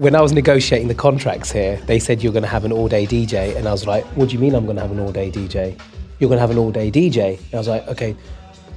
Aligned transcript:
When 0.00 0.16
I 0.16 0.22
was 0.22 0.32
negotiating 0.32 0.88
the 0.88 0.94
contracts 0.94 1.52
here, 1.52 1.76
they 1.84 1.98
said 1.98 2.22
you're 2.22 2.32
going 2.32 2.42
to 2.42 2.48
have 2.48 2.64
an 2.64 2.72
all 2.72 2.88
day 2.88 3.04
DJ. 3.04 3.54
And 3.54 3.68
I 3.68 3.72
was 3.72 3.86
like, 3.86 4.02
what 4.16 4.30
do 4.30 4.32
you 4.34 4.38
mean 4.38 4.54
I'm 4.54 4.64
going 4.64 4.76
to 4.76 4.80
have 4.80 4.92
an 4.92 4.98
all 4.98 5.12
day 5.12 5.30
DJ? 5.30 5.78
You're 6.18 6.28
going 6.28 6.38
to 6.38 6.40
have 6.40 6.50
an 6.50 6.56
all 6.56 6.70
day 6.70 6.90
DJ. 6.90 7.36
And 7.36 7.54
I 7.54 7.58
was 7.58 7.68
like, 7.68 7.86
okay, 7.86 8.16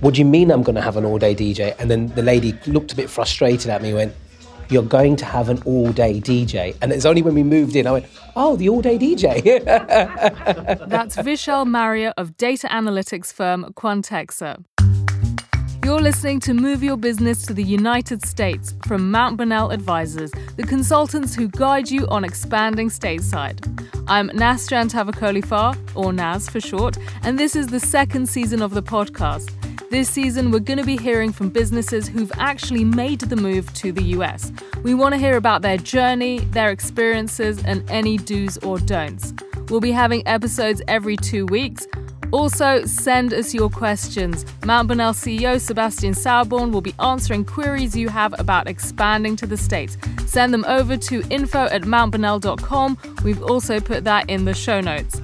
what 0.01 0.15
do 0.15 0.20
you 0.20 0.25
mean 0.25 0.51
I'm 0.51 0.63
going 0.63 0.75
to 0.75 0.81
have 0.81 0.97
an 0.97 1.05
all 1.05 1.17
day 1.17 1.33
DJ? 1.33 1.79
And 1.79 1.89
then 1.89 2.07
the 2.07 2.21
lady 2.21 2.59
looked 2.67 2.91
a 2.91 2.97
bit 2.97 3.09
frustrated 3.09 3.71
at 3.71 3.81
me 3.81 3.94
went, 3.94 4.13
you're 4.70 4.83
going 4.83 5.15
to 5.15 5.23
have 5.23 5.47
an 5.47 5.63
all 5.63 5.94
day 5.94 6.20
DJ. 6.20 6.75
And 6.81 6.91
it's 6.91 7.05
only 7.05 7.21
when 7.21 7.36
we 7.36 7.44
moved 7.44 7.78
in, 7.78 7.88
I 7.88 7.94
went, 7.94 8.05
oh, 8.36 8.58
the 8.58 8.68
all 8.68 8.82
day 8.82 9.00
DJ. 9.00 9.64
That's 10.90 11.16
Vishal 11.16 11.66
Marria 11.66 12.12
of 12.18 12.36
data 12.36 12.68
analytics 12.68 13.32
firm 13.32 13.71
Quantexa. 13.76 14.66
You're 15.84 16.00
listening 16.00 16.39
to 16.41 16.54
Move 16.54 16.81
Your 16.81 16.95
Business 16.95 17.45
to 17.45 17.54
the 17.54 17.61
United 17.61 18.25
States 18.25 18.73
from 18.88 19.11
Mount 19.11 19.36
Bonnell 19.36 19.71
Advisors, 19.71 20.31
the 20.55 20.63
consultants 20.63 21.36
who 21.36 21.49
guide 21.49 21.91
you 21.91 22.07
on 22.07 22.23
expanding 22.23 22.88
stateside. 22.88 23.59
I'm 24.08 24.27
Nas 24.27 24.70
Jantavikolifar, 24.70 25.77
or 25.94 26.13
Nas 26.13 26.48
for 26.48 26.61
short, 26.61 26.98
and 27.23 27.38
this 27.38 27.58
is 27.58 27.67
the 27.67 27.81
second 27.81 28.30
season 28.30 28.61
of 28.61 28.73
the 28.73 28.81
podcast. 28.81 29.52
This 29.89 30.09
season, 30.09 30.52
we're 30.52 30.59
going 30.59 30.80
to 30.80 30.85
be 30.85 30.95
hearing 30.95 31.34
from 31.34 31.49
businesses 31.49 32.08
who've 32.08 32.31
actually 32.38 32.86
made 32.86 33.20
the 33.20 33.36
move 33.36 33.72
to 33.73 33.91
the 33.91 34.03
US. 34.16 34.53
We 34.84 34.94
want 34.94 35.16
to 35.16 35.20
hear 35.20 35.36
about 35.36 35.63
their 35.63 35.77
journey, 35.77 36.39
their 36.52 36.72
experiences, 36.72 37.61
and 37.66 37.84
any 37.91 38.16
do's 38.16 38.58
or 38.59 38.80
don'ts. 38.80 39.34
We'll 39.67 39.81
be 39.81 39.91
having 39.91 40.25
episodes 40.27 40.81
every 40.88 41.17
two 41.17 41.45
weeks. 41.45 41.86
Also, 42.34 42.84
send 42.86 43.32
us 43.32 43.54
your 43.54 43.70
questions. 43.70 44.44
Mount 44.66 44.88
Bonnell 44.88 45.14
CEO 45.14 45.62
Sebastian 45.62 46.14
Sauerborn 46.14 46.72
will 46.72 46.82
be 46.82 46.96
answering 47.00 47.46
queries 47.46 47.96
you 47.96 48.09
have 48.09 48.34
about 48.40 48.68
expanding 48.68 49.36
to 49.36 49.46
the 49.46 49.56
States. 49.56 50.00
Send 50.26 50.52
them 50.52 50.66
over 50.66 50.98
to 50.98 51.22
info 51.30 51.66
at 51.66 51.84
mountbonnell.com. 51.84 52.98
We've 53.23 53.44
also 53.44 53.80
put 53.80 54.04
that 54.06 54.32
in 54.32 54.46
the 54.46 54.56
show 54.56 54.82
notes. 54.82 55.22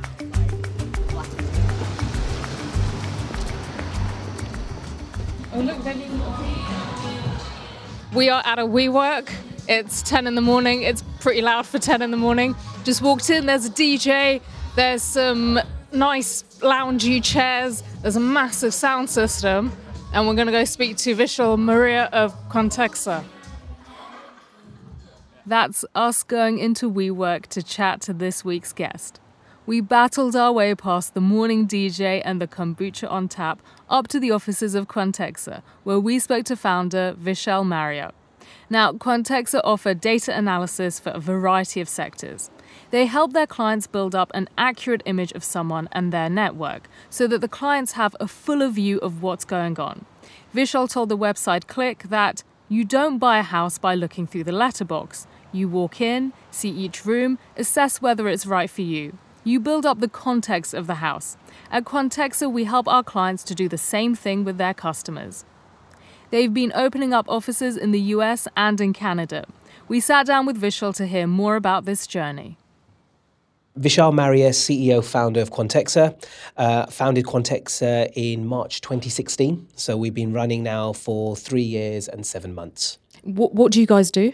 Oh, 5.52 5.66
we 8.14 8.30
are 8.30 8.44
at 8.46 8.60
a 8.60 8.66
WeWork. 8.66 9.34
It's 9.68 10.04
10 10.04 10.28
in 10.28 10.36
the 10.36 10.42
morning. 10.42 10.84
It's 10.84 11.02
pretty 11.20 11.42
loud 11.42 11.66
for 11.66 11.80
10 11.80 12.04
in 12.04 12.12
the 12.12 12.18
morning. 12.18 12.56
Just 12.84 13.02
walked 13.02 13.32
in, 13.32 13.48
there's 13.48 13.66
a 13.66 13.72
DJ, 13.72 14.42
there's 14.76 15.02
some 15.02 15.60
nice 15.92 16.44
loungy 16.60 17.24
chairs. 17.24 17.84
There's 18.02 18.16
a 18.16 18.20
massive 18.22 18.74
sound 18.74 19.10
system, 19.10 19.72
and 20.14 20.28
we're 20.28 20.36
going 20.36 20.48
to 20.48 20.54
go 20.54 20.66
speak 20.66 20.98
to 20.98 21.16
Vishal 21.16 21.58
Marria 21.58 22.10
of 22.12 22.34
Quantexa. 22.50 23.24
That's 25.46 25.84
us 25.96 26.24
going 26.24 26.60
into 26.60 26.92
WeWork 26.92 27.48
to 27.48 27.64
chat 27.64 28.02
to 28.02 28.14
this 28.14 28.46
week's 28.46 28.72
guest. 28.72 29.20
We 29.66 29.82
battled 29.82 30.36
our 30.36 30.52
way 30.52 30.74
past 30.76 31.14
the 31.14 31.22
morning 31.22 31.68
DJ 31.68 32.22
and 32.26 32.42
the 32.42 32.48
kombucha 32.48 33.10
on 33.10 33.28
tap 33.28 33.62
up 33.90 34.08
to 34.10 34.20
the 34.20 34.32
offices 34.32 34.76
of 34.76 34.88
Quantexa, 34.88 35.62
where 35.84 36.00
we 36.00 36.20
spoke 36.20 36.46
to 36.46 36.56
founder 36.56 37.16
Vishal 37.20 37.64
Marria. 37.66 38.12
Now, 38.70 38.92
Quantexa 38.94 39.62
offer 39.64 39.94
data 39.94 40.36
analysis 40.36 41.00
for 41.00 41.12
a 41.12 41.20
variety 41.20 41.82
of 41.82 41.90
sectors. 41.90 42.50
They 42.92 43.06
help 43.06 43.34
their 43.34 43.46
clients 43.46 43.86
build 43.86 44.16
up 44.16 44.32
an 44.34 44.50
accurate 44.58 45.04
image 45.06 45.32
of 45.34 45.44
someone 45.44 45.90
and 45.92 46.12
their 46.12 46.30
network 46.30 46.90
so 47.10 47.28
that 47.28 47.40
the 47.42 47.48
clients 47.48 47.92
have 47.94 48.16
a 48.20 48.28
fuller 48.28 48.70
view 48.70 48.98
of 49.00 49.22
what's 49.22 49.46
going 49.46 49.80
on. 49.80 50.06
Vishal 50.56 50.90
told 50.90 51.10
the 51.10 51.18
website 51.18 51.68
Click 51.68 52.04
that 52.10 52.44
you 52.68 52.84
don't 52.84 53.20
buy 53.20 53.40
a 53.40 53.44
house 53.44 53.78
by 53.78 53.96
looking 53.96 54.26
through 54.26 54.44
the 54.44 54.52
letterbox. 54.52 55.28
You 55.52 55.68
walk 55.68 56.02
in, 56.02 56.34
see 56.52 56.70
each 56.70 57.06
room, 57.06 57.40
assess 57.58 58.02
whether 58.02 58.28
it's 58.28 58.46
right 58.46 58.70
for 58.70 58.82
you. 58.82 59.18
You 59.44 59.60
build 59.60 59.86
up 59.86 60.00
the 60.00 60.08
context 60.08 60.74
of 60.74 60.86
the 60.86 60.96
house. 60.96 61.38
At 61.72 61.86
Quantexa, 61.86 62.52
we 62.52 62.66
help 62.66 62.88
our 62.88 63.04
clients 63.04 63.44
to 63.46 63.56
do 63.56 63.68
the 63.68 63.78
same 63.78 64.14
thing 64.14 64.44
with 64.44 64.58
their 64.58 64.74
customers. 64.74 65.46
They've 66.30 66.54
been 66.54 66.72
opening 66.76 67.14
up 67.14 67.26
offices 67.28 67.76
in 67.76 67.90
the 67.92 68.02
US 68.16 68.48
and 68.56 68.80
in 68.80 68.94
Canada. 68.94 69.46
We 69.88 70.00
sat 70.00 70.28
down 70.28 70.46
with 70.46 70.62
Vishal 70.62 70.94
to 70.96 71.08
hear 71.08 71.26
more 71.26 71.56
about 71.56 71.86
this 71.86 72.06
journey. 72.06 72.59
Vishal 73.80 74.14
Marria, 74.14 74.50
CEO, 74.50 75.02
founder 75.02 75.40
of 75.40 75.52
Quantexa, 75.52 76.14
uh, 76.58 76.86
founded 76.88 77.24
Quantexa 77.24 78.12
in 78.14 78.46
March 78.46 78.82
2016. 78.82 79.68
So 79.76 79.96
we've 79.96 80.14
been 80.14 80.34
running 80.34 80.64
now 80.64 80.92
for 80.92 81.38
three 81.38 81.62
years 81.64 82.10
and 82.10 82.26
seven 82.26 82.54
months. 82.54 82.98
What, 83.24 83.54
what 83.56 83.72
do 83.72 83.80
you 83.80 83.88
guys 83.88 84.12
do? 84.12 84.34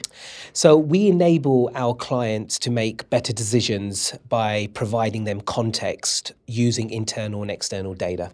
So 0.53 0.75
we 0.75 1.07
enable 1.09 1.69
our 1.75 1.93
clients 1.93 2.57
to 2.59 2.71
make 2.71 3.07
better 3.11 3.33
decisions 3.33 4.15
by 4.29 4.67
providing 4.73 5.25
them 5.25 5.41
context 5.41 6.31
using 6.47 6.89
internal 6.89 7.43
and 7.43 7.51
external 7.51 7.93
data. 7.93 8.31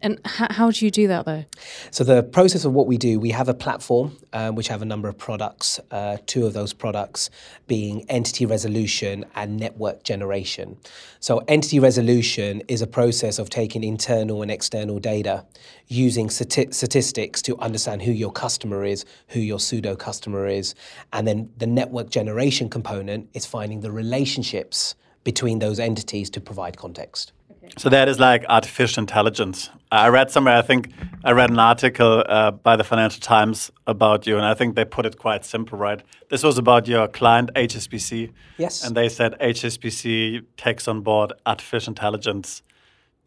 And 0.00 0.18
h- 0.24 0.50
how 0.50 0.70
do 0.70 0.84
you 0.84 0.90
do 0.90 1.08
that 1.08 1.26
though? 1.26 1.44
So 1.90 2.04
the 2.04 2.22
process 2.22 2.64
of 2.64 2.72
what 2.72 2.86
we 2.86 2.96
do, 2.98 3.18
we 3.18 3.30
have 3.30 3.48
a 3.48 3.54
platform 3.54 4.16
um, 4.32 4.54
which 4.54 4.68
have 4.68 4.82
a 4.82 4.84
number 4.84 5.08
of 5.08 5.18
products. 5.18 5.80
Uh, 5.90 6.18
two 6.26 6.46
of 6.46 6.52
those 6.52 6.72
products 6.72 7.30
being 7.66 8.04
entity 8.08 8.46
resolution 8.46 9.24
and 9.34 9.56
network 9.56 10.04
generation. 10.04 10.76
So 11.20 11.38
entity 11.48 11.80
resolution 11.80 12.62
is 12.68 12.82
a 12.82 12.86
process 12.86 13.38
of 13.38 13.50
taking 13.50 13.82
internal 13.82 14.42
and 14.42 14.50
external 14.50 14.98
data, 14.98 15.44
using 15.88 16.28
stati- 16.28 16.72
statistics 16.72 17.42
to 17.42 17.58
understand 17.58 18.02
who 18.02 18.12
your 18.12 18.30
customer 18.30 18.84
is, 18.84 19.04
who 19.28 19.40
your 19.40 19.58
pseudo 19.58 19.96
customer 19.96 20.46
is, 20.46 20.74
and 21.12 21.26
then 21.26 21.50
the 21.56 21.66
network 21.66 22.10
generation 22.10 22.68
component 22.68 23.28
is 23.34 23.46
finding 23.46 23.80
the 23.80 23.90
relationships 23.90 24.94
between 25.24 25.58
those 25.58 25.80
entities 25.80 26.30
to 26.30 26.40
provide 26.40 26.76
context. 26.76 27.32
So 27.76 27.88
that 27.90 28.08
is 28.08 28.18
like 28.18 28.44
artificial 28.48 29.02
intelligence. 29.02 29.70
I 29.90 30.08
read 30.08 30.30
somewhere, 30.30 30.56
I 30.56 30.62
think 30.62 30.92
I 31.24 31.32
read 31.32 31.50
an 31.50 31.58
article 31.58 32.22
uh, 32.26 32.50
by 32.50 32.76
the 32.76 32.84
Financial 32.84 33.20
Times 33.20 33.70
about 33.86 34.26
you, 34.26 34.36
and 34.36 34.44
I 34.44 34.54
think 34.54 34.76
they 34.76 34.84
put 34.84 35.06
it 35.06 35.18
quite 35.18 35.44
simple, 35.44 35.78
right? 35.78 36.02
This 36.28 36.42
was 36.42 36.58
about 36.58 36.86
your 36.86 37.08
client, 37.08 37.50
HSBC. 37.54 38.32
Yes. 38.58 38.84
And 38.84 38.94
they 38.94 39.08
said 39.08 39.34
HSBC 39.40 40.44
takes 40.56 40.88
on 40.88 41.00
board 41.00 41.32
artificial 41.46 41.92
intelligence 41.92 42.62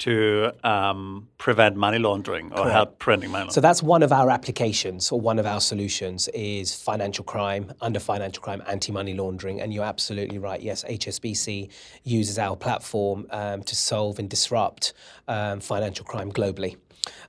to 0.02 0.52
um, 0.64 1.28
prevent 1.38 1.76
money 1.76 2.00
laundering 2.00 2.48
or 2.54 2.58
Correct. 2.58 2.72
help 2.72 3.00
preventing 3.00 3.30
money 3.30 3.42
laundering. 3.42 3.54
So 3.54 3.62
that's 3.62 3.84
one 3.84 4.02
of 4.02 4.12
our 4.12 4.32
applications 4.32 5.12
or 5.12 5.22
one 5.22 5.38
of 5.38 5.46
our 5.46 5.62
solutions 5.62 6.28
is 6.30 6.74
financial 6.74 7.24
crime, 7.24 7.72
under 7.82 8.00
financial 8.00 8.42
crime, 8.42 8.64
anti-money 8.68 9.14
laundering. 9.14 9.62
And 9.62 9.72
you're 9.72 9.84
absolutely 9.84 10.40
right. 10.40 10.60
Yes, 10.60 10.84
HSBC 10.84 11.70
uses 12.04 12.40
our 12.40 12.56
platform 12.56 13.28
um, 13.30 13.62
to 13.62 13.76
solve 13.76 14.18
and 14.18 14.28
disrupt 14.28 14.94
um, 15.28 15.60
financial 15.60 16.04
crime 16.04 16.32
globally. 16.32 16.78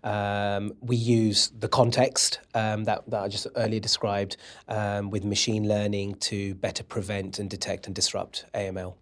Um, 0.02 0.72
we 0.80 0.96
use 0.96 1.52
the 1.58 1.68
context 1.68 2.40
um, 2.54 2.84
that, 2.84 3.08
that 3.10 3.22
I 3.22 3.28
just 3.28 3.46
earlier 3.56 3.80
described 3.80 4.38
um, 4.68 5.10
with 5.10 5.24
machine 5.24 5.68
learning 5.68 6.14
to 6.20 6.54
better 6.54 6.84
prevent 6.84 7.38
and 7.38 7.50
detect 7.50 7.86
and 7.86 7.94
disrupt 7.94 8.46
AML. 8.54 8.94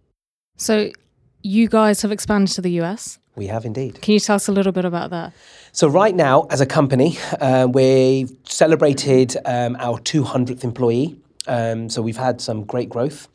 So 0.56 0.90
you 1.42 1.68
guys 1.68 2.02
have 2.02 2.10
expanded 2.10 2.52
to 2.56 2.62
the 2.62 2.80
US. 2.82 3.19
We 3.36 3.46
have 3.46 3.64
indeed. 3.64 4.00
Can 4.02 4.14
you 4.14 4.20
tell 4.20 4.36
us 4.36 4.48
a 4.48 4.52
little 4.52 4.72
bit 4.72 4.84
about 4.84 5.10
that? 5.10 5.32
So 5.72 5.88
right 5.88 6.14
now, 6.14 6.46
as 6.50 6.60
a 6.60 6.66
company, 6.66 7.16
uh, 7.40 7.68
we've 7.70 8.32
celebrated 8.44 9.36
um, 9.44 9.76
our 9.78 9.98
200th 9.98 10.64
employee. 10.64 11.16
Um, 11.46 11.88
so 11.88 12.02
we've 12.02 12.16
had 12.16 12.40
some 12.40 12.64
great 12.64 12.88
growth. 12.88 13.28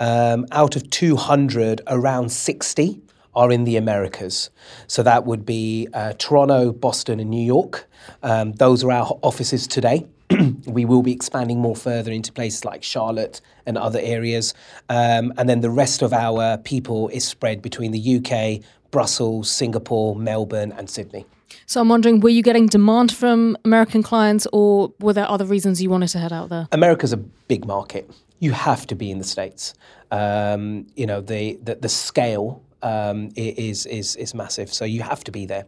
Um, 0.00 0.46
out 0.52 0.74
of 0.74 0.88
200, 0.90 1.82
around 1.86 2.30
60 2.30 3.00
are 3.34 3.50
in 3.50 3.64
the 3.64 3.76
Americas. 3.76 4.50
So 4.86 5.02
that 5.02 5.24
would 5.24 5.46
be 5.46 5.88
uh, 5.94 6.14
Toronto, 6.18 6.72
Boston, 6.72 7.20
and 7.20 7.30
New 7.30 7.44
York. 7.44 7.88
Um, 8.22 8.52
those 8.52 8.84
are 8.84 8.92
our 8.92 9.18
offices 9.22 9.66
today. 9.66 10.06
we 10.66 10.84
will 10.84 11.02
be 11.02 11.12
expanding 11.12 11.58
more 11.58 11.76
further 11.76 12.10
into 12.10 12.32
places 12.32 12.64
like 12.64 12.82
Charlotte 12.82 13.40
and 13.66 13.78
other 13.78 14.00
areas. 14.02 14.54
Um, 14.88 15.32
and 15.36 15.48
then 15.48 15.60
the 15.60 15.70
rest 15.70 16.02
of 16.02 16.12
our 16.12 16.58
people 16.58 17.08
is 17.08 17.24
spread 17.24 17.62
between 17.62 17.92
the 17.92 18.16
UK, 18.16 18.62
Brussels, 18.92 19.50
Singapore, 19.50 20.14
Melbourne, 20.14 20.70
and 20.70 20.88
Sydney. 20.88 21.26
So 21.66 21.80
I'm 21.80 21.88
wondering, 21.88 22.20
were 22.20 22.28
you 22.28 22.42
getting 22.42 22.66
demand 22.66 23.10
from 23.10 23.56
American 23.64 24.04
clients, 24.04 24.46
or 24.52 24.92
were 25.00 25.12
there 25.12 25.28
other 25.28 25.44
reasons 25.44 25.82
you 25.82 25.90
wanted 25.90 26.08
to 26.08 26.18
head 26.18 26.32
out 26.32 26.48
there? 26.48 26.68
America's 26.70 27.12
a 27.12 27.16
big 27.16 27.64
market. 27.66 28.08
You 28.38 28.52
have 28.52 28.86
to 28.86 28.94
be 28.94 29.10
in 29.10 29.18
the 29.18 29.24
states. 29.24 29.74
Um, 30.10 30.86
you 30.94 31.06
know 31.06 31.20
the 31.20 31.58
the, 31.62 31.74
the 31.74 31.88
scale 31.88 32.62
um, 32.82 33.30
is 33.36 33.86
is 33.86 34.16
is 34.16 34.34
massive. 34.34 34.72
So 34.72 34.84
you 34.84 35.02
have 35.02 35.24
to 35.24 35.32
be 35.32 35.46
there. 35.46 35.64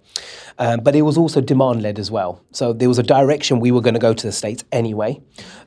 Um, 0.58 0.80
but 0.80 0.94
it 0.94 1.02
was 1.02 1.16
also 1.16 1.40
demand 1.40 1.82
led 1.82 1.98
as 1.98 2.10
well. 2.10 2.42
So 2.52 2.72
there 2.72 2.88
was 2.88 2.98
a 2.98 3.02
direction 3.02 3.60
we 3.60 3.70
were 3.70 3.80
going 3.80 3.94
to 3.94 4.00
go 4.00 4.14
to 4.14 4.26
the 4.26 4.32
states 4.32 4.64
anyway. 4.72 5.20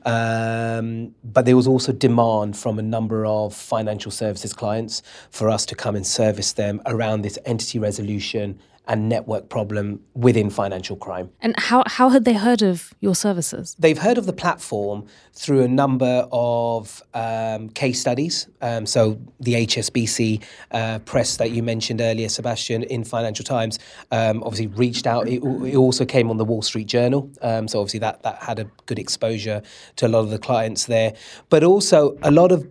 Um, 0.05 1.15
but 1.23 1.45
there 1.45 1.55
was 1.55 1.67
also 1.67 1.91
demand 1.91 2.57
from 2.57 2.79
a 2.79 2.81
number 2.81 3.25
of 3.25 3.53
financial 3.53 4.11
services 4.11 4.53
clients 4.53 5.01
for 5.31 5.49
us 5.49 5.65
to 5.67 5.75
come 5.75 5.95
and 5.95 6.05
service 6.05 6.53
them 6.53 6.81
around 6.85 7.21
this 7.21 7.37
entity 7.45 7.79
resolution 7.79 8.59
and 8.87 9.09
network 9.09 9.49
problem 9.49 9.99
within 10.13 10.49
financial 10.49 10.95
crime. 10.95 11.29
And 11.41 11.57
how, 11.59 11.83
how 11.85 12.09
had 12.09 12.25
they 12.25 12.33
heard 12.33 12.61
of 12.61 12.93
your 12.99 13.15
services? 13.15 13.75
They've 13.77 13.97
heard 13.97 14.17
of 14.17 14.25
the 14.25 14.33
platform 14.33 15.05
through 15.33 15.63
a 15.63 15.67
number 15.67 16.27
of 16.31 17.03
um, 17.13 17.69
case 17.69 17.99
studies. 17.99 18.47
Um, 18.61 18.85
so 18.85 19.19
the 19.39 19.53
HSBC 19.53 20.43
uh, 20.71 20.99
press 20.99 21.37
that 21.37 21.51
you 21.51 21.61
mentioned 21.63 22.01
earlier, 22.01 22.29
Sebastian, 22.29 22.83
in 22.83 23.03
Financial 23.03 23.43
Times, 23.43 23.77
um, 24.11 24.41
obviously 24.43 24.67
reached 24.67 25.05
out. 25.05 25.27
It, 25.27 25.43
it, 25.43 25.75
also 25.75 26.05
came 26.05 26.29
on 26.29 26.37
the 26.37 26.45
Wall 26.45 26.61
Street 26.61 26.87
Journal. 26.87 27.29
Um, 27.41 27.67
so 27.67 27.79
obviously 27.79 27.99
that, 27.99 28.23
that 28.23 28.41
had 28.41 28.59
a 28.59 28.65
good 28.85 28.99
exposure 28.99 29.61
to 29.97 30.07
a 30.07 30.09
lot 30.09 30.19
of 30.19 30.29
the 30.29 30.39
clients 30.39 30.85
there. 30.85 31.13
But 31.49 31.63
also 31.63 32.17
a 32.23 32.31
lot 32.31 32.51
of 32.51 32.67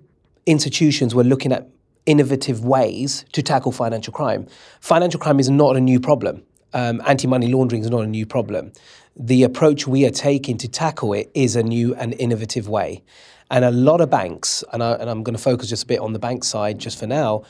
institutions 0.47 1.15
were 1.15 1.25
looking 1.25 1.53
at 1.53 1.69
innovative 2.07 2.65
ways 2.65 3.25
to 3.33 3.43
tackle 3.43 3.73
financial 3.73 4.13
crime. 4.13 4.47
Financial 4.81 5.21
crime 5.21 5.39
is 5.39 5.51
not 5.51 5.77
a 5.77 5.81
new 5.81 6.01
problem. 6.01 6.43
Um, 6.73 7.03
Anti 7.07 7.27
money 7.29 7.49
laundering 7.49 7.83
is 7.83 7.91
not 7.91 8.03
a 8.03 8.07
new 8.07 8.27
problem. 8.27 8.73
The 9.17 9.43
approach 9.45 9.87
we 9.87 10.05
are 10.07 10.11
taking 10.11 10.59
to 10.59 10.69
tackle 10.69 11.13
it 11.13 11.31
is 11.35 11.57
a 11.57 11.63
new 11.63 11.95
and 11.95 12.15
innovative 12.15 12.69
way. 12.69 13.03
And 13.51 13.65
a 13.65 13.71
lot 13.71 14.01
of 14.01 14.11
banks, 14.11 14.65
and, 14.73 14.83
I, 14.83 14.93
and 14.93 15.09
I'm 15.09 15.23
going 15.23 15.37
to 15.37 15.43
focus 15.43 15.69
just 15.69 15.85
a 15.85 15.87
bit 15.87 16.01
on 16.01 16.13
the 16.13 16.19
bank 16.19 16.45
side 16.45 16.79
just 16.79 16.99
for 16.99 17.07
now, 17.07 17.45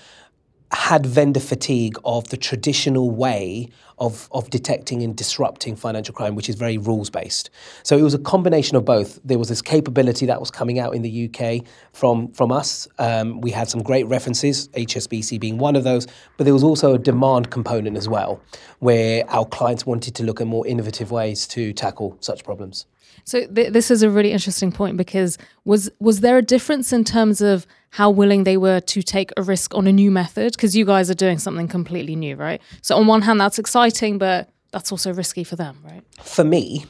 had 0.73 1.07
vendor 1.07 1.41
fatigue 1.41 1.97
of 2.05 2.29
the 2.29 2.37
traditional 2.37 3.11
way 3.11 3.69
of, 3.99 4.29
of 4.33 4.51
detecting 4.51 5.03
and 5.03 5.17
disrupting 5.17 5.77
financial 5.77 6.15
crime, 6.15 6.35
which 6.35 6.49
is 6.49 6.55
very 6.57 6.77
rules 6.77 7.09
based. 7.09 7.51
So 7.83 7.97
it 7.97 8.03
was 8.03 8.15
a 8.15 8.19
combination 8.19 8.77
of 8.77 8.85
both. 8.85 9.19
There 9.25 9.39
was 9.39 9.49
this 9.49 9.63
capability 9.63 10.27
that 10.27 10.41
was 10.41 10.51
coming 10.51 10.79
out 10.79 10.95
in 10.95 11.03
the 11.03 11.31
UK 11.31 11.65
from, 11.93 12.33
from 12.33 12.53
us. 12.53 12.89
Um, 12.99 13.41
we 13.41 13.51
had 13.51 13.69
some 13.69 13.83
great 13.83 14.07
references, 14.07 14.69
HSBC 14.69 15.41
being 15.41 15.59
one 15.59 15.77
of 15.77 15.85
those, 15.85 16.07
but 16.37 16.45
there 16.45 16.55
was 16.55 16.65
also 16.65 16.95
a 16.95 16.99
demand 16.99 17.51
component 17.51 17.97
as 17.97 18.09
well, 18.09 18.41
where 18.81 19.29
our 19.31 19.47
clients 19.47 19.87
wanted 19.87 20.15
to 20.17 20.25
look 20.25 20.41
at 20.41 20.47
more 20.47 20.67
innovative 20.67 21.11
ways 21.11 21.47
to 21.49 21.73
tackle 21.73 22.17
such 22.21 22.45
problems. 22.45 22.87
So 23.27 23.45
th- 23.45 23.73
this 23.73 23.91
is 23.91 24.03
a 24.03 24.09
really 24.09 24.31
interesting 24.31 24.71
point 24.71 24.97
because 24.97 25.37
was 25.65 25.91
was 25.99 26.21
there 26.21 26.39
a 26.39 26.43
difference 26.43 26.93
in 26.93 27.03
terms 27.03 27.41
of 27.41 27.67
how 27.91 28.09
willing 28.09 28.45
they 28.45 28.57
were 28.57 28.81
to 28.81 29.03
take 29.03 29.33
a 29.37 29.43
risk 29.43 29.75
on 29.75 29.89
a 29.89 29.93
new 29.93 30.13
method? 30.13 30.53
Because 30.53 30.77
you 30.77 30.85
guys 30.85 31.11
are 31.11 31.15
doing 31.15 31.39
something 31.39 31.67
completely 31.67 32.15
new, 32.15 32.37
right? 32.37 32.63
So 32.83 32.97
on 32.97 33.09
one 33.09 33.23
hand, 33.23 33.41
that's 33.41 33.59
exciting, 33.59 34.19
but 34.19 34.49
that's 34.71 34.93
also 34.93 35.13
risky 35.13 35.43
for 35.43 35.57
them, 35.57 35.79
right? 35.85 36.03
For 36.23 36.45
me, 36.45 36.87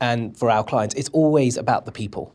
and 0.00 0.36
for 0.36 0.50
our 0.50 0.64
clients, 0.64 0.94
it's 0.96 1.08
always 1.10 1.56
about 1.56 1.86
the 1.86 1.92
people. 1.92 2.34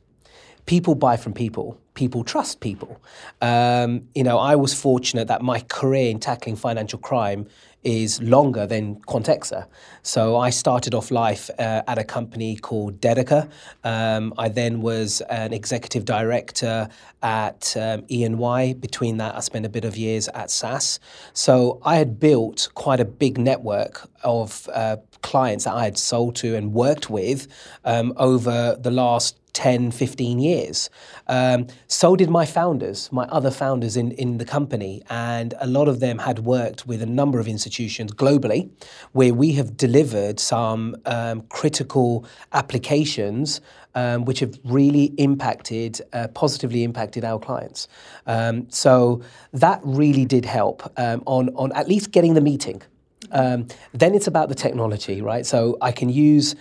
People 0.66 0.96
buy 0.96 1.16
from 1.16 1.34
people. 1.34 1.80
People 1.94 2.24
trust 2.24 2.60
people. 2.60 3.00
Um, 3.42 4.08
you 4.16 4.24
know, 4.24 4.40
I 4.40 4.56
was 4.56 4.74
fortunate 4.74 5.28
that 5.28 5.44
my 5.44 5.60
career 5.60 6.10
in 6.10 6.20
tackling 6.20 6.56
financial 6.56 6.98
crime 6.98 7.48
is 7.86 8.22
longer 8.22 8.66
than 8.66 8.96
Quantexa. 9.02 9.68
So 10.02 10.36
I 10.36 10.50
started 10.50 10.94
off 10.94 11.12
life 11.12 11.50
uh, 11.60 11.84
at 11.88 11.98
a 11.98 12.04
company 12.04 12.58
called 12.58 13.00
Detica. 13.00 13.50
Um, 13.84 14.34
I 14.38 14.50
then 14.50 14.82
was 14.82 15.22
an 15.22 15.54
executive 15.54 16.04
director 16.04 16.90
at 17.22 17.78
um, 17.78 18.04
E&Y. 18.10 18.74
Between 18.74 19.18
that, 19.18 19.36
I 19.36 19.40
spent 19.40 19.66
a 19.66 19.70
bit 19.70 19.86
of 19.86 19.96
years 19.96 20.28
at 20.30 20.50
SAS. 20.50 21.00
So 21.34 21.80
I 21.84 21.96
had 21.96 22.20
built 22.20 22.70
quite 22.74 23.00
a 23.00 23.06
big 23.06 23.38
network 23.38 24.10
of 24.24 24.68
uh, 24.74 24.98
clients 25.22 25.66
that 25.66 25.74
I 25.74 25.86
had 25.86 25.98
sold 25.98 26.36
to 26.38 26.56
and 26.56 26.74
worked 26.74 27.10
with 27.10 27.48
um, 27.84 28.14
over 28.18 28.76
the 28.80 28.92
last 28.92 29.40
10, 29.56 29.92
15 29.92 30.40
years. 30.40 30.90
Um, 31.28 31.68
so 31.88 32.16
did 32.16 32.30
my 32.30 32.46
founders, 32.46 33.12
my 33.12 33.24
other 33.26 33.50
founders 33.50 33.98
in, 33.98 34.12
in 34.12 34.38
the 34.38 34.46
company. 34.46 35.02
And 35.10 35.54
a 35.60 35.66
lot 35.66 35.88
of 35.88 36.02
them 36.02 36.20
had 36.20 36.40
worked 36.40 36.86
with 36.86 37.02
a 37.02 37.06
number 37.06 37.40
of 37.40 37.48
institutions 37.48 38.12
globally 38.12 38.70
where 39.14 39.34
we 39.34 39.54
have 39.54 39.78
delivered 39.78 40.40
some 40.40 40.96
um, 41.06 41.42
critical 41.50 42.26
applications 42.52 43.62
um, 43.96 44.26
which 44.26 44.42
have 44.42 44.60
really 44.66 45.06
impacted, 45.18 46.02
uh, 46.12 46.28
positively 46.28 46.84
impacted 46.84 47.24
our 47.24 47.40
clients. 47.40 47.88
Um, 48.28 48.70
so 48.70 49.22
that 49.54 49.80
really 49.84 50.26
did 50.26 50.44
help 50.44 50.84
um, 51.00 51.24
on, 51.26 51.50
on 51.56 51.72
at 51.72 51.88
least 51.88 52.12
getting 52.12 52.34
the 52.34 52.42
meeting. 52.42 52.82
Um, 53.32 53.68
then 53.94 54.14
it's 54.14 54.28
about 54.28 54.50
the 54.50 54.56
technology, 54.56 55.22
right? 55.22 55.46
So 55.46 55.78
I 55.82 55.94
can 55.94 56.10
use 56.10 56.56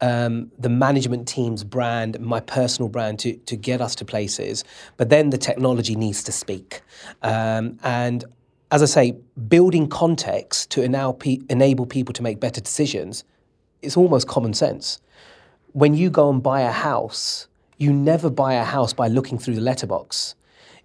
um, 0.00 0.50
the 0.58 0.68
management 0.68 1.28
team's 1.28 1.64
brand, 1.64 2.18
my 2.20 2.40
personal 2.40 2.88
brand, 2.88 3.18
to, 3.20 3.36
to 3.36 3.56
get 3.56 3.80
us 3.80 3.94
to 3.96 4.04
places. 4.04 4.64
But 4.96 5.08
then 5.08 5.30
the 5.30 5.38
technology 5.38 5.94
needs 5.94 6.22
to 6.24 6.32
speak. 6.32 6.82
Um, 7.22 7.78
and 7.82 8.24
as 8.70 8.82
I 8.82 8.86
say, 8.86 9.16
building 9.48 9.88
context 9.88 10.70
to 10.70 10.82
enable 10.82 11.86
people 11.86 12.12
to 12.14 12.22
make 12.22 12.40
better 12.40 12.60
decisions 12.60 13.24
is 13.82 13.96
almost 13.96 14.28
common 14.28 14.54
sense. 14.54 15.00
When 15.72 15.94
you 15.94 16.10
go 16.10 16.30
and 16.30 16.42
buy 16.42 16.62
a 16.62 16.72
house, 16.72 17.48
you 17.78 17.92
never 17.92 18.30
buy 18.30 18.54
a 18.54 18.64
house 18.64 18.92
by 18.92 19.08
looking 19.08 19.38
through 19.38 19.54
the 19.54 19.60
letterbox. 19.60 20.34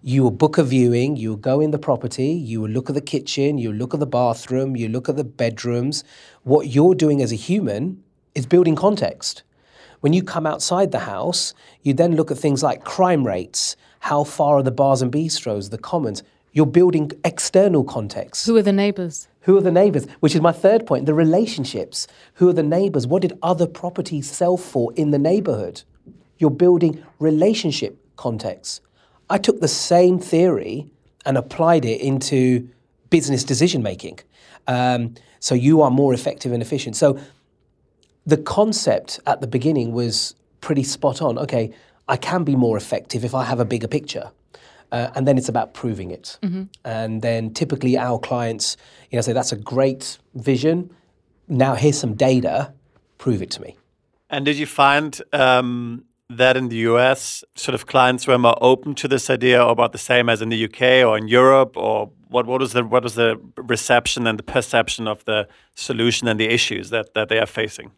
You 0.02 0.24
will 0.24 0.32
book 0.32 0.58
a 0.58 0.64
viewing, 0.64 1.16
you 1.16 1.30
will 1.30 1.38
go 1.38 1.60
in 1.60 1.72
the 1.72 1.80
property, 1.80 2.28
you 2.28 2.62
will 2.62 2.70
look 2.70 2.90
at 2.90 2.96
the 2.96 3.02
kitchen, 3.02 3.58
you 3.58 3.74
look 3.74 3.94
at 3.94 4.00
the 4.00 4.06
bathroom, 4.06 4.76
you 4.76 4.88
look 4.88 5.10
at 5.10 5.16
the 5.16 5.24
bedrooms. 5.24 6.04
What 6.44 6.68
you're 6.68 6.96
doing 6.96 7.22
as 7.22 7.32
a 7.32 7.36
human 7.36 8.04
is 8.36 8.46
building 8.46 8.76
context. 8.76 9.44
When 10.02 10.14
you 10.14 10.22
come 10.22 10.46
outside 10.46 10.92
the 10.92 11.00
house, 11.00 11.54
you 11.82 11.94
then 11.94 12.16
look 12.16 12.30
at 12.30 12.38
things 12.38 12.62
like 12.62 12.84
crime 12.84 13.26
rates, 13.26 13.76
how 14.02 14.24
far 14.24 14.58
are 14.58 14.64
the 14.64 14.72
bars 14.72 15.02
and 15.02 15.12
bistros, 15.12 15.72
the 15.72 15.78
commons. 15.80 16.22
You're 16.52 16.68
building 16.68 17.12
external 17.24 17.84
context. 17.84 18.46
Who 18.46 18.56
are 18.56 18.62
the 18.62 18.72
neighbours? 18.72 19.28
Who 19.42 19.58
are 19.58 19.62
the 19.62 19.72
neighbours? 19.72 20.06
Which 20.20 20.36
is 20.36 20.42
my 20.42 20.52
third 20.52 20.86
point 20.86 21.06
the 21.06 21.14
relationships. 21.14 22.08
Who 22.36 22.50
are 22.50 22.54
the 22.54 22.64
neighbours? 22.64 23.08
What 23.08 23.22
did 23.24 23.38
other 23.42 23.68
properties 23.68 24.30
sell 24.30 24.58
for 24.58 24.94
in 24.94 25.12
the 25.12 25.20
neighbourhood? 25.20 25.84
You're 26.38 26.52
building 26.52 27.04
relationship 27.20 27.98
context. 28.16 28.82
I 29.30 29.38
took 29.38 29.60
the 29.60 29.68
same 29.68 30.20
theory 30.20 30.90
and 31.26 31.38
applied 31.38 31.84
it 31.86 32.00
into 32.00 32.70
business 33.10 33.44
decision 33.44 33.82
making. 33.82 34.20
Um, 34.68 35.16
so 35.40 35.56
you 35.56 35.82
are 35.82 35.92
more 35.92 36.14
effective 36.14 36.52
and 36.52 36.62
efficient. 36.62 36.96
So 36.96 37.20
the 38.26 38.38
concept 38.38 39.20
at 39.26 39.42
the 39.42 39.48
beginning 39.48 39.92
was 39.92 40.36
pretty 40.62 40.84
spot 40.84 41.22
on. 41.22 41.38
Okay, 41.38 41.74
I 42.08 42.18
can 42.18 42.44
be 42.44 42.56
more 42.56 42.78
effective 42.78 43.24
if 43.24 43.34
I 43.34 43.44
have 43.44 43.60
a 43.60 43.66
bigger 43.66 43.88
picture. 43.88 44.32
Uh, 44.92 45.10
and 45.16 45.28
then 45.28 45.38
it's 45.38 45.50
about 45.50 45.74
proving 45.74 46.12
it. 46.12 46.38
Mm-hmm. 46.42 46.64
And 46.84 47.22
then 47.22 47.54
typically 47.54 47.98
our 47.98 48.20
clients, 48.20 48.78
you 49.10 49.18
know, 49.18 49.22
say 49.22 49.34
that's 49.34 49.52
a 49.52 49.58
great 49.58 50.20
vision. 50.36 50.92
Now 51.48 51.76
here's 51.76 51.98
some 51.98 52.14
data. 52.14 52.74
Prove 53.18 53.42
it 53.42 53.52
to 53.52 53.62
me. 53.62 53.76
And 54.30 54.46
did 54.46 54.58
you 54.58 54.66
find 54.66 55.22
um, 55.34 56.06
that 56.30 56.58
in 56.58 56.70
the 56.70 56.78
US, 56.78 57.44
sort 57.56 57.76
of 57.76 57.86
clients 57.86 58.28
were 58.28 58.38
more 58.38 58.58
open 58.62 58.96
to 58.96 59.08
this 59.08 59.30
idea, 59.30 59.64
or 59.64 59.72
about 59.72 59.92
the 59.92 59.98
same 59.98 60.30
as 60.30 60.42
in 60.42 60.50
the 60.50 60.66
UK 60.66 61.08
or 61.08 61.18
in 61.18 61.28
Europe, 61.28 61.78
or 61.78 62.12
what? 62.30 62.46
What 62.46 62.60
was 62.60 62.74
the 62.74 62.84
what 62.84 63.04
was 63.04 63.16
the 63.16 63.40
reception 63.58 64.28
and 64.28 64.40
the 64.40 64.44
perception 64.44 65.08
of 65.08 65.24
the 65.26 65.48
solution 65.76 66.28
and 66.28 66.40
the 66.40 66.48
issues 66.48 66.90
that 66.90 67.14
that 67.14 67.30
they 67.30 67.40
are 67.40 67.46
facing? 67.46 67.92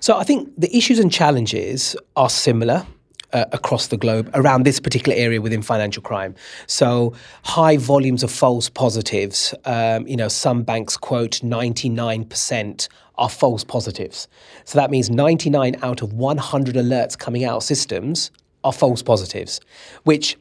So 0.00 0.16
I 0.16 0.24
think 0.24 0.52
the 0.58 0.74
issues 0.76 0.98
and 0.98 1.12
challenges 1.12 1.96
are 2.16 2.30
similar. 2.30 2.86
Uh, 3.34 3.46
across 3.52 3.86
the 3.86 3.96
globe 3.96 4.30
around 4.34 4.64
this 4.64 4.78
particular 4.78 5.16
area 5.16 5.40
within 5.40 5.62
financial 5.62 6.02
crime. 6.02 6.34
So 6.66 7.14
high 7.44 7.78
volumes 7.78 8.22
of 8.22 8.30
false 8.30 8.68
positives. 8.68 9.54
Um, 9.64 10.06
you 10.06 10.18
know, 10.18 10.28
some 10.28 10.64
banks 10.64 10.98
quote 10.98 11.40
99% 11.42 12.88
are 13.16 13.30
false 13.30 13.64
positives. 13.64 14.28
So 14.66 14.78
that 14.78 14.90
means 14.90 15.08
99 15.08 15.76
out 15.82 16.02
of 16.02 16.12
100 16.12 16.74
alerts 16.74 17.18
coming 17.18 17.42
out 17.46 17.56
of 17.56 17.62
systems 17.62 18.30
are 18.64 18.72
false 18.72 19.02
positives, 19.02 19.60
which, 20.04 20.36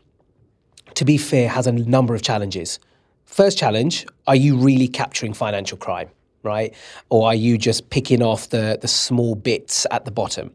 to 0.95 1.05
be 1.05 1.17
fair, 1.17 1.47
has 1.47 1.67
a 1.67 1.71
number 1.71 2.13
of 2.13 2.21
challenges. 2.21 2.77
First 3.23 3.57
challenge: 3.57 4.05
Are 4.27 4.35
you 4.35 4.57
really 4.57 4.89
capturing 4.89 5.33
financial 5.33 5.77
crime? 5.77 6.09
Right? 6.43 6.73
Or 7.09 7.27
are 7.27 7.35
you 7.35 7.57
just 7.57 7.89
picking 7.89 8.21
off 8.21 8.49
the, 8.49 8.77
the 8.81 8.87
small 8.87 9.35
bits 9.35 9.85
at 9.91 10.05
the 10.05 10.11
bottom? 10.11 10.51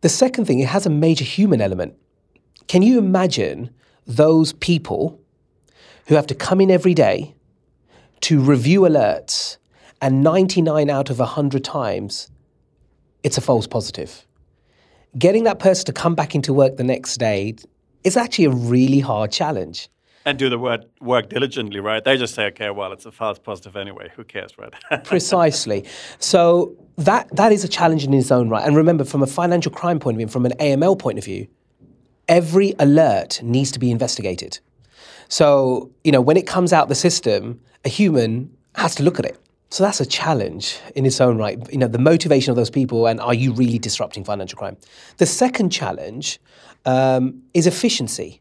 The 0.00 0.08
second 0.08 0.44
thing, 0.44 0.60
it 0.60 0.68
has 0.68 0.86
a 0.86 0.90
major 0.90 1.24
human 1.24 1.60
element. 1.60 1.94
Can 2.66 2.82
you 2.82 2.98
imagine 2.98 3.70
those 4.06 4.52
people 4.52 5.20
who 6.06 6.14
have 6.14 6.26
to 6.26 6.34
come 6.34 6.60
in 6.60 6.70
every 6.70 6.94
day 6.94 7.34
to 8.22 8.40
review 8.40 8.82
alerts 8.82 9.56
and 10.00 10.22
99 10.22 10.90
out 10.90 11.10
of 11.10 11.18
100 11.18 11.64
times 11.64 12.30
it's 13.22 13.38
a 13.38 13.40
false 13.40 13.66
positive? 13.66 14.26
Getting 15.16 15.44
that 15.44 15.58
person 15.58 15.86
to 15.86 15.92
come 15.92 16.14
back 16.14 16.34
into 16.34 16.52
work 16.52 16.76
the 16.76 16.84
next 16.84 17.16
day 17.16 17.54
is 18.02 18.16
actually 18.16 18.46
a 18.46 18.50
really 18.50 19.00
hard 19.00 19.32
challenge 19.32 19.88
and 20.24 20.38
do 20.38 20.48
the 20.48 20.58
work, 20.58 20.82
work 21.00 21.28
diligently, 21.28 21.80
right? 21.80 22.02
They 22.02 22.16
just 22.16 22.34
say, 22.34 22.46
okay, 22.46 22.70
well, 22.70 22.92
it's 22.92 23.06
a 23.06 23.12
false 23.12 23.38
positive 23.38 23.76
anyway. 23.76 24.10
Who 24.16 24.24
cares, 24.24 24.56
right? 24.56 24.72
Precisely. 25.04 25.84
So 26.18 26.74
that 26.96 27.34
that 27.36 27.52
is 27.52 27.64
a 27.64 27.68
challenge 27.68 28.04
in 28.04 28.14
its 28.14 28.30
own 28.30 28.48
right. 28.48 28.66
And 28.66 28.76
remember, 28.76 29.04
from 29.04 29.22
a 29.22 29.26
financial 29.26 29.72
crime 29.72 29.98
point 29.98 30.16
of 30.16 30.18
view, 30.18 30.28
from 30.28 30.46
an 30.46 30.52
AML 30.60 30.98
point 30.98 31.18
of 31.18 31.24
view, 31.24 31.46
every 32.28 32.74
alert 32.78 33.42
needs 33.42 33.70
to 33.72 33.78
be 33.78 33.90
investigated. 33.90 34.58
So 35.28 35.90
you 36.04 36.12
know, 36.12 36.20
when 36.20 36.36
it 36.36 36.46
comes 36.46 36.72
out 36.72 36.88
the 36.88 36.94
system, 36.94 37.60
a 37.84 37.88
human 37.88 38.56
has 38.76 38.94
to 38.96 39.02
look 39.02 39.18
at 39.18 39.24
it. 39.24 39.38
So 39.70 39.82
that's 39.82 40.00
a 40.00 40.06
challenge 40.06 40.78
in 40.94 41.04
its 41.04 41.20
own 41.20 41.36
right. 41.36 41.58
You 41.72 41.78
know, 41.78 41.88
the 41.88 41.98
motivation 41.98 42.50
of 42.50 42.56
those 42.56 42.70
people, 42.70 43.06
and 43.08 43.20
are 43.20 43.34
you 43.34 43.52
really 43.52 43.78
disrupting 43.78 44.24
financial 44.24 44.56
crime? 44.56 44.76
The 45.16 45.26
second 45.26 45.70
challenge 45.70 46.38
um, 46.86 47.42
is 47.54 47.66
efficiency. 47.66 48.40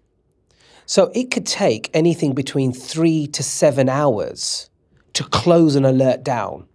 So 0.86 1.12
it 1.13 1.32
could 1.32 1.46
take 1.46 1.90
anything 1.94 2.34
between 2.34 2.74
three 2.74 3.28
to 3.28 3.44
seven 3.44 3.90
hours 3.90 4.70
to 5.13 5.24
close 5.24 5.75
an 5.75 5.86
alert 5.86 6.24
down, 6.24 6.68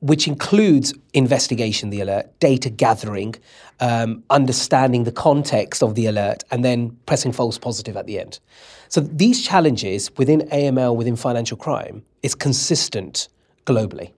which 0.00 0.26
includes 0.26 0.94
investigation 1.12 1.90
the 1.90 2.00
alert, 2.00 2.38
data 2.40 2.70
gathering, 2.70 3.34
um, 3.80 4.24
understanding 4.30 5.04
the 5.04 5.12
context 5.12 5.82
of 5.82 5.94
the 5.94 6.06
alert, 6.06 6.42
and 6.50 6.64
then 6.64 6.96
pressing 7.06 7.32
false 7.32 7.58
positive 7.58 7.96
at 7.96 8.06
the 8.06 8.18
end. 8.18 8.40
So 8.88 9.00
these 9.00 9.44
challenges 9.44 10.10
within 10.16 10.40
AML, 10.48 10.96
within 10.96 11.16
financial 11.16 11.56
crime, 11.56 12.02
is 12.22 12.34
consistent 12.34 13.28
globally. 13.66 14.12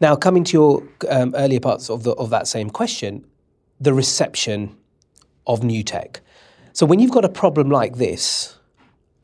Now, 0.00 0.14
coming 0.14 0.44
to 0.44 0.52
your 0.52 0.82
um, 1.08 1.34
earlier 1.36 1.60
parts 1.60 1.90
of, 1.90 2.04
the, 2.04 2.12
of 2.12 2.30
that 2.30 2.46
same 2.46 2.70
question, 2.70 3.24
the 3.80 3.92
reception 3.92 4.76
of 5.46 5.64
new 5.64 5.82
tech. 5.82 6.20
So, 6.78 6.86
when 6.86 7.00
you've 7.00 7.10
got 7.10 7.24
a 7.24 7.28
problem 7.28 7.70
like 7.70 7.96
this, 7.96 8.56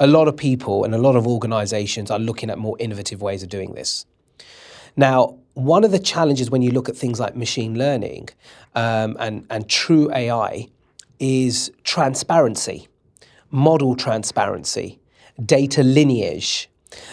a 0.00 0.08
lot 0.08 0.26
of 0.26 0.36
people 0.36 0.82
and 0.82 0.92
a 0.92 0.98
lot 0.98 1.14
of 1.14 1.24
organizations 1.24 2.10
are 2.10 2.18
looking 2.18 2.50
at 2.50 2.58
more 2.58 2.76
innovative 2.80 3.22
ways 3.22 3.44
of 3.44 3.48
doing 3.48 3.74
this. 3.74 4.06
Now, 4.96 5.38
one 5.52 5.84
of 5.84 5.92
the 5.92 6.00
challenges 6.00 6.50
when 6.50 6.62
you 6.62 6.72
look 6.72 6.88
at 6.88 6.96
things 6.96 7.20
like 7.20 7.36
machine 7.36 7.78
learning 7.78 8.30
um, 8.74 9.16
and, 9.20 9.46
and 9.50 9.68
true 9.68 10.12
AI 10.12 10.66
is 11.20 11.70
transparency, 11.84 12.88
model 13.52 13.94
transparency, 13.94 14.98
data 15.46 15.84
lineage, 15.84 16.68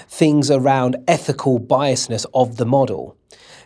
things 0.08 0.50
around 0.50 0.98
ethical 1.08 1.60
biasness 1.60 2.26
of 2.34 2.58
the 2.58 2.66
model. 2.66 3.16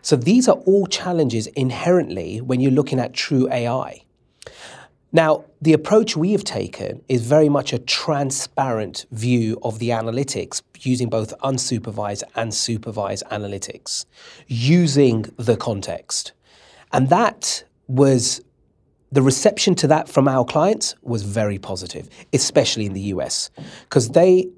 So 0.02 0.18
these 0.18 0.50
are 0.50 0.58
all 0.66 0.88
challenges 0.88 1.48
inherently 1.48 2.42
when 2.42 2.60
you're 2.60 2.70
looking 2.74 3.00
at 3.00 3.14
true 3.14 3.50
AI. 3.50 4.05
Now, 5.16 5.46
the 5.62 5.72
approach 5.72 6.18
we 6.18 6.34
have 6.34 6.44
taken 6.44 7.02
is 7.08 7.26
very 7.26 7.48
much 7.48 7.72
a 7.72 7.80
transparent 7.80 9.06
view 9.12 9.58
of 9.64 9.80
the 9.80 9.92
analytics 9.92 10.62
using 10.80 11.08
both 11.08 11.34
unsupervised 11.40 12.24
and 12.36 12.54
supervised 12.54 13.24
analytics, 13.32 14.06
using 14.48 15.22
the 15.38 15.56
context. 15.56 16.34
And 16.92 17.08
that 17.08 17.64
was 17.88 18.42
the 19.10 19.22
reception 19.22 19.74
to 19.76 19.88
that 19.88 20.10
from 20.10 20.28
our 20.28 20.44
clients 20.44 20.96
was 21.02 21.24
very 21.24 21.60
positive, 21.60 22.10
especially 22.34 22.86
in 22.86 22.92
the 22.92 23.14
US, 23.14 23.52
because 23.84 24.10
they 24.10 24.50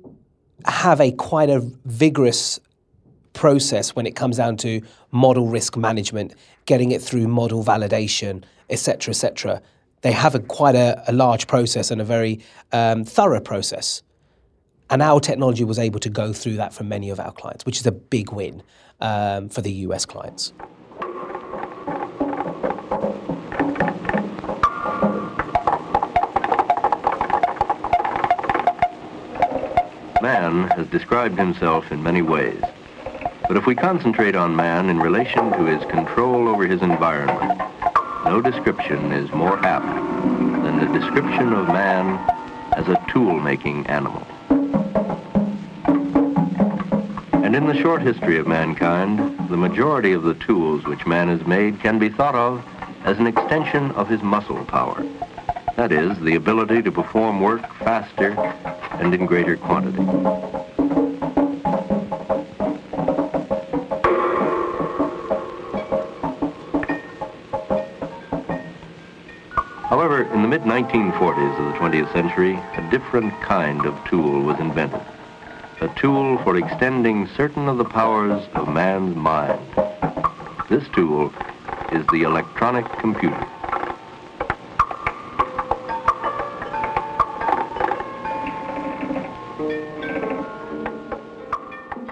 have 0.65 0.99
a 0.99 1.11
quite 1.11 1.51
a 1.51 1.59
vigorous 1.85 2.59
process 3.33 3.95
when 3.95 4.07
it 4.07 4.15
comes 4.15 4.37
down 4.37 4.57
to 4.57 4.81
model 5.11 5.49
risk 5.49 5.77
management, 5.77 6.33
getting 6.65 6.89
it 6.93 7.03
through 7.03 7.27
model 7.27 7.63
validation, 7.63 8.43
etc., 8.71 9.11
etc. 9.11 9.61
They 10.01 10.11
have 10.11 10.35
a 10.35 10.39
quite 10.39 10.75
a, 10.75 11.03
a, 11.07 11.13
large 11.13 11.47
process 11.47 11.91
and 11.91 11.99
a 11.99 12.03
very 12.03 12.39
um, 12.71 13.03
thorough 13.03 13.41
process. 13.41 14.03
And 14.89 15.01
our 15.01 15.19
technology 15.19 15.63
was 15.63 15.79
able 15.79 15.99
to 15.99 16.09
go 16.09 16.31
through 16.33 16.57
that 16.57 16.73
for 16.73 16.83
many 16.83 17.09
of 17.09 17.19
our 17.19 17.31
clients, 17.31 17.65
which 17.65 17.79
is 17.79 17.87
a 17.87 17.91
big 17.91 18.31
win 18.31 18.63
um, 19.01 19.49
for 19.49 19.61
the 19.61 19.71
US 19.71 20.05
clients. 20.05 20.53
Man 30.21 30.67
has 30.69 30.87
described 30.87 31.37
himself 31.37 31.91
in 31.91 32.01
many 32.01 32.21
ways. 32.21 32.61
But 33.47 33.55
if 33.55 33.65
we 33.65 33.75
concentrate 33.75 34.35
on 34.35 34.55
man 34.55 34.89
in 34.89 34.99
relation 34.99 35.51
to 35.51 35.65
his 35.65 35.83
control 35.89 36.49
over 36.49 36.67
his 36.67 36.81
environment, 36.81 37.61
no 38.27 38.41
description 38.41 39.13
is 39.13 39.31
more 39.31 39.57
apt 39.65 39.86
than 39.86 40.79
the 40.79 41.00
description 41.00 41.53
of 41.53 41.65
man 41.67 42.17
as 42.74 42.86
a 42.89 43.01
tool-making 43.10 43.88
animal. 43.88 44.22
And 47.31 47.55
in 47.55 47.67
the 47.67 47.81
short 47.81 48.01
history 48.01 48.38
of 48.38 48.46
mankind, 48.46 49.19
the 49.48 49.55
majority 49.55 50.12
of 50.12 50.24
the 50.24 50.34
tools 50.34 50.84
which 50.84 51.05
man 51.05 51.29
has 51.29 51.48
made 51.48 51.79
can 51.79 52.00
be 52.00 52.10
thought 52.10 52.36
of 52.36 52.62
as 53.05 53.17
an 53.17 53.27
extension 53.27 53.91
of 53.91 54.10
his 54.10 54.22
muscle 54.22 54.65
power. 54.65 55.01
That 55.77 55.93
is, 55.93 56.19
the 56.19 56.36
ability 56.36 56.81
to 56.81 56.91
perform 56.91 57.39
work 57.39 57.62
faster 57.79 58.31
and 59.00 59.13
in 59.13 59.25
greater 59.25 59.55
quantity. 59.55 60.56
In 70.38 70.44
the 70.44 70.50
mid-1940s 70.50 71.58
of 71.58 71.74
the 71.74 71.79
20th 71.79 72.13
century, 72.13 72.53
a 72.53 72.88
different 72.91 73.34
kind 73.41 73.88
of 73.88 73.98
tool 74.06 74.44
was 74.44 74.60
invented. 74.60 75.01
A 75.82 75.88
tool 76.00 76.38
for 76.44 76.58
extending 76.58 77.27
certain 77.36 77.67
of 77.67 77.79
the 77.79 77.86
powers 77.86 78.48
of 78.53 78.67
man's 78.67 79.15
mind. 79.15 79.60
This 80.70 80.88
tool 80.94 81.34
is 81.91 82.06
the 82.12 82.22
electronic 82.22 82.86
computer. 83.00 83.36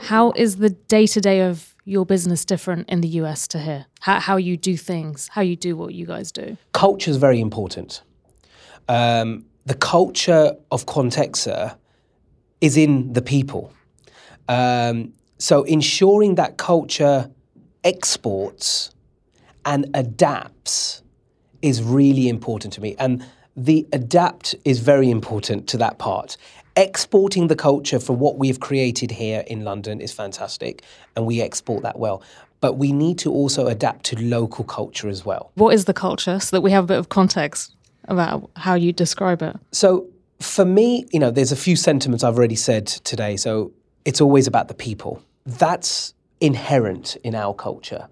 How 0.01 0.32
is 0.36 0.55
the 0.55 0.72
day 0.72 1.05
to 1.05 1.22
day 1.22 1.41
of 1.41 1.75
your 1.84 2.08
business 2.08 2.44
different 2.44 2.89
in 2.89 3.01
the 3.01 3.08
US 3.20 3.48
to 3.50 3.60
here? 3.60 3.86
How, 4.00 4.20
how 4.20 4.38
you 4.38 4.58
do 4.58 4.75
things, 4.77 5.29
how 5.34 5.41
you 5.41 5.55
do 5.55 5.77
what 5.77 5.94
you 5.94 6.08
guys 6.08 6.32
do? 6.32 6.58
Culture 6.74 7.12
is 7.12 7.17
very 7.17 7.39
important. 7.39 8.01
Um, 8.87 9.45
the 9.65 9.73
culture 9.73 10.55
of 10.71 10.85
Quantexa 10.85 11.75
is 12.61 12.77
in 12.77 13.13
the 13.13 13.21
people. 13.21 13.73
Um, 14.47 15.13
so 15.37 15.63
ensuring 15.63 16.35
that 16.35 16.57
culture 16.57 17.29
exports 17.83 18.91
and 19.65 19.89
adapts 19.93 21.01
is 21.61 21.81
really 21.81 22.29
important 22.29 22.73
to 22.73 22.81
me. 22.81 22.95
And 22.99 23.25
the 23.57 23.87
adapt 23.91 24.53
is 24.65 24.79
very 24.79 25.09
important 25.09 25.67
to 25.69 25.77
that 25.77 25.97
part 25.97 26.37
exporting 26.75 27.47
the 27.47 27.55
culture 27.55 27.99
for 27.99 28.13
what 28.13 28.37
we've 28.37 28.59
created 28.59 29.11
here 29.11 29.43
in 29.47 29.63
London 29.63 30.01
is 30.01 30.11
fantastic, 30.11 30.83
and 31.15 31.25
we 31.25 31.41
export 31.41 31.83
that 31.83 31.97
well. 31.97 32.21
But 32.61 32.73
we 32.73 32.91
need 32.91 33.17
to 33.19 33.31
also 33.31 33.67
adapt 33.67 34.05
to 34.05 34.21
local 34.21 34.65
culture 34.65 35.07
as 35.07 35.25
well. 35.25 35.51
What 35.55 35.73
is 35.73 35.85
the 35.85 35.93
culture 35.93 36.39
so 36.39 36.55
that 36.55 36.61
we 36.61 36.71
have 36.71 36.85
a 36.85 36.87
bit 36.87 36.97
of 36.97 37.09
context 37.09 37.75
about 38.07 38.50
how 38.55 38.75
you 38.75 38.93
describe 38.93 39.41
it? 39.41 39.55
So, 39.71 40.07
for 40.39 40.65
me, 40.65 41.05
you 41.12 41.19
know, 41.19 41.31
there's 41.31 41.51
a 41.51 41.55
few 41.55 41.75
sentiments 41.75 42.24
I've 42.24 42.38
already 42.38 42.55
said 42.55 42.88
today. 42.88 43.38
So, 43.38 43.71
it's 44.03 44.21
always 44.21 44.47
about 44.47 44.67
the 44.67 44.74
people. 44.74 45.21
That's 45.45 46.13
inherent 46.41 47.17
in 47.24 47.35
our 47.35 47.53
culture. 47.53 48.07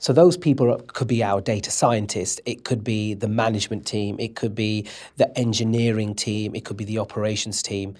So 0.00 0.12
those 0.12 0.36
people 0.36 0.76
could 0.86 1.08
be 1.08 1.24
our 1.24 1.40
data 1.40 1.70
scientists, 1.70 2.40
it 2.46 2.64
could 2.64 2.84
be 2.84 3.14
the 3.14 3.28
management 3.28 3.84
team, 3.86 4.16
it 4.20 4.36
could 4.36 4.54
be 4.54 4.86
the 5.16 5.36
engineering 5.36 6.14
team, 6.14 6.54
it 6.54 6.64
could 6.64 6.76
be 6.76 6.84
the 6.84 6.98
operations 6.98 7.62
team. 7.62 7.96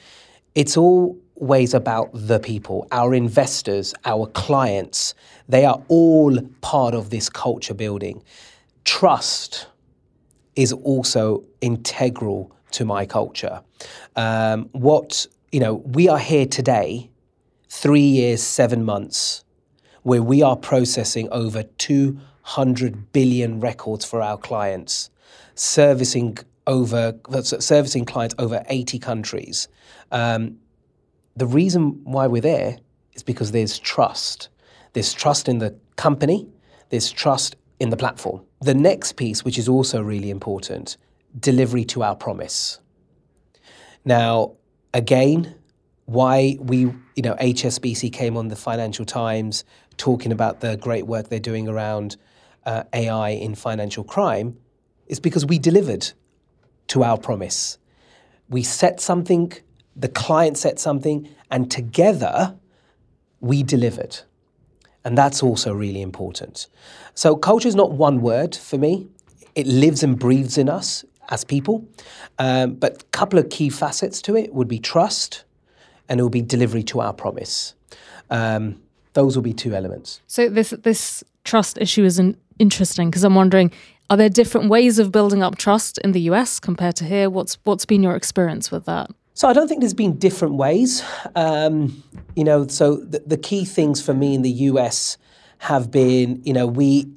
It's 0.54 0.76
always 0.76 1.74
about 1.74 2.10
the 2.12 2.38
people, 2.38 2.86
our 2.92 3.14
investors, 3.14 3.94
our 4.04 4.26
clients. 4.26 5.14
They 5.48 5.64
are 5.64 5.82
all 5.88 6.40
part 6.60 6.94
of 6.94 7.10
this 7.10 7.28
culture 7.28 7.74
building. 7.74 8.22
Trust 8.84 9.66
is 10.58 10.72
also 10.72 11.44
integral 11.60 12.50
to 12.72 12.84
my 12.84 13.06
culture. 13.06 13.62
Um, 14.16 14.68
what, 14.72 15.24
you 15.52 15.60
know, 15.60 15.74
we 15.74 16.08
are 16.08 16.18
here 16.18 16.46
today, 16.46 17.10
three 17.68 18.00
years, 18.00 18.42
seven 18.42 18.84
months 18.84 19.44
where 20.02 20.20
we 20.20 20.42
are 20.42 20.56
processing 20.56 21.28
over 21.30 21.62
200 21.62 23.12
billion 23.12 23.60
records 23.60 24.04
for 24.04 24.20
our 24.20 24.36
clients, 24.36 25.10
servicing 25.54 26.36
over 26.66 27.14
servicing 27.40 28.04
clients 28.04 28.34
over 28.38 28.62
80 28.68 28.98
countries. 28.98 29.68
Um, 30.10 30.58
the 31.36 31.46
reason 31.46 32.00
why 32.02 32.26
we're 32.26 32.42
there 32.42 32.78
is 33.14 33.22
because 33.22 33.52
there's 33.52 33.78
trust. 33.78 34.48
There's 34.92 35.12
trust 35.12 35.48
in 35.48 35.58
the 35.58 35.78
company. 35.94 36.48
There's 36.90 37.12
trust 37.12 37.54
in 37.78 37.90
the 37.90 37.96
platform. 37.96 38.42
The 38.60 38.74
next 38.74 39.12
piece, 39.12 39.44
which 39.44 39.58
is 39.58 39.68
also 39.68 40.02
really 40.02 40.30
important, 40.30 40.96
delivery 41.38 41.84
to 41.86 42.02
our 42.02 42.16
promise. 42.16 42.80
Now, 44.04 44.52
again, 44.92 45.54
why 46.06 46.56
we, 46.60 46.78
you 46.78 47.22
know, 47.22 47.34
HSBC 47.34 48.12
came 48.12 48.36
on 48.36 48.48
the 48.48 48.56
Financial 48.56 49.04
Times 49.04 49.64
talking 49.96 50.32
about 50.32 50.60
the 50.60 50.76
great 50.76 51.06
work 51.06 51.28
they're 51.28 51.38
doing 51.38 51.68
around 51.68 52.16
uh, 52.64 52.84
AI 52.92 53.30
in 53.30 53.54
financial 53.54 54.04
crime 54.04 54.56
is 55.06 55.20
because 55.20 55.44
we 55.44 55.58
delivered 55.58 56.12
to 56.88 57.04
our 57.04 57.18
promise. 57.18 57.78
We 58.48 58.62
set 58.62 59.00
something, 59.00 59.52
the 59.94 60.08
client 60.08 60.56
set 60.56 60.78
something, 60.78 61.28
and 61.50 61.70
together 61.70 62.56
we 63.40 63.62
delivered. 63.62 64.20
And 65.04 65.16
that's 65.16 65.42
also 65.42 65.72
really 65.72 66.02
important. 66.02 66.66
So, 67.14 67.36
culture 67.36 67.68
is 67.68 67.74
not 67.74 67.92
one 67.92 68.20
word 68.20 68.54
for 68.54 68.78
me, 68.78 69.08
it 69.54 69.66
lives 69.66 70.02
and 70.02 70.18
breathes 70.18 70.58
in 70.58 70.68
us 70.68 71.04
as 71.30 71.44
people. 71.44 71.86
Um, 72.38 72.74
but 72.74 73.02
a 73.02 73.04
couple 73.06 73.38
of 73.38 73.50
key 73.50 73.70
facets 73.70 74.22
to 74.22 74.36
it 74.36 74.54
would 74.54 74.68
be 74.68 74.78
trust 74.78 75.44
and 76.08 76.20
it 76.20 76.22
will 76.22 76.30
be 76.30 76.42
delivery 76.42 76.82
to 76.84 77.00
our 77.00 77.12
promise. 77.12 77.74
Um, 78.30 78.80
those 79.14 79.36
will 79.36 79.42
be 79.42 79.52
two 79.52 79.74
elements. 79.74 80.20
So, 80.26 80.48
this, 80.48 80.70
this 80.70 81.24
trust 81.44 81.78
issue 81.78 82.04
is 82.04 82.18
an 82.18 82.36
interesting 82.58 83.10
because 83.10 83.24
I'm 83.24 83.34
wondering 83.34 83.72
are 84.10 84.16
there 84.16 84.30
different 84.30 84.70
ways 84.70 84.98
of 84.98 85.12
building 85.12 85.42
up 85.42 85.58
trust 85.58 85.98
in 85.98 86.12
the 86.12 86.20
US 86.22 86.60
compared 86.60 86.96
to 86.96 87.04
here? 87.04 87.28
What's 87.28 87.58
what's 87.64 87.84
been 87.84 88.02
your 88.02 88.16
experience 88.16 88.70
with 88.70 88.86
that? 88.86 89.10
So 89.38 89.46
I 89.46 89.52
don't 89.52 89.68
think 89.68 89.82
there's 89.82 89.94
been 89.94 90.18
different 90.18 90.54
ways. 90.54 91.00
Um, 91.36 92.02
you 92.34 92.42
know, 92.42 92.66
so 92.66 92.96
the, 92.96 93.20
the, 93.24 93.36
key 93.36 93.64
things 93.64 94.02
for 94.02 94.12
me 94.12 94.34
in 94.34 94.42
the 94.42 94.50
US 94.50 95.16
have 95.58 95.92
been, 95.92 96.42
you 96.44 96.52
know, 96.52 96.66
we 96.66 97.08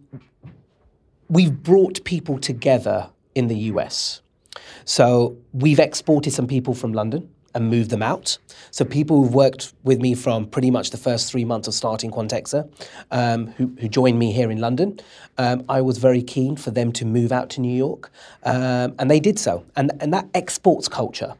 we've 1.29 1.63
brought 1.63 2.03
people 2.03 2.37
together 2.37 3.09
in 3.33 3.47
the 3.47 3.57
US. 3.71 4.21
So 4.85 5.35
we've 5.51 5.79
exported 5.79 6.31
some 6.31 6.45
people 6.45 6.75
from 6.75 6.93
London 6.93 7.27
and 7.55 7.71
moved 7.71 7.89
them 7.89 8.03
out. 8.03 8.37
So 8.69 8.85
people 8.85 9.23
who've 9.23 9.33
worked 9.33 9.73
with 9.81 9.99
me 9.99 10.13
from 10.13 10.45
pretty 10.45 10.69
much 10.69 10.91
the 10.91 10.97
first 10.97 11.31
three 11.31 11.43
months 11.43 11.67
of 11.67 11.73
starting 11.73 12.11
Quantexa, 12.11 12.69
um, 13.09 13.47
who, 13.53 13.75
who, 13.79 13.87
joined 13.87 14.19
me 14.19 14.31
here 14.31 14.51
in 14.51 14.59
London, 14.59 14.99
um, 15.39 15.65
I 15.67 15.81
was 15.81 15.97
very 15.97 16.21
keen 16.21 16.55
for 16.55 16.69
them 16.69 16.91
to 16.93 17.03
move 17.03 17.31
out 17.31 17.49
to 17.51 17.61
New 17.61 17.75
York, 17.75 18.11
um, 18.43 18.93
and 18.99 19.09
they 19.09 19.19
did 19.19 19.39
so. 19.39 19.65
And, 19.75 19.91
and 19.99 20.13
that 20.13 20.29
exports 20.35 20.87
culture. 20.87 21.33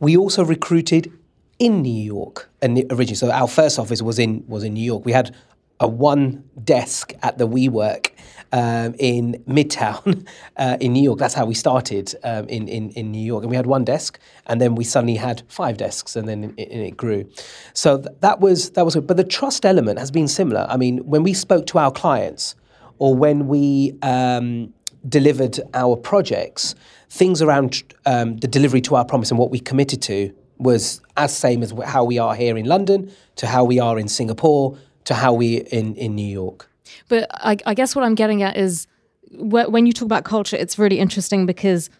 We 0.00 0.16
also 0.16 0.44
recruited 0.44 1.12
in 1.58 1.82
New 1.82 2.02
York 2.02 2.50
originally. 2.62 3.14
So 3.14 3.30
our 3.30 3.46
first 3.46 3.78
office 3.78 4.02
was 4.02 4.18
in 4.18 4.44
was 4.48 4.64
in 4.64 4.74
New 4.74 4.82
York. 4.82 5.04
We 5.04 5.12
had 5.12 5.34
a 5.78 5.88
one 5.88 6.44
desk 6.62 7.12
at 7.22 7.38
the 7.38 7.48
WeWork 7.48 8.10
um, 8.52 8.94
in 8.98 9.42
Midtown 9.48 10.26
uh, 10.56 10.76
in 10.80 10.92
New 10.92 11.02
York. 11.02 11.18
That's 11.18 11.34
how 11.34 11.46
we 11.46 11.54
started 11.54 12.14
um, 12.22 12.46
in, 12.48 12.68
in, 12.68 12.90
in 12.90 13.10
New 13.10 13.24
York. 13.24 13.42
And 13.42 13.50
we 13.50 13.56
had 13.56 13.66
one 13.66 13.84
desk, 13.84 14.18
and 14.46 14.60
then 14.60 14.74
we 14.74 14.84
suddenly 14.84 15.16
had 15.16 15.42
five 15.48 15.78
desks, 15.78 16.16
and 16.16 16.28
then 16.28 16.54
it, 16.56 16.70
it 16.70 16.96
grew. 16.96 17.28
So 17.72 17.98
th- 17.98 18.16
that 18.20 18.40
was 18.40 18.70
that 18.70 18.84
was. 18.84 18.96
But 18.96 19.16
the 19.16 19.24
trust 19.24 19.64
element 19.64 19.98
has 19.98 20.10
been 20.10 20.28
similar. 20.28 20.66
I 20.68 20.76
mean, 20.76 20.98
when 20.98 21.22
we 21.22 21.32
spoke 21.32 21.66
to 21.68 21.78
our 21.78 21.90
clients, 21.90 22.54
or 22.98 23.14
when 23.14 23.48
we 23.48 23.96
um, 24.02 24.74
delivered 25.08 25.58
our 25.72 25.96
projects, 25.96 26.74
things 27.10 27.42
around 27.42 27.82
um, 28.06 28.36
the 28.38 28.48
delivery 28.48 28.80
to 28.82 28.94
our 28.94 29.04
promise 29.04 29.30
and 29.30 29.38
what 29.38 29.50
we 29.50 29.58
committed 29.58 30.00
to 30.02 30.32
was 30.58 31.00
as 31.16 31.36
same 31.36 31.62
as 31.62 31.74
how 31.84 32.04
we 32.04 32.18
are 32.18 32.34
here 32.34 32.56
in 32.56 32.66
London 32.66 33.10
to 33.36 33.46
how 33.46 33.64
we 33.64 33.78
are 33.78 33.98
in 33.98 34.08
Singapore 34.08 34.76
to 35.04 35.14
how 35.14 35.32
we 35.32 35.58
in 35.72 35.94
in 35.96 36.14
New 36.14 36.30
York. 36.30 36.70
But 37.08 37.26
I, 37.32 37.56
I 37.66 37.74
guess 37.74 37.96
what 37.96 38.04
I'm 38.04 38.14
getting 38.14 38.42
at 38.42 38.56
is 38.56 38.86
wh- 39.30 39.68
when 39.68 39.86
you 39.86 39.92
talk 39.92 40.06
about 40.06 40.24
culture, 40.24 40.56
it's 40.56 40.78
really 40.78 40.98
interesting 40.98 41.46
because 41.46 41.90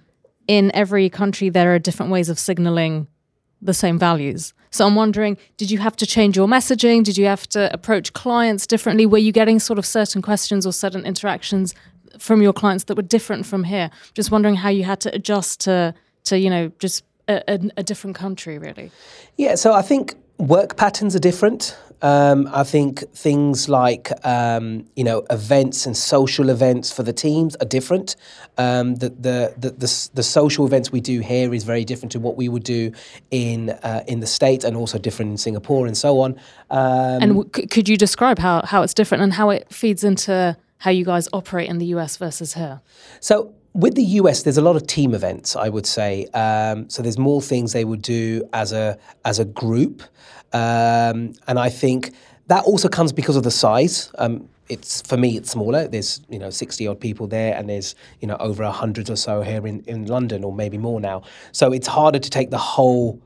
in 0.46 0.70
every 0.74 1.08
country 1.08 1.48
there 1.48 1.74
are 1.74 1.78
different 1.78 2.12
ways 2.12 2.28
of 2.28 2.38
signaling 2.38 3.06
the 3.62 3.74
same 3.74 3.98
values. 3.98 4.52
So 4.70 4.86
I'm 4.86 4.94
wondering, 4.94 5.36
did 5.56 5.70
you 5.70 5.78
have 5.78 5.96
to 5.96 6.06
change 6.06 6.36
your 6.36 6.46
messaging? 6.46 7.02
Did 7.02 7.18
you 7.18 7.26
have 7.26 7.48
to 7.48 7.72
approach 7.72 8.12
clients 8.12 8.66
differently? 8.66 9.04
Were 9.04 9.18
you 9.18 9.32
getting 9.32 9.58
sort 9.58 9.78
of 9.78 9.86
certain 9.86 10.22
questions 10.22 10.64
or 10.64 10.72
certain 10.72 11.04
interactions 11.04 11.74
from 12.18 12.42
your 12.42 12.52
clients 12.52 12.84
that 12.84 12.96
were 12.96 13.02
different 13.02 13.46
from 13.46 13.64
here? 13.64 13.90
Just 14.14 14.30
wondering 14.30 14.56
how 14.56 14.68
you 14.68 14.84
had 14.84 15.00
to 15.00 15.14
adjust 15.14 15.60
to 15.60 15.94
to 16.24 16.38
you 16.38 16.50
know 16.50 16.72
just 16.78 17.04
a, 17.28 17.42
a, 17.48 17.60
a 17.78 17.82
different 17.82 18.16
country, 18.16 18.58
really. 18.58 18.90
Yeah, 19.36 19.54
so 19.54 19.72
I 19.72 19.82
think 19.82 20.14
work 20.38 20.76
patterns 20.76 21.14
are 21.14 21.20
different. 21.20 21.76
Um, 22.02 22.48
I 22.50 22.64
think 22.64 23.00
things 23.14 23.68
like 23.68 24.10
um, 24.24 24.86
you 24.96 25.04
know 25.04 25.24
events 25.28 25.84
and 25.84 25.94
social 25.94 26.48
events 26.48 26.90
for 26.90 27.02
the 27.02 27.12
teams 27.12 27.56
are 27.56 27.66
different. 27.66 28.16
Um, 28.56 28.94
the, 28.96 29.10
the, 29.10 29.54
the, 29.58 29.70
the 29.70 30.08
the 30.14 30.22
social 30.22 30.66
events 30.66 30.90
we 30.90 31.02
do 31.02 31.20
here 31.20 31.52
is 31.52 31.64
very 31.64 31.84
different 31.84 32.12
to 32.12 32.20
what 32.20 32.36
we 32.36 32.48
would 32.48 32.64
do 32.64 32.92
in 33.30 33.70
uh, 33.82 34.02
in 34.06 34.20
the 34.20 34.26
states, 34.26 34.64
and 34.64 34.76
also 34.76 34.98
different 34.98 35.30
in 35.32 35.36
Singapore 35.36 35.86
and 35.86 35.96
so 35.96 36.20
on. 36.20 36.32
Um, 36.70 37.22
and 37.22 37.36
w- 37.36 37.66
could 37.68 37.88
you 37.88 37.98
describe 37.98 38.38
how 38.38 38.62
how 38.64 38.82
it's 38.82 38.94
different 38.94 39.22
and 39.22 39.34
how 39.34 39.50
it 39.50 39.70
feeds 39.72 40.02
into 40.02 40.56
how 40.80 40.90
you 40.90 41.04
guys 41.04 41.28
operate 41.32 41.68
in 41.68 41.78
the 41.78 41.86
US 41.86 42.16
versus 42.16 42.54
here? 42.54 42.80
So 43.20 43.54
with 43.72 43.94
the 43.94 44.02
US, 44.20 44.42
there's 44.42 44.56
a 44.56 44.62
lot 44.62 44.76
of 44.76 44.86
team 44.86 45.14
events. 45.14 45.54
I 45.54 45.68
would 45.68 45.86
say 45.86 46.26
um, 46.34 46.88
so. 46.90 47.02
There's 47.02 47.18
more 47.18 47.40
things 47.40 47.72
they 47.72 47.84
would 47.84 48.02
do 48.02 48.48
as 48.52 48.72
a 48.72 48.98
as 49.24 49.38
a 49.38 49.44
group, 49.44 50.02
um, 50.52 51.34
and 51.46 51.58
I 51.58 51.68
think 51.68 52.12
that 52.48 52.64
also 52.64 52.88
comes 52.88 53.12
because 53.12 53.36
of 53.36 53.44
the 53.44 53.50
size. 53.50 54.10
Um, 54.18 54.48
it's 54.68 55.02
for 55.02 55.16
me, 55.16 55.36
it's 55.36 55.50
smaller. 55.50 55.86
There's 55.86 56.20
you 56.28 56.38
know 56.38 56.50
sixty 56.50 56.86
odd 56.88 56.98
people 56.98 57.26
there, 57.26 57.54
and 57.54 57.68
there's 57.68 57.94
you 58.20 58.26
know 58.26 58.36
over 58.40 58.64
hundred 58.70 59.10
or 59.10 59.16
so 59.16 59.42
here 59.42 59.66
in 59.66 59.80
in 59.86 60.06
London, 60.06 60.42
or 60.42 60.52
maybe 60.52 60.78
more 60.78 61.00
now. 61.00 61.22
So 61.52 61.72
it's 61.72 61.86
harder 61.86 62.18
to 62.18 62.30
take 62.30 62.50
the 62.50 62.58
whole 62.58 63.20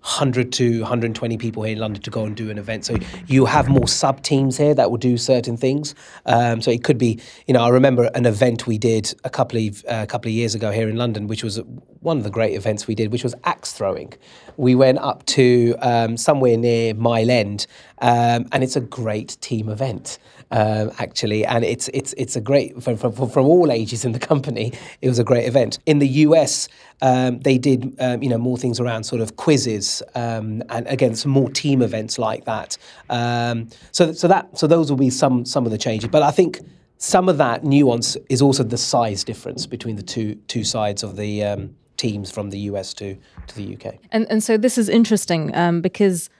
100 0.00 0.52
to 0.52 0.80
120 0.80 1.36
people 1.38 1.64
here 1.64 1.72
in 1.72 1.80
London 1.80 2.00
to 2.02 2.10
go 2.10 2.24
and 2.24 2.36
do 2.36 2.50
an 2.50 2.58
event. 2.58 2.84
So 2.84 2.96
you 3.26 3.46
have 3.46 3.68
more 3.68 3.88
sub 3.88 4.22
teams 4.22 4.56
here 4.56 4.72
that 4.74 4.90
will 4.90 4.98
do 4.98 5.16
certain 5.16 5.56
things. 5.56 5.94
Um, 6.24 6.62
so 6.62 6.70
it 6.70 6.84
could 6.84 6.98
be, 6.98 7.20
you 7.46 7.54
know, 7.54 7.62
I 7.62 7.68
remember 7.68 8.04
an 8.14 8.24
event 8.24 8.66
we 8.66 8.78
did 8.78 9.12
a 9.24 9.30
couple 9.30 9.58
of 9.58 9.84
uh, 9.86 10.02
a 10.02 10.06
couple 10.06 10.28
of 10.28 10.34
years 10.34 10.54
ago 10.54 10.70
here 10.70 10.88
in 10.88 10.96
London, 10.96 11.26
which 11.26 11.42
was 11.42 11.60
one 12.00 12.16
of 12.16 12.22
the 12.22 12.30
great 12.30 12.54
events 12.54 12.86
we 12.86 12.94
did, 12.94 13.10
which 13.10 13.24
was 13.24 13.34
axe 13.44 13.72
throwing. 13.72 14.14
We 14.56 14.74
went 14.74 14.98
up 14.98 15.26
to 15.26 15.76
um, 15.80 16.16
somewhere 16.16 16.56
near 16.56 16.94
Mile 16.94 17.30
End, 17.30 17.66
um, 17.98 18.46
and 18.52 18.62
it's 18.62 18.76
a 18.76 18.80
great 18.80 19.36
team 19.40 19.68
event 19.68 20.18
um, 20.50 20.90
actually, 20.98 21.44
and 21.44 21.64
it's 21.64 21.88
it's 21.92 22.14
it's 22.16 22.36
a 22.36 22.40
great 22.40 22.82
from, 22.82 22.96
from, 22.96 23.12
from 23.12 23.46
all 23.46 23.70
ages 23.70 24.04
in 24.04 24.12
the 24.12 24.18
company. 24.18 24.72
It 25.02 25.08
was 25.08 25.18
a 25.18 25.24
great 25.24 25.46
event. 25.46 25.78
In 25.86 25.98
the 25.98 26.08
US, 26.08 26.68
um, 27.02 27.40
they 27.40 27.58
did 27.58 27.94
um, 28.00 28.22
you 28.22 28.28
know 28.28 28.38
more 28.38 28.56
things 28.56 28.80
around 28.80 29.04
sort 29.04 29.20
of 29.20 29.36
quizzes 29.36 30.02
um, 30.14 30.62
and 30.70 30.86
again 30.86 31.14
some 31.14 31.32
more 31.32 31.50
team 31.50 31.82
events 31.82 32.18
like 32.18 32.44
that. 32.46 32.78
Um, 33.10 33.68
so 33.92 34.12
so 34.12 34.28
that 34.28 34.58
so 34.58 34.66
those 34.66 34.90
will 34.90 34.98
be 34.98 35.10
some 35.10 35.44
some 35.44 35.64
of 35.66 35.72
the 35.72 35.78
changes. 35.78 36.08
But 36.10 36.22
I 36.22 36.30
think 36.30 36.60
some 36.98 37.28
of 37.28 37.38
that 37.38 37.64
nuance 37.64 38.16
is 38.28 38.42
also 38.42 38.64
the 38.64 38.78
size 38.78 39.24
difference 39.24 39.66
between 39.66 39.96
the 39.96 40.02
two 40.02 40.34
two 40.46 40.64
sides 40.64 41.02
of 41.02 41.16
the 41.16 41.44
um, 41.44 41.74
teams 41.96 42.30
from 42.30 42.50
the 42.50 42.58
US 42.60 42.94
to 42.94 43.16
to 43.48 43.56
the 43.56 43.74
UK. 43.76 43.96
And 44.10 44.26
and 44.30 44.42
so 44.42 44.56
this 44.56 44.78
is 44.78 44.88
interesting 44.88 45.54
um, 45.54 45.80
because 45.82 46.30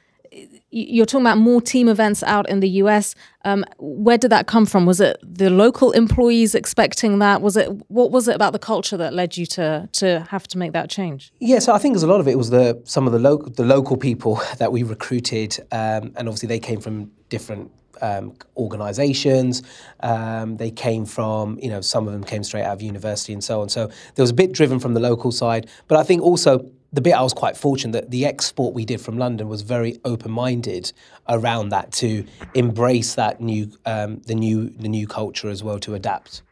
you're 0.70 1.06
talking 1.06 1.26
about 1.26 1.38
more 1.38 1.60
team 1.60 1.88
events 1.88 2.22
out 2.22 2.48
in 2.48 2.60
the 2.60 2.68
US. 2.82 3.14
Um, 3.44 3.64
where 3.78 4.18
did 4.18 4.30
that 4.30 4.46
come 4.46 4.66
from? 4.66 4.86
Was 4.86 5.00
it 5.00 5.18
the 5.22 5.50
local 5.50 5.92
employees 5.92 6.54
expecting 6.54 7.18
that? 7.20 7.40
Was 7.40 7.56
it 7.56 7.68
what 7.88 8.10
was 8.10 8.28
it 8.28 8.34
about 8.34 8.52
the 8.52 8.58
culture 8.58 8.96
that 8.96 9.14
led 9.14 9.36
you 9.36 9.46
to 9.46 9.88
to 9.92 10.26
have 10.30 10.46
to 10.48 10.58
make 10.58 10.72
that 10.72 10.90
change? 10.90 11.32
Yeah, 11.40 11.58
so 11.58 11.72
I 11.72 11.78
think 11.78 11.94
there's 11.94 12.02
a 12.02 12.08
lot 12.08 12.20
of 12.20 12.28
it 12.28 12.36
was 12.36 12.50
the 12.50 12.80
some 12.84 13.06
of 13.06 13.12
the 13.12 13.18
local 13.18 13.50
the 13.50 13.64
local 13.64 13.96
people 13.96 14.40
that 14.58 14.72
we 14.72 14.82
recruited, 14.82 15.58
um, 15.72 16.12
and 16.16 16.28
obviously 16.28 16.48
they 16.48 16.60
came 16.60 16.80
from 16.80 17.10
different 17.28 17.70
um, 18.02 18.34
organizations. 18.56 19.62
Um, 20.00 20.56
they 20.56 20.70
came 20.70 21.04
from, 21.04 21.58
you 21.60 21.68
know, 21.68 21.80
some 21.80 22.06
of 22.06 22.12
them 22.12 22.24
came 22.24 22.44
straight 22.44 22.62
out 22.62 22.74
of 22.74 22.82
university 22.82 23.32
and 23.32 23.42
so 23.42 23.60
on. 23.60 23.68
So 23.68 23.86
there 24.14 24.22
was 24.22 24.30
a 24.30 24.34
bit 24.34 24.52
driven 24.52 24.78
from 24.78 24.94
the 24.94 25.00
local 25.00 25.32
side. 25.32 25.68
But 25.88 25.98
I 25.98 26.04
think 26.04 26.22
also 26.22 26.70
the 26.92 27.00
bit 27.00 27.12
I 27.12 27.22
was 27.22 27.34
quite 27.34 27.56
fortunate 27.56 27.92
that 27.92 28.10
the 28.10 28.24
export 28.24 28.74
we 28.74 28.84
did 28.84 29.00
from 29.00 29.18
London 29.18 29.48
was 29.48 29.62
very 29.62 29.98
open-minded 30.04 30.92
around 31.28 31.68
that 31.70 31.92
to 31.92 32.24
embrace 32.54 33.14
that 33.14 33.40
new 33.40 33.70
um, 33.84 34.18
the 34.26 34.34
new 34.34 34.70
the 34.70 34.88
new 34.88 35.06
culture 35.06 35.48
as 35.48 35.62
well 35.62 35.78
to 35.80 35.94
adapt. 35.94 36.42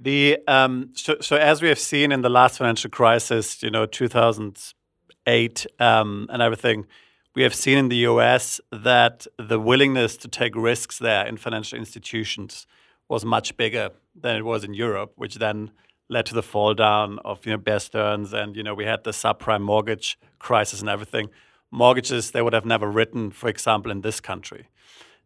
The 0.00 0.38
um, 0.48 0.90
so, 0.94 1.16
so 1.20 1.36
as 1.36 1.62
we 1.62 1.68
have 1.68 1.78
seen 1.78 2.10
in 2.10 2.22
the 2.22 2.30
last 2.30 2.58
financial 2.58 2.90
crisis, 2.90 3.62
you 3.62 3.70
know, 3.70 3.86
2008 3.86 5.66
um, 5.78 6.26
and 6.30 6.42
everything, 6.42 6.86
we 7.34 7.42
have 7.42 7.54
seen 7.54 7.78
in 7.78 7.88
the 7.88 7.96
US 8.08 8.60
that 8.70 9.26
the 9.38 9.60
willingness 9.60 10.16
to 10.18 10.28
take 10.28 10.56
risks 10.56 10.98
there 10.98 11.26
in 11.26 11.36
financial 11.36 11.78
institutions 11.78 12.66
was 13.08 13.24
much 13.24 13.56
bigger 13.56 13.90
than 14.14 14.36
it 14.36 14.44
was 14.44 14.64
in 14.64 14.74
Europe, 14.74 15.12
which 15.16 15.36
then 15.36 15.70
led 16.12 16.26
to 16.26 16.34
the 16.34 16.42
fall 16.42 16.74
down 16.74 17.18
of 17.20 17.44
you 17.46 17.52
know 17.52 17.58
Bear 17.58 17.80
Stearns, 17.80 18.32
and 18.32 18.54
you 18.54 18.62
know 18.62 18.74
we 18.74 18.84
had 18.84 19.04
the 19.04 19.10
subprime 19.10 19.62
mortgage 19.62 20.18
crisis 20.38 20.80
and 20.80 20.88
everything. 20.88 21.30
Mortgages 21.70 22.32
they 22.32 22.42
would 22.42 22.52
have 22.52 22.66
never 22.66 22.88
written, 22.88 23.30
for 23.30 23.48
example, 23.48 23.90
in 23.90 24.02
this 24.02 24.20
country. 24.20 24.68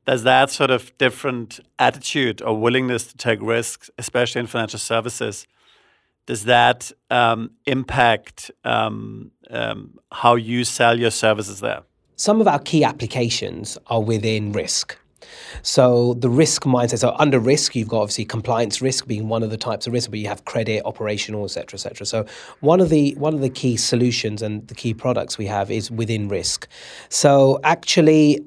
Does 0.07 0.23
that 0.23 0.51
sort 0.51 0.71
of 0.71 0.97
different 0.99 1.59
attitude 1.81 2.41
or 2.41 2.57
willingness 2.57 3.09
to 3.09 3.17
take 3.17 3.41
risks, 3.43 3.91
especially 3.99 4.41
in 4.41 4.47
financial 4.47 4.79
services, 4.79 5.49
does 6.27 6.45
that 6.45 6.93
um, 7.11 7.51
impact 7.67 8.51
um, 8.65 9.33
um, 9.51 9.99
how 10.13 10.37
you 10.37 10.65
sell 10.65 10.99
your 10.99 11.11
services 11.11 11.61
there? 11.61 11.83
Some 12.15 12.41
of 12.41 12.49
our 12.49 12.61
key 12.61 12.85
applications 12.85 13.79
are 13.89 14.03
within 14.03 14.53
risk. 14.53 14.97
So 15.63 16.15
the 16.15 16.29
risk 16.29 16.65
mindset. 16.65 16.99
So 16.99 17.15
under 17.19 17.39
risk, 17.39 17.75
you've 17.77 17.89
got 17.89 18.03
obviously 18.03 18.25
compliance 18.25 18.81
risk 18.81 19.07
being 19.07 19.29
one 19.29 19.43
of 19.43 19.51
the 19.51 19.57
types 19.57 19.87
of 19.87 19.93
risk, 19.93 20.11
but 20.11 20.19
you 20.19 20.29
have 20.29 20.45
credit, 20.45 20.83
operational, 20.85 21.45
etc., 21.45 21.75
etc. 21.75 22.07
So 22.07 22.27
one 22.61 22.81
of 22.81 22.89
the 22.89 23.15
one 23.17 23.35
of 23.35 23.41
the 23.41 23.51
key 23.51 23.77
solutions 23.77 24.43
and 24.43 24.67
the 24.69 24.75
key 24.75 24.95
products 24.95 25.39
we 25.39 25.47
have 25.47 25.71
is 25.71 25.91
within 25.91 26.29
risk. 26.29 26.69
So 27.09 27.61
actually, 27.65 28.45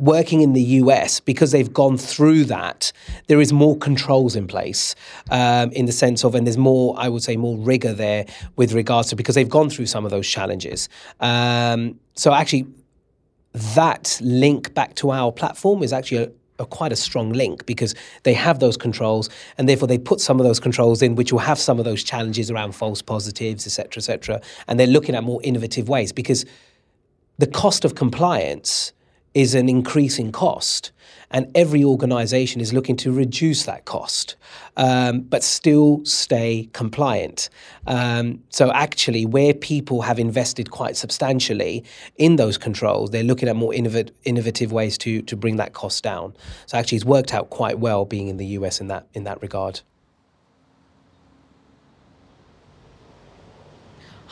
working 0.00 0.40
in 0.40 0.52
the 0.52 0.62
US, 0.62 1.20
because 1.20 1.50
they've 1.52 1.72
gone 1.72 1.98
through 1.98 2.44
that, 2.44 2.92
there 3.26 3.40
is 3.40 3.52
more 3.52 3.76
controls 3.76 4.36
in 4.36 4.46
place 4.46 4.94
um, 5.30 5.70
in 5.72 5.86
the 5.86 5.92
sense 5.92 6.24
of, 6.24 6.34
and 6.34 6.46
there's 6.46 6.58
more, 6.58 6.94
I 6.96 7.08
would 7.08 7.22
say, 7.22 7.36
more 7.36 7.56
rigor 7.58 7.92
there 7.92 8.26
with 8.56 8.72
regards 8.72 9.08
to 9.10 9.16
because 9.16 9.34
they've 9.34 9.48
gone 9.48 9.70
through 9.70 9.86
some 9.86 10.04
of 10.04 10.10
those 10.10 10.28
challenges. 10.28 10.88
Um, 11.20 11.98
so 12.14 12.32
actually, 12.32 12.66
that 13.52 14.18
link 14.22 14.74
back 14.74 14.94
to 14.96 15.10
our 15.10 15.32
platform 15.32 15.82
is 15.82 15.92
actually 15.92 16.24
a, 16.24 16.30
a 16.58 16.66
quite 16.66 16.92
a 16.92 16.96
strong 16.96 17.32
link 17.32 17.64
because 17.66 17.94
they 18.24 18.34
have 18.34 18.58
those 18.58 18.76
controls 18.76 19.30
and 19.56 19.68
therefore 19.68 19.88
they 19.88 19.98
put 19.98 20.20
some 20.20 20.40
of 20.40 20.44
those 20.44 20.60
controls 20.60 21.02
in 21.02 21.14
which 21.14 21.32
will 21.32 21.38
have 21.38 21.58
some 21.58 21.78
of 21.78 21.84
those 21.84 22.02
challenges 22.02 22.50
around 22.50 22.72
false 22.72 23.00
positives 23.00 23.66
etc 23.66 24.00
etc 24.00 24.40
and 24.66 24.78
they're 24.78 24.86
looking 24.86 25.14
at 25.14 25.24
more 25.24 25.40
innovative 25.42 25.88
ways 25.88 26.12
because 26.12 26.44
the 27.38 27.46
cost 27.46 27.84
of 27.84 27.94
compliance 27.94 28.92
is 29.34 29.54
an 29.54 29.68
increasing 29.68 30.32
cost. 30.32 30.90
And 31.30 31.50
every 31.54 31.84
organization 31.84 32.60
is 32.60 32.72
looking 32.72 32.96
to 32.98 33.12
reduce 33.12 33.64
that 33.64 33.84
cost, 33.84 34.36
um, 34.78 35.20
but 35.20 35.42
still 35.42 36.02
stay 36.04 36.70
compliant. 36.72 37.50
Um, 37.86 38.42
so, 38.48 38.72
actually, 38.72 39.26
where 39.26 39.52
people 39.52 40.02
have 40.02 40.18
invested 40.18 40.70
quite 40.70 40.96
substantially 40.96 41.84
in 42.16 42.36
those 42.36 42.56
controls, 42.56 43.10
they're 43.10 43.22
looking 43.22 43.48
at 43.48 43.56
more 43.56 43.72
innovat- 43.72 44.10
innovative 44.24 44.72
ways 44.72 44.96
to, 44.98 45.20
to 45.22 45.36
bring 45.36 45.56
that 45.56 45.74
cost 45.74 46.02
down. 46.02 46.34
So, 46.66 46.78
actually, 46.78 46.96
it's 46.96 47.04
worked 47.04 47.34
out 47.34 47.50
quite 47.50 47.78
well 47.78 48.06
being 48.06 48.28
in 48.28 48.38
the 48.38 48.46
US 48.46 48.80
in 48.80 48.88
that, 48.88 49.06
in 49.12 49.24
that 49.24 49.42
regard. 49.42 49.80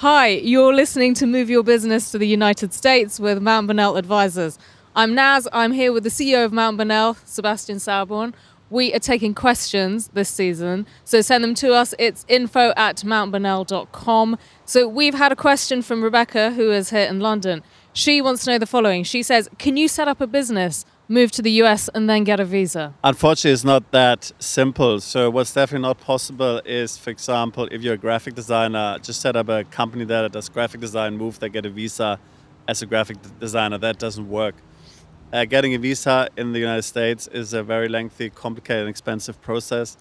Hi, 0.01 0.29
you're 0.29 0.75
listening 0.75 1.15
to 1.15 1.27
Move 1.27 1.49
Your 1.49 1.63
Business 1.63 2.11
to 2.11 2.19
the 2.19 2.29
United 2.29 2.75
States 2.75 3.19
with 3.19 3.41
Mount 3.41 3.67
Bonnell 3.67 3.97
Advisors. 3.97 4.59
I'm 4.99 5.15
Naz. 5.15 5.47
I'm 5.53 5.73
here 5.73 5.93
with 5.93 6.05
the 6.05 6.09
CEO 6.09 6.43
of 6.43 6.55
Mount 6.55 6.79
Bonnell, 6.79 7.19
Sebastian 7.27 7.77
Sauerborn. 7.77 8.33
We 8.71 8.95
are 8.95 8.99
taking 8.99 9.35
questions 9.35 10.09
this 10.15 10.31
season, 10.31 10.87
so 11.05 11.21
send 11.21 11.45
them 11.45 11.55
to 11.57 11.75
us. 11.75 11.93
It's 11.99 12.25
info 12.29 12.73
at 12.79 12.97
mountbonnell.com. 13.05 14.39
So 14.65 14.89
we've 14.89 15.13
had 15.13 15.33
a 15.33 15.37
question 15.37 15.83
from 15.83 16.03
Rebecca, 16.03 16.53
who 16.53 16.73
is 16.73 16.89
here 16.89 17.07
in 17.07 17.21
London. 17.21 17.63
She 17.93 18.23
wants 18.23 18.45
to 18.45 18.53
know 18.53 18.59
the 18.59 18.65
following. 18.65 19.05
She 19.05 19.23
says, 19.23 19.51
Can 19.59 19.77
you 19.77 19.87
set 19.87 20.09
up 20.09 20.23
a 20.23 20.27
business, 20.27 20.87
move 21.11 21.31
to 21.33 21.43
the 21.43 21.51
US, 21.63 21.89
and 21.89 22.09
then 22.09 22.25
get 22.25 22.41
a 22.41 22.47
visa? 22.47 22.95
Unfortunately, 23.05 23.53
it's 23.53 23.65
not 23.65 23.93
that 23.93 24.33
simple. 24.39 25.01
So, 25.01 25.29
what's 25.29 25.53
definitely 25.53 25.87
not 25.87 26.01
possible 26.01 26.63
is, 26.65 26.97
for 26.97 27.11
example, 27.11 27.69
if 27.71 27.83
you're 27.83 27.95
a 27.95 27.99
graphic 27.99 28.35
designer, 28.35 28.99
just 29.03 29.21
set 29.21 29.37
up 29.37 29.51
a 29.51 29.65
company 29.65 30.07
there 30.07 30.23
that 30.23 30.33
does 30.33 30.49
graphic 30.49 30.81
design, 30.81 31.19
move 31.19 31.39
there, 31.39 31.51
get 31.51 31.67
a 31.67 31.71
visa 31.71 32.19
as 32.67 32.81
a 32.81 32.87
graphic 32.87 33.19
designer. 33.39 33.77
That 33.77 33.99
doesn't 33.99 34.31
work. 34.31 34.55
Uh, 35.33 35.45
getting 35.45 35.75
a 35.75 35.79
visa 35.79 36.29
in 36.37 36.53
the 36.53 36.61
United 36.61 36.83
States 36.83 37.29
is 37.33 37.53
a 37.53 37.61
very 37.61 37.89
lengthy, 37.89 38.31
complicated, 38.31 38.83
and 38.83 38.89
expensive 38.89 39.41
process. 39.43 39.97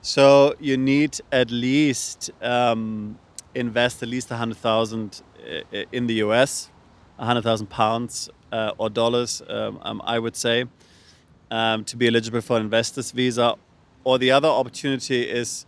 So 0.00 0.54
you 0.58 0.78
need 0.78 1.20
at 1.30 1.50
least 1.50 2.30
um, 2.40 3.18
invest 3.54 4.02
at 4.02 4.08
least 4.08 4.30
100,000 4.30 5.22
uh, 5.38 5.84
in 5.92 6.06
the 6.06 6.14
US, 6.14 6.70
100,000 7.16 7.66
pounds 7.66 8.30
uh, 8.50 8.72
or 8.78 8.88
dollars, 8.88 9.42
um, 9.46 9.78
um, 9.82 10.00
I 10.06 10.18
would 10.18 10.36
say, 10.36 10.64
um, 11.50 11.84
to 11.84 11.96
be 11.98 12.08
eligible 12.08 12.40
for 12.40 12.56
an 12.56 12.62
investor's 12.62 13.10
visa. 13.10 13.56
Or 14.04 14.18
the 14.18 14.30
other 14.30 14.48
opportunity 14.48 15.22
is 15.28 15.66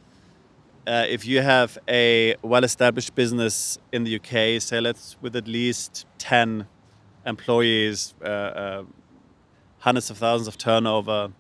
uh, 0.87 1.05
if 1.09 1.27
you 1.27 1.43
have 1.43 1.77
a 1.89 2.37
well-established 2.41 3.15
business 3.15 3.79
in 3.93 4.05
the 4.05 4.17
UK, 4.17 4.63
say 4.63 4.81
let's 4.81 5.19
with 5.21 5.37
at 5.37 5.47
least 5.47 6.07
10 6.17 6.69
employees, 7.27 8.15
uh, 8.23 8.27
uh, 8.27 8.85
hundreds 9.79 10.11
of 10.11 10.19
thousands 10.19 10.49
of 10.49 10.59
turnover, 10.59 11.31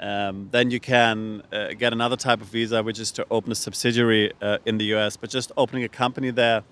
um, 0.00 0.48
then 0.50 0.70
you 0.70 0.80
can 0.80 1.42
uh, 1.52 1.68
get 1.78 1.92
another 1.92 2.16
type 2.16 2.40
of 2.40 2.48
visa, 2.48 2.82
which 2.82 2.98
is 2.98 3.12
to 3.12 3.26
open 3.30 3.52
a 3.52 3.54
subsidiary 3.54 4.32
uh, 4.42 4.58
in 4.66 4.78
the 4.78 4.86
US. 4.96 5.16
But 5.16 5.30
just 5.30 5.52
opening 5.56 5.84
a 5.84 5.88
company 5.88 6.30
there 6.30 6.64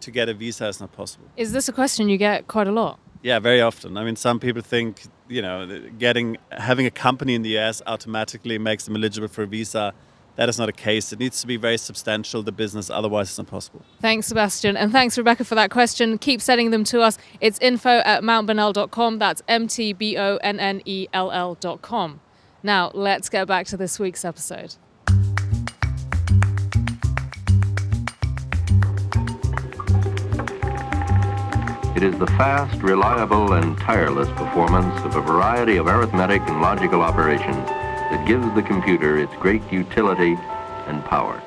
to 0.00 0.10
get 0.10 0.28
a 0.28 0.34
visa 0.34 0.68
is 0.68 0.80
not 0.80 0.92
possible. 0.92 1.26
Is 1.36 1.52
this 1.52 1.68
a 1.68 1.72
question 1.72 2.08
you 2.08 2.16
get 2.16 2.46
quite 2.46 2.68
a 2.68 2.72
lot? 2.72 3.00
Yeah, 3.22 3.40
very 3.40 3.60
often. 3.60 3.96
I 3.96 4.04
mean, 4.04 4.14
some 4.14 4.38
people 4.38 4.62
think 4.62 5.02
you 5.28 5.42
know 5.42 5.80
getting 5.98 6.38
having 6.52 6.86
a 6.86 6.90
company 6.90 7.34
in 7.34 7.42
the 7.42 7.58
US 7.58 7.82
automatically 7.86 8.58
makes 8.58 8.84
them 8.84 8.96
eligible 8.96 9.28
for 9.28 9.42
a 9.42 9.46
visa 9.46 9.92
that 10.38 10.48
is 10.48 10.56
not 10.56 10.68
a 10.68 10.72
case. 10.72 11.12
It 11.12 11.18
needs 11.18 11.40
to 11.40 11.48
be 11.48 11.56
very 11.56 11.76
substantial, 11.76 12.44
the 12.44 12.52
business, 12.52 12.90
otherwise 12.90 13.28
it's 13.28 13.40
impossible. 13.40 13.82
Thanks, 14.00 14.28
Sebastian. 14.28 14.76
And 14.76 14.92
thanks, 14.92 15.18
Rebecca, 15.18 15.42
for 15.44 15.56
that 15.56 15.72
question. 15.72 16.16
Keep 16.16 16.40
sending 16.40 16.70
them 16.70 16.84
to 16.84 17.00
us. 17.00 17.18
It's 17.40 17.58
info 17.58 17.98
at 18.04 18.22
mountbonnell.com. 18.22 19.18
That's 19.18 19.42
M 19.48 19.66
T 19.66 19.92
B 19.92 20.16
O 20.16 20.36
N 20.36 20.60
N 20.60 20.80
E 20.84 21.08
L 21.12 21.32
L.com. 21.32 22.20
Now, 22.62 22.92
let's 22.94 23.28
get 23.28 23.48
back 23.48 23.66
to 23.66 23.76
this 23.76 23.98
week's 23.98 24.24
episode. 24.24 24.76
It 31.96 32.04
is 32.04 32.16
the 32.16 32.28
fast, 32.38 32.80
reliable, 32.80 33.54
and 33.54 33.76
tireless 33.76 34.28
performance 34.38 35.00
of 35.04 35.16
a 35.16 35.20
variety 35.20 35.78
of 35.78 35.88
arithmetic 35.88 36.42
and 36.42 36.60
logical 36.60 37.02
operations 37.02 37.68
that 38.10 38.26
gives 38.26 38.46
the 38.54 38.62
computer 38.62 39.18
its 39.18 39.34
great 39.34 39.62
utility 39.70 40.36
and 40.86 41.04
power. 41.04 41.42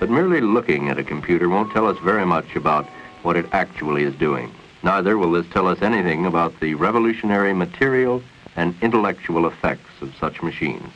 But 0.00 0.10
merely 0.10 0.40
looking 0.40 0.88
at 0.88 0.98
a 0.98 1.04
computer 1.04 1.48
won't 1.48 1.72
tell 1.72 1.86
us 1.86 1.98
very 1.98 2.26
much 2.26 2.56
about 2.56 2.86
what 3.22 3.36
it 3.36 3.46
actually 3.52 4.02
is 4.02 4.14
doing. 4.16 4.52
Neither 4.82 5.16
will 5.16 5.30
this 5.30 5.46
tell 5.52 5.68
us 5.68 5.80
anything 5.80 6.26
about 6.26 6.58
the 6.58 6.74
revolutionary 6.74 7.52
material 7.52 8.22
and 8.56 8.74
intellectual 8.82 9.46
effects 9.46 9.90
of 10.00 10.12
such 10.16 10.42
machines. 10.42 10.92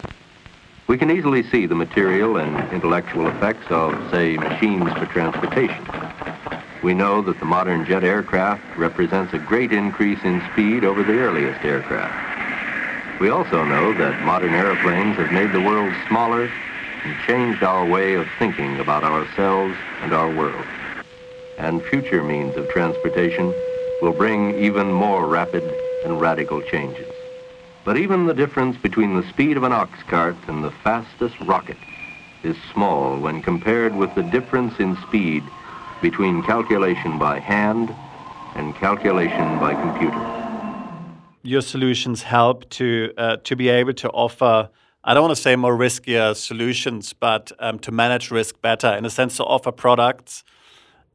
We 0.89 0.99
can 0.99 1.11
easily 1.11 1.43
see 1.45 1.67
the 1.67 1.75
material 1.75 2.37
and 2.37 2.73
intellectual 2.73 3.29
effects 3.29 3.67
of, 3.71 3.93
say, 4.11 4.37
machines 4.37 4.93
for 4.93 5.07
transportation. 5.07 5.85
We 6.83 6.95
know 6.95 7.23
that 7.23 7.39
the 7.39 7.45
modern 7.47 7.85
jet 7.85 8.05
aircraft 8.05 8.77
represents 8.77 9.33
a 9.33 9.39
great 9.39 9.73
increase 9.73 10.23
in 10.25 10.43
speed 10.53 10.85
over 10.85 11.03
the 11.03 11.19
earliest 11.19 11.65
aircraft. 11.65 12.36
We 13.19 13.31
also 13.31 13.65
know 13.65 13.95
that 13.95 14.27
modern 14.27 14.53
airplanes 14.53 15.17
have 15.17 15.33
made 15.33 15.51
the 15.51 15.61
world 15.61 15.95
smaller 16.07 16.51
and 17.03 17.17
changed 17.27 17.63
our 17.63 17.87
way 17.87 18.13
of 18.13 18.29
thinking 18.39 18.79
about 18.79 19.05
ourselves 19.05 19.75
and 20.03 20.13
our 20.13 20.31
world. 20.31 20.67
And 21.57 21.83
future 21.83 22.23
means 22.23 22.57
of 22.57 22.69
transportation 22.69 23.55
will 24.03 24.13
bring 24.13 24.63
even 24.63 24.93
more 24.93 25.27
rapid 25.27 25.63
and 26.05 26.21
radical 26.21 26.61
changes. 26.61 27.11
But 27.87 27.97
even 27.97 28.27
the 28.27 28.35
difference 28.35 28.77
between 28.77 29.17
the 29.17 29.27
speed 29.31 29.57
of 29.57 29.63
an 29.63 29.73
ox 29.73 29.99
cart 30.09 30.37
and 30.47 30.63
the 30.63 30.71
fastest 30.71 31.41
rocket 31.41 31.79
is 32.43 32.57
small 32.75 33.19
when 33.19 33.41
compared 33.41 33.97
with 33.97 34.15
the 34.15 34.25
difference 34.25 34.79
in 34.79 34.95
speed 35.09 35.43
between 36.03 36.43
calculation 36.43 37.19
by 37.19 37.41
hand 37.41 37.95
and 38.57 38.75
calculation 38.75 39.59
by 39.59 39.75
computer 39.75 40.46
your 41.47 41.63
solutions 41.63 42.23
help 42.23 42.69
to 42.71 43.13
uh, 43.17 43.37
to 43.45 43.57
be 43.57 43.69
able 43.69 43.95
to 43.95 44.11
offer 44.11 44.69
I 45.09 45.15
don't 45.15 45.23
want 45.23 45.37
to 45.37 45.41
say 45.43 45.55
more 45.55 45.77
riskier 45.77 46.35
solutions, 46.35 47.13
but 47.13 47.53
um, 47.61 47.79
to 47.81 47.93
manage 47.93 48.33
risk 48.33 48.61
better 48.61 48.89
in 48.89 49.05
a 49.05 49.11
sense 49.11 49.37
to 49.37 49.45
offer 49.45 49.71
products 49.71 50.43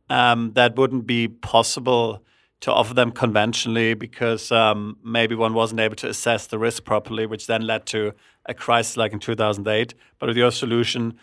um, 0.09 0.53
that 0.53 0.77
wouldn't 0.77 1.05
be 1.05 1.27
possible 1.27 2.23
to 2.61 2.71
offer 2.71 2.93
them 2.93 3.11
conventionally 3.11 3.93
because 3.93 4.49
um, 4.51 4.95
maybe 5.03 5.35
one 5.35 5.53
wasn't 5.53 5.81
able 5.81 5.95
to 5.97 6.07
assess 6.07 6.47
the 6.47 6.57
risk 6.57 6.85
properly, 6.85 7.25
which 7.25 7.47
then 7.47 7.63
led 7.63 7.85
to 7.87 8.13
a 8.45 8.53
crisis 8.53 8.95
like 8.95 9.11
in 9.11 9.19
2008. 9.19 9.93
But 10.19 10.27
with 10.29 10.37
your 10.37 10.51
solution, 10.51 11.17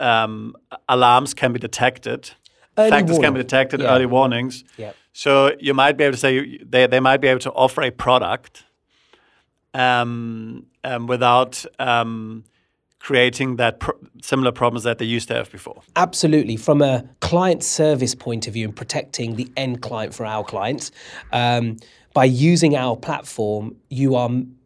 um, 0.00 0.56
alarms 0.88 1.32
can 1.32 1.52
be 1.52 1.60
detected, 1.60 2.30
early 2.76 2.90
factors 2.90 3.10
warning. 3.12 3.22
can 3.26 3.34
be 3.34 3.40
detected, 3.42 3.80
Yeah. 3.82 3.94
early 3.94 4.06
warnings. 4.06 4.64
Yep. 4.78 4.96
So 5.12 5.52
you 5.58 5.74
might 5.74 5.96
be 5.96 6.04
able 6.04 6.12
to 6.12 6.18
say 6.18 6.58
they, 6.58 6.86
they 6.86 7.00
might 7.00 7.20
be 7.20 7.28
able 7.28 7.40
to 7.40 7.52
offer 7.52 7.82
a 7.82 7.90
product 7.90 8.64
um, 9.74 10.66
um, 10.84 11.06
without 11.06 11.64
um, 11.78 12.44
creating 12.98 13.56
that 13.56 13.80
pro- 13.80 13.98
similar 14.22 14.52
problems 14.52 14.84
that 14.84 14.98
they 14.98 15.04
used 15.04 15.28
to 15.28 15.34
have 15.34 15.50
before. 15.50 15.82
Absolutely. 15.96 16.56
From 16.56 16.82
a 16.82 17.04
client 17.20 17.62
service 17.62 18.14
point 18.14 18.46
of 18.46 18.54
view 18.54 18.66
and 18.66 18.76
protecting 18.76 19.36
the 19.36 19.50
end 19.56 19.82
client 19.82 20.14
for 20.14 20.24
our 20.26 20.44
clients, 20.44 20.90
um, 21.32 21.76
by 22.12 22.24
using 22.24 22.76
our 22.76 22.96
platform, 22.96 23.76
you 23.88 24.14
are 24.14 24.28
m- 24.28 24.56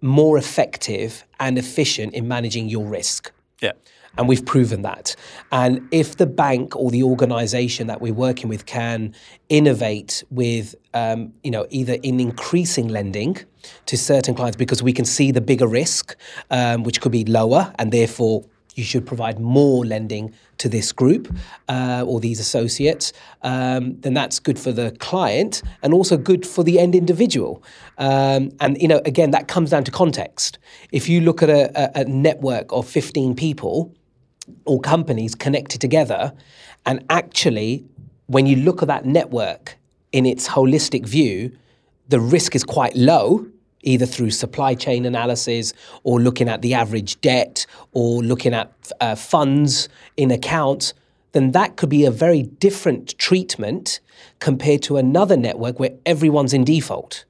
more 0.00 0.36
effective 0.38 1.24
and 1.40 1.58
efficient 1.58 2.14
in 2.14 2.28
managing 2.28 2.68
your 2.68 2.86
risk. 2.86 3.32
Yeah. 3.60 3.72
And 4.18 4.28
we've 4.28 4.44
proven 4.44 4.82
that. 4.82 5.16
And 5.52 5.88
if 5.90 6.16
the 6.16 6.26
bank 6.26 6.76
or 6.76 6.90
the 6.90 7.04
organization 7.04 7.86
that 7.86 8.00
we're 8.00 8.12
working 8.12 8.48
with 8.48 8.66
can 8.66 9.14
innovate 9.48 10.24
with, 10.30 10.74
um, 10.92 11.32
you 11.42 11.50
know, 11.50 11.66
either 11.70 11.94
in 12.02 12.20
increasing 12.20 12.88
lending 12.88 13.38
to 13.86 13.96
certain 13.96 14.34
clients 14.34 14.56
because 14.56 14.82
we 14.82 14.92
can 14.92 15.04
see 15.04 15.30
the 15.30 15.40
bigger 15.40 15.66
risk, 15.66 16.16
um, 16.50 16.82
which 16.82 17.00
could 17.00 17.12
be 17.12 17.24
lower, 17.24 17.72
and 17.78 17.92
therefore 17.92 18.44
you 18.78 18.84
should 18.84 19.04
provide 19.04 19.40
more 19.40 19.84
lending 19.84 20.32
to 20.58 20.68
this 20.68 20.92
group 20.92 21.34
uh, 21.68 22.04
or 22.06 22.20
these 22.20 22.38
associates, 22.38 23.12
um, 23.42 24.00
then 24.00 24.14
that's 24.14 24.38
good 24.38 24.58
for 24.58 24.70
the 24.70 24.92
client 25.00 25.62
and 25.82 25.92
also 25.92 26.16
good 26.16 26.46
for 26.46 26.62
the 26.62 26.78
end 26.78 26.94
individual. 26.94 27.62
Um, 27.98 28.52
and 28.60 28.80
you 28.80 28.86
know, 28.86 29.00
again, 29.04 29.32
that 29.32 29.48
comes 29.48 29.70
down 29.70 29.84
to 29.84 29.90
context. 29.90 30.58
If 30.92 31.08
you 31.08 31.20
look 31.20 31.42
at 31.42 31.50
a, 31.50 31.98
a, 31.98 32.02
a 32.02 32.04
network 32.04 32.72
of 32.72 32.88
15 32.88 33.34
people 33.34 33.92
or 34.64 34.80
companies 34.80 35.34
connected 35.34 35.80
together, 35.80 36.32
and 36.86 37.04
actually, 37.10 37.84
when 38.26 38.46
you 38.46 38.56
look 38.56 38.82
at 38.82 38.88
that 38.88 39.04
network 39.04 39.76
in 40.12 40.26
its 40.26 40.48
holistic 40.48 41.06
view, 41.06 41.56
the 42.08 42.20
risk 42.20 42.54
is 42.54 42.64
quite 42.64 42.96
low 42.96 43.46
either 43.82 44.06
through 44.06 44.30
supply 44.30 44.74
chain 44.74 45.04
analysis 45.04 45.72
or 46.02 46.20
looking 46.20 46.48
at 46.48 46.62
the 46.62 46.74
average 46.74 47.20
debt 47.20 47.66
or 47.92 48.22
looking 48.22 48.52
at 48.52 48.72
uh, 49.00 49.14
funds 49.14 49.88
in 50.16 50.30
accounts, 50.30 50.94
then 51.32 51.52
that 51.52 51.76
could 51.76 51.88
be 51.88 52.04
a 52.04 52.10
very 52.10 52.42
different 52.42 53.16
treatment 53.18 54.00
compared 54.40 54.82
to 54.82 54.96
another 54.96 55.36
network 55.36 55.78
where 55.78 55.92
everyone's 56.06 56.52
in 56.52 56.64
default 56.64 57.24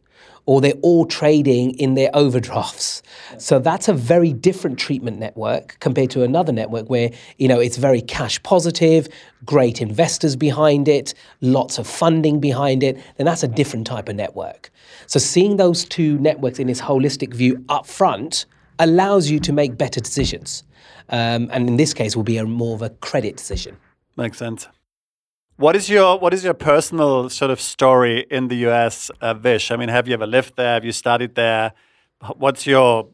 or 0.49 0.63
they're 0.63 0.73
all 0.81 1.05
trading 1.05 1.79
in 1.79 1.93
their 1.93 2.09
overdrafts. 2.15 3.03
So 3.37 3.59
that's 3.59 3.87
a 3.87 3.93
very 3.93 4.33
different 4.33 4.79
treatment 4.79 5.19
network 5.19 5.77
compared 5.81 6.09
to 6.13 6.23
another 6.23 6.53
network 6.53 6.89
where, 6.89 7.11
you 7.37 7.49
know, 7.49 7.61
it's 7.61 7.77
very 7.77 8.01
cash 8.01 8.43
positive, 8.43 9.09
great 9.45 9.83
investors 9.83 10.37
behind 10.37 10.89
it, 10.89 11.13
lots 11.43 11.77
of 11.77 11.87
funding 11.87 12.41
behind 12.41 12.83
it, 12.83 12.97
then 13.19 13.27
that's 13.27 13.43
a 13.43 13.49
different 13.49 13.87
type 13.87 14.09
of 14.09 14.17
network. 14.17 14.71
So 15.07 15.19
seeing 15.19 15.59
those 15.59 15.85
two 15.85 16.19
networks 16.19 16.59
in 16.59 16.71
its 16.71 16.81
holistic 16.81 17.35
view 17.35 17.63
up 17.69 17.87
front 17.87 18.47
allows 18.79 19.29
you 19.29 19.41
to 19.41 19.53
make 19.53 19.77
better 19.77 20.01
decisions. 20.01 20.65
Um, 21.11 21.51
and 21.53 21.69
in 21.69 21.77
this 21.77 21.93
case 21.93 22.17
will 22.17 22.25
be 22.25 22.39
a 22.39 22.47
more 22.47 22.75
of 22.75 22.81
a 22.81 22.89
credit 22.89 23.37
decision. 23.37 23.77
Makes 24.17 24.39
sense. 24.39 24.67
What 25.59 25.75
is 25.75 25.91
your 25.91 26.21
what 26.21 26.33
is 26.33 26.45
your 26.45 26.55
personal 26.55 27.29
sort 27.29 27.51
of 27.51 27.61
story 27.61 28.25
in 28.31 28.47
the 28.47 28.55
US, 28.69 29.11
uh, 29.21 29.35
Vish? 29.35 29.73
I 29.73 29.77
mean, 29.77 29.89
have 29.89 30.07
you 30.07 30.15
ever 30.15 30.27
lived 30.27 30.55
there? 30.55 30.75
Have 30.75 30.85
you 30.85 30.93
studied 30.93 31.35
there? 31.35 31.73
What's 32.37 32.65
your, 32.65 33.09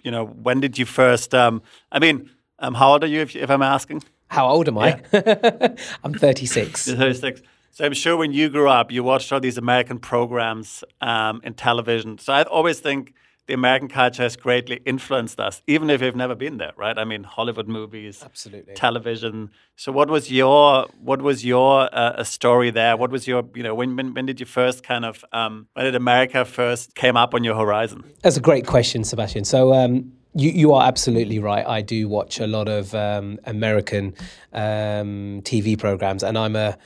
you 0.00 0.12
know, 0.12 0.24
when 0.24 0.60
did 0.60 0.78
you 0.78 0.86
first? 0.86 1.34
Um, 1.34 1.62
I 1.90 1.98
mean, 1.98 2.30
um, 2.60 2.74
how 2.74 2.92
old 2.92 3.02
are 3.02 3.08
you, 3.08 3.22
if, 3.22 3.34
if 3.34 3.50
I'm 3.50 3.62
asking? 3.62 4.04
How 4.28 4.48
old 4.48 4.68
am 4.68 4.78
I? 4.78 5.02
Yeah. 5.12 5.74
I'm 6.04 6.14
36. 6.14 6.86
You're 6.86 6.96
36. 6.96 7.42
So 7.72 7.84
I'm 7.84 7.94
sure 7.94 8.16
when 8.16 8.32
you 8.32 8.48
grew 8.50 8.68
up, 8.68 8.92
you 8.92 9.02
watched 9.02 9.32
all 9.32 9.40
these 9.40 9.58
American 9.58 9.98
programs 9.98 10.84
um, 11.00 11.40
in 11.42 11.54
television. 11.54 12.18
So 12.18 12.32
I 12.32 12.44
always 12.44 12.78
think 12.78 13.14
the 13.50 13.54
American 13.54 13.88
culture 13.88 14.22
has 14.22 14.36
greatly 14.36 14.80
influenced 14.86 15.40
us, 15.40 15.60
even 15.66 15.90
if 15.90 16.00
we've 16.00 16.14
never 16.14 16.36
been 16.36 16.58
there, 16.58 16.70
right? 16.76 16.96
I 16.96 17.04
mean, 17.04 17.24
Hollywood 17.24 17.66
movies, 17.66 18.22
absolutely, 18.24 18.74
television. 18.74 19.50
So, 19.74 19.90
what 19.90 20.08
was 20.08 20.30
your 20.30 20.86
what 21.00 21.20
was 21.20 21.44
your 21.44 21.88
uh, 21.92 22.22
story 22.22 22.70
there? 22.70 22.96
What 22.96 23.10
was 23.10 23.26
your 23.26 23.42
you 23.56 23.64
know 23.64 23.74
when 23.74 23.96
when, 23.96 24.14
when 24.14 24.26
did 24.26 24.38
you 24.38 24.46
first 24.46 24.84
kind 24.84 25.04
of 25.04 25.24
um, 25.32 25.66
when 25.72 25.84
did 25.84 25.96
America 25.96 26.44
first 26.44 26.94
came 26.94 27.16
up 27.16 27.34
on 27.34 27.42
your 27.42 27.56
horizon? 27.56 28.04
That's 28.22 28.36
a 28.36 28.40
great 28.40 28.66
question, 28.66 29.04
Sebastian. 29.04 29.44
So. 29.44 29.74
Um, 29.74 30.12
you, 30.32 30.50
you 30.50 30.72
are 30.74 30.86
absolutely 30.86 31.40
right. 31.40 31.66
I 31.66 31.82
do 31.82 32.08
watch 32.08 32.38
a 32.38 32.46
lot 32.46 32.68
of 32.68 32.94
um, 32.94 33.40
American 33.46 34.14
um, 34.52 35.42
TV 35.42 35.76
programs, 35.76 36.22
and 36.22 36.38
I'm 36.38 36.54
a 36.54 36.78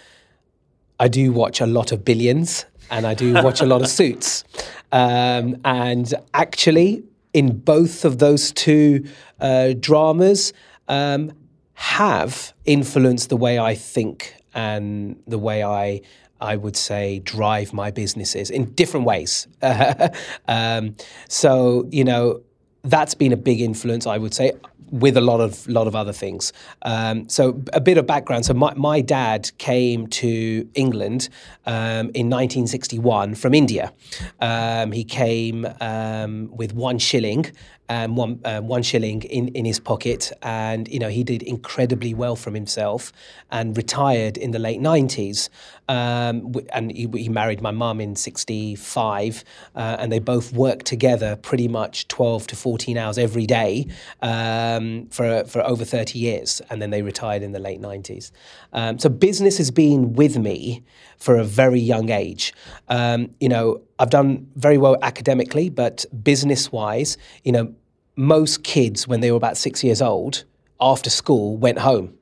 I 0.99 1.09
do 1.09 1.31
watch 1.31 1.61
a 1.61 1.67
lot 1.67 1.93
of 1.93 2.07
Billions 2.07 2.65
and 2.91 3.07
I 3.07 3.15
do 3.15 3.35
watch 3.35 3.61
a 3.61 3.67
lot 3.67 3.83
of 3.83 3.89
Suits. 3.89 4.45
Um, 4.93 5.57
and 5.65 6.13
actually, 6.33 7.05
in 7.33 7.59
both 7.59 8.05
of 8.05 8.19
those 8.19 8.53
two 8.53 9.07
uh, 9.41 9.75
dramas, 9.79 10.53
um, 10.89 11.33
have 11.75 12.53
influenced 12.65 13.29
the 13.29 13.37
way 13.37 13.59
I 13.59 13.75
think 13.75 14.35
and 14.55 15.21
the 15.27 15.39
way 15.39 15.63
I. 15.63 16.01
I 16.41 16.57
would 16.57 16.77
say 16.77 17.21
drive 17.21 17.73
my 17.73 17.91
businesses 17.91 18.51
in 18.51 18.73
different 18.73 19.07
ways. 19.07 19.47
um, 20.49 20.95
so 21.27 21.89
you 21.91 22.05
know 22.05 22.43
that's 22.83 23.15
been 23.15 23.33
a 23.33 23.37
big 23.37 23.61
influence. 23.61 24.07
I 24.07 24.19
would 24.19 24.35
say 24.35 24.53
with 24.91 25.17
a 25.17 25.21
lot 25.21 25.41
of 25.41 25.67
lot 25.69 25.87
of 25.87 25.95
other 25.95 26.13
things. 26.13 26.53
Um, 26.83 27.29
so 27.29 27.63
a 27.73 27.81
bit 27.81 27.99
of 27.99 28.07
background. 28.07 28.47
So 28.47 28.55
my, 28.55 28.75
my 28.75 29.01
dad 29.01 29.51
came 29.59 30.07
to 30.09 30.69
England 30.75 31.29
um, 31.67 32.11
in 32.15 32.31
1961 32.31 33.35
from 33.35 33.55
India. 33.55 33.93
Um, 34.41 34.93
he 34.93 35.05
came 35.05 35.67
um, 35.81 36.51
with 36.55 36.75
one 36.75 36.99
shilling 36.99 37.47
um, 37.89 38.17
one 38.17 38.41
uh, 38.45 38.61
one 38.61 38.83
shilling 38.83 39.23
in, 39.23 39.49
in 39.49 39.65
his 39.65 39.79
pocket, 39.79 40.33
and 40.43 40.89
you 40.89 40.99
know 40.99 41.09
he 41.09 41.23
did 41.25 41.43
incredibly 41.43 42.15
well 42.15 42.37
from 42.37 42.55
himself, 42.55 43.13
and 43.51 43.77
retired 43.77 44.37
in 44.37 44.53
the 44.53 44.59
late 44.59 44.81
nineties. 44.81 45.51
Um, 45.87 46.55
and 46.73 46.91
he, 46.93 47.07
he, 47.15 47.29
married 47.29 47.61
my 47.61 47.71
mum 47.71 48.01
in 48.01 48.17
sixty 48.17 48.75
five, 48.75 49.45
uh, 49.75 49.97
and 49.99 50.11
they 50.11 50.19
both 50.19 50.53
worked 50.55 50.87
together 50.87 51.37
pretty 51.37 51.69
much 51.69 52.09
twelve 52.09 52.47
to 52.47 52.57
fourteen 52.57 52.97
hours 52.97 53.19
every 53.19 53.47
day 53.47 53.87
um, 54.23 55.07
for 55.09 55.45
for 55.45 55.61
over 55.67 55.85
thirty 55.85 56.19
years, 56.19 56.63
and 56.71 56.81
then 56.81 56.89
they 56.89 57.03
retired 57.03 57.43
in 57.43 57.53
the 57.53 57.59
late 57.59 57.81
nineties. 57.81 58.33
Um, 58.73 58.99
so 58.99 59.11
business 59.11 59.59
has 59.59 59.71
been 59.71 60.15
with 60.15 60.39
me 60.39 60.83
for 61.25 61.39
a 61.39 61.45
very 61.45 61.81
young 61.81 62.11
age. 62.11 62.53
Um, 62.89 63.31
you 63.41 63.49
know, 63.49 63.81
I've 63.99 64.11
done 64.11 64.47
very 64.57 64.77
well 64.77 64.99
academically, 65.01 65.71
but 65.71 66.05
business 66.23 66.71
wise, 66.71 67.17
you 67.45 67.51
know, 67.51 67.75
most 68.15 68.63
kids 68.63 69.09
when 69.09 69.21
they 69.21 69.31
were 69.31 69.39
about 69.39 69.57
six 69.57 69.83
years 69.83 70.03
old, 70.03 70.45
after 70.79 71.09
school, 71.09 71.57
went 71.57 71.79
home. 71.79 72.13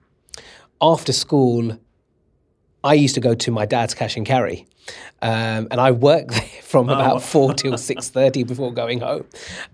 After 0.80 1.12
school, 1.12 1.80
I 2.84 2.94
used 2.94 3.16
to 3.16 3.20
go 3.20 3.34
to 3.34 3.50
my 3.50 3.66
dad's 3.66 3.92
cash 3.92 4.16
and 4.16 4.24
carry, 4.24 4.68
um, 5.20 5.66
and 5.72 5.80
I 5.80 5.90
worked 5.90 6.30
there 6.36 6.62
from 6.62 6.88
oh. 6.88 6.94
about 6.94 7.22
four 7.22 7.54
till 7.54 7.76
six 7.90 8.08
thirty 8.08 8.44
before 8.44 8.72
going 8.72 9.00
home. 9.00 9.24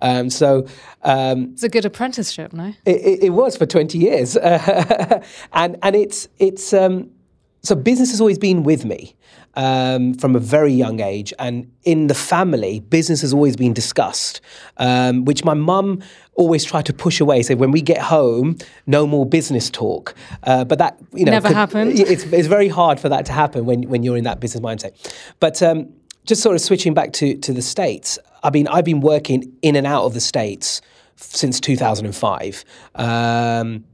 Um, 0.01 0.31
so 0.31 0.67
um, 1.03 1.51
it's 1.53 1.63
a 1.63 1.69
good 1.69 1.85
apprenticeship, 1.85 2.55
no? 2.55 2.73
It, 2.87 2.97
it, 2.97 3.23
it 3.25 3.31
was 3.31 3.59
for 3.59 3.67
twenty 3.67 3.99
years, 3.99 4.37
and 5.53 5.77
and 5.83 5.97
it's 5.97 6.29
it's 6.39 6.73
um, 6.73 7.11
so 7.63 7.75
business 7.75 8.11
has 8.11 8.21
always 8.21 8.39
been 8.39 8.63
with 8.63 8.85
me 8.85 9.15
um, 9.55 10.15
from 10.15 10.37
a 10.37 10.39
very 10.39 10.73
young 10.73 11.01
age, 11.01 11.33
and 11.39 11.71
in 11.85 12.07
the 12.07 12.15
family, 12.15 12.81
business 12.81 13.21
has 13.23 13.35
always 13.35 13.57
been 13.57 13.73
discussed, 13.73 14.41
um, 14.77 15.25
which 15.25 15.45
my 15.45 15.55
mum 15.55 16.01
always 16.35 16.65
tried 16.65 16.87
to 16.87 16.93
push 16.93 17.21
away. 17.21 17.43
Say, 17.43 17.55
when 17.55 17.73
we 17.73 17.83
get 17.83 17.99
home, 17.99 18.57
no 18.87 19.07
more 19.07 19.27
business 19.27 19.69
talk. 19.69 20.15
Uh, 20.45 20.65
but 20.65 20.79
that 20.79 20.99
you 21.13 21.25
know 21.25 21.33
never 21.33 21.49
could, 21.49 21.57
happened. 21.57 21.99
It's, 21.99 22.25
it's 22.25 22.47
very 22.47 22.69
hard 22.69 23.01
for 23.01 23.09
that 23.09 23.27
to 23.27 23.33
happen 23.33 23.67
when 23.67 23.83
when 23.89 24.03
you're 24.03 24.17
in 24.17 24.25
that 24.25 24.39
business 24.39 24.63
mindset. 24.63 24.93
But 25.41 25.61
um, 25.63 25.93
just 26.25 26.43
sort 26.43 26.55
of 26.55 26.61
switching 26.61 26.95
back 26.95 27.13
to 27.15 27.37
to 27.39 27.53
the 27.53 27.63
states. 27.63 28.19
I 28.45 28.51
mean, 28.51 28.69
I've 28.69 28.85
been 28.85 29.01
working 29.01 29.53
in 29.63 29.75
and 29.75 29.87
out 29.87 30.05
of 30.05 30.15
the 30.15 30.21
states 30.21 30.81
since 31.17 31.59
2005. 31.59 32.65
Um, 32.95 33.85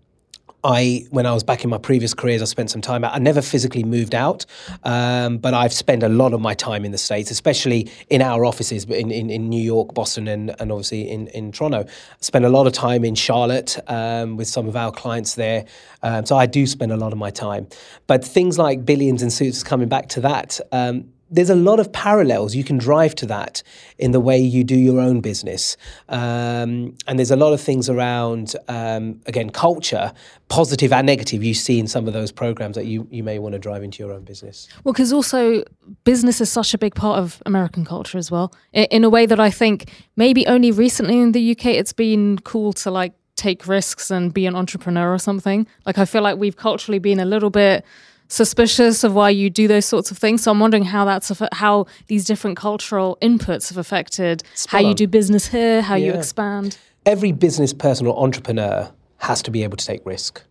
I, 0.64 1.06
when 1.10 1.26
I 1.26 1.34
was 1.34 1.44
back 1.44 1.62
in 1.62 1.70
my 1.70 1.76
previous 1.76 2.14
careers, 2.14 2.40
I 2.40 2.46
spent 2.46 2.70
some 2.70 2.80
time 2.80 3.04
out. 3.04 3.14
I 3.14 3.18
never 3.18 3.42
physically 3.42 3.84
moved 3.84 4.14
out, 4.14 4.46
um, 4.82 5.36
but 5.36 5.52
I've 5.52 5.74
spent 5.74 6.02
a 6.02 6.08
lot 6.08 6.32
of 6.32 6.40
my 6.40 6.54
time 6.54 6.86
in 6.86 6.92
the 6.92 6.98
States, 6.98 7.30
especially 7.30 7.90
in 8.08 8.22
our 8.22 8.44
offices 8.46 8.86
but 8.86 8.96
in, 8.96 9.10
in, 9.10 9.28
in 9.28 9.50
New 9.50 9.62
York, 9.62 9.92
Boston, 9.92 10.26
and, 10.26 10.56
and 10.58 10.72
obviously 10.72 11.08
in, 11.08 11.28
in 11.28 11.52
Toronto. 11.52 11.84
I 11.84 11.90
spent 12.20 12.46
a 12.46 12.48
lot 12.48 12.66
of 12.66 12.72
time 12.72 13.04
in 13.04 13.14
Charlotte 13.14 13.78
um, 13.88 14.38
with 14.38 14.48
some 14.48 14.66
of 14.66 14.74
our 14.74 14.90
clients 14.90 15.34
there. 15.34 15.66
Um, 16.02 16.24
so 16.24 16.36
I 16.36 16.46
do 16.46 16.66
spend 16.66 16.92
a 16.92 16.96
lot 16.96 17.12
of 17.12 17.18
my 17.18 17.30
time. 17.30 17.66
But 18.06 18.24
things 18.24 18.58
like 18.58 18.84
billions 18.84 19.22
and 19.22 19.32
suits, 19.32 19.62
coming 19.62 19.88
back 19.88 20.08
to 20.10 20.20
that, 20.22 20.60
um, 20.72 21.13
there's 21.34 21.50
a 21.50 21.54
lot 21.56 21.80
of 21.80 21.92
parallels 21.92 22.54
you 22.54 22.62
can 22.62 22.78
drive 22.78 23.14
to 23.16 23.26
that 23.26 23.62
in 23.98 24.12
the 24.12 24.20
way 24.20 24.38
you 24.38 24.62
do 24.62 24.76
your 24.76 25.00
own 25.00 25.20
business. 25.20 25.76
Um, 26.08 26.96
and 27.06 27.18
there's 27.18 27.32
a 27.32 27.36
lot 27.36 27.52
of 27.52 27.60
things 27.60 27.90
around, 27.90 28.54
um, 28.68 29.20
again, 29.26 29.50
culture, 29.50 30.12
positive 30.48 30.92
and 30.92 31.06
negative, 31.06 31.42
you 31.42 31.54
see 31.54 31.80
in 31.80 31.88
some 31.88 32.06
of 32.06 32.12
those 32.14 32.30
programs 32.30 32.76
that 32.76 32.86
you, 32.86 33.08
you 33.10 33.24
may 33.24 33.38
want 33.40 33.54
to 33.54 33.58
drive 33.58 33.82
into 33.82 34.02
your 34.02 34.12
own 34.12 34.22
business. 34.22 34.68
Well, 34.84 34.92
because 34.92 35.12
also 35.12 35.64
business 36.04 36.40
is 36.40 36.50
such 36.52 36.72
a 36.72 36.78
big 36.78 36.94
part 36.94 37.18
of 37.18 37.42
American 37.46 37.84
culture 37.84 38.18
as 38.18 38.30
well, 38.30 38.52
in 38.72 39.02
a 39.02 39.10
way 39.10 39.26
that 39.26 39.40
I 39.40 39.50
think 39.50 39.90
maybe 40.16 40.46
only 40.46 40.70
recently 40.70 41.18
in 41.20 41.32
the 41.32 41.50
UK 41.50 41.66
it's 41.66 41.92
been 41.92 42.38
cool 42.38 42.72
to 42.74 42.90
like 42.90 43.12
take 43.36 43.66
risks 43.66 44.10
and 44.10 44.32
be 44.32 44.46
an 44.46 44.54
entrepreneur 44.54 45.12
or 45.12 45.18
something. 45.18 45.66
Like, 45.84 45.98
I 45.98 46.04
feel 46.04 46.22
like 46.22 46.38
we've 46.38 46.56
culturally 46.56 47.00
been 47.00 47.18
a 47.18 47.24
little 47.24 47.50
bit 47.50 47.84
suspicious 48.28 49.04
of 49.04 49.14
why 49.14 49.30
you 49.30 49.50
do 49.50 49.68
those 49.68 49.86
sorts 49.86 50.10
of 50.10 50.18
things. 50.18 50.42
So 50.42 50.50
I'm 50.50 50.60
wondering 50.60 50.84
how 50.84 51.04
that's 51.04 51.30
how 51.52 51.86
these 52.06 52.24
different 52.24 52.56
cultural 52.56 53.18
inputs 53.20 53.68
have 53.68 53.78
affected 53.78 54.42
Spot 54.54 54.72
how 54.72 54.78
on. 54.84 54.88
you 54.88 54.94
do 54.94 55.06
business 55.06 55.46
here, 55.48 55.82
how 55.82 55.94
yeah. 55.94 56.12
you 56.12 56.18
expand. 56.18 56.78
Every 57.06 57.32
business 57.32 57.72
person 57.72 58.06
or 58.06 58.18
entrepreneur 58.18 58.90
has 59.18 59.42
to 59.42 59.50
be 59.50 59.62
able 59.62 59.76
to 59.76 59.84
take 59.84 60.04
risk. 60.04 60.42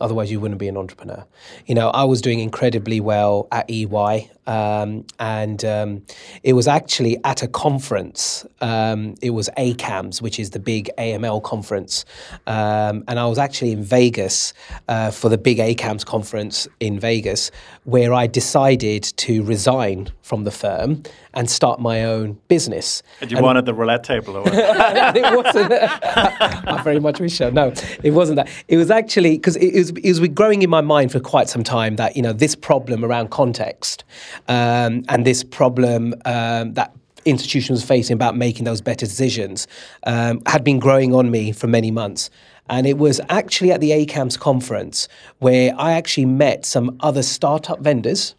Otherwise, 0.00 0.30
you 0.30 0.40
wouldn't 0.40 0.58
be 0.58 0.68
an 0.68 0.76
entrepreneur. 0.76 1.24
You 1.66 1.74
know, 1.74 1.90
I 1.90 2.04
was 2.04 2.20
doing 2.20 2.40
incredibly 2.40 3.00
well 3.00 3.46
at 3.52 3.70
EY 3.70 4.30
Um, 4.46 5.06
and 5.18 5.64
um, 5.64 6.02
it 6.42 6.52
was 6.52 6.68
actually 6.68 7.18
at 7.24 7.42
a 7.42 7.48
conference. 7.48 8.46
Um, 8.60 9.14
it 9.22 9.30
was 9.30 9.48
ACAMS, 9.56 10.20
which 10.20 10.38
is 10.38 10.50
the 10.50 10.58
big 10.58 10.90
AML 10.98 11.42
conference. 11.42 12.04
Um, 12.46 13.04
and 13.08 13.18
I 13.18 13.26
was 13.26 13.38
actually 13.38 13.72
in 13.72 13.82
Vegas 13.82 14.52
uh, 14.88 15.10
for 15.10 15.28
the 15.28 15.38
big 15.38 15.58
ACAMS 15.58 16.04
conference 16.04 16.68
in 16.80 17.00
Vegas, 17.00 17.50
where 17.84 18.12
I 18.12 18.26
decided 18.26 19.02
to 19.02 19.42
resign 19.44 20.10
from 20.22 20.44
the 20.44 20.50
firm 20.50 21.02
and 21.34 21.50
start 21.50 21.80
my 21.80 22.04
own 22.04 22.38
business. 22.48 23.02
And 23.20 23.30
you 23.30 23.36
and 23.36 23.44
wanted 23.44 23.66
the 23.66 23.74
roulette 23.74 24.04
table, 24.04 24.36
or 24.36 24.42
what? 24.42 24.54
it 25.16 25.44
wasn't. 25.44 25.72
I 25.72 26.80
very 26.82 27.00
much 27.00 27.20
wish 27.20 27.36
so. 27.36 27.50
No, 27.50 27.72
it 28.02 28.12
wasn't 28.12 28.36
that. 28.36 28.48
It 28.68 28.76
was 28.76 28.90
actually 28.90 29.36
because 29.36 29.56
it 29.56 29.74
was, 29.74 29.90
it 29.90 30.20
was 30.20 30.28
growing 30.28 30.62
in 30.62 30.70
my 30.70 30.80
mind 30.80 31.12
for 31.12 31.20
quite 31.20 31.48
some 31.48 31.64
time 31.64 31.96
that 31.96 32.16
you 32.16 32.22
know 32.22 32.32
this 32.32 32.54
problem 32.54 33.04
around 33.04 33.30
context 33.30 34.04
um, 34.48 35.04
and 35.08 35.24
this 35.24 35.44
problem 35.44 36.14
um, 36.24 36.74
that 36.74 36.94
institutions 37.24 37.82
were 37.82 37.86
facing 37.86 38.14
about 38.14 38.36
making 38.36 38.64
those 38.64 38.80
better 38.80 39.06
decisions 39.06 39.66
um, 40.06 40.42
had 40.46 40.62
been 40.62 40.78
growing 40.78 41.14
on 41.14 41.30
me 41.30 41.52
for 41.52 41.66
many 41.66 41.90
months. 41.90 42.30
And 42.68 42.86
it 42.86 42.98
was 42.98 43.20
actually 43.28 43.72
at 43.72 43.80
the 43.80 43.90
ACAMS 43.90 44.38
conference 44.38 45.08
where 45.38 45.74
I 45.78 45.92
actually 45.92 46.26
met 46.26 46.64
some 46.64 46.96
other 47.00 47.22
startup 47.22 47.80
vendors 47.80 48.34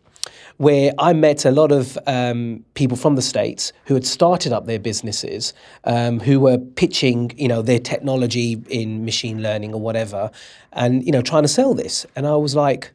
where 0.57 0.93
I 0.97 1.13
met 1.13 1.45
a 1.45 1.51
lot 1.51 1.71
of 1.71 1.97
um, 2.07 2.63
people 2.75 2.97
from 2.97 3.15
the 3.15 3.21
states 3.21 3.73
who 3.85 3.93
had 3.93 4.05
started 4.05 4.53
up 4.53 4.65
their 4.67 4.79
businesses, 4.79 5.53
um, 5.83 6.19
who 6.19 6.39
were 6.39 6.57
pitching, 6.57 7.33
you 7.37 7.47
know, 7.47 7.61
their 7.61 7.79
technology 7.79 8.63
in 8.69 9.03
machine 9.03 9.41
learning 9.41 9.73
or 9.73 9.81
whatever, 9.81 10.31
and 10.71 11.05
you 11.05 11.11
know, 11.11 11.21
trying 11.21 11.43
to 11.43 11.49
sell 11.49 11.73
this. 11.73 12.05
And 12.15 12.25
I 12.25 12.35
was 12.37 12.55
like, 12.55 12.93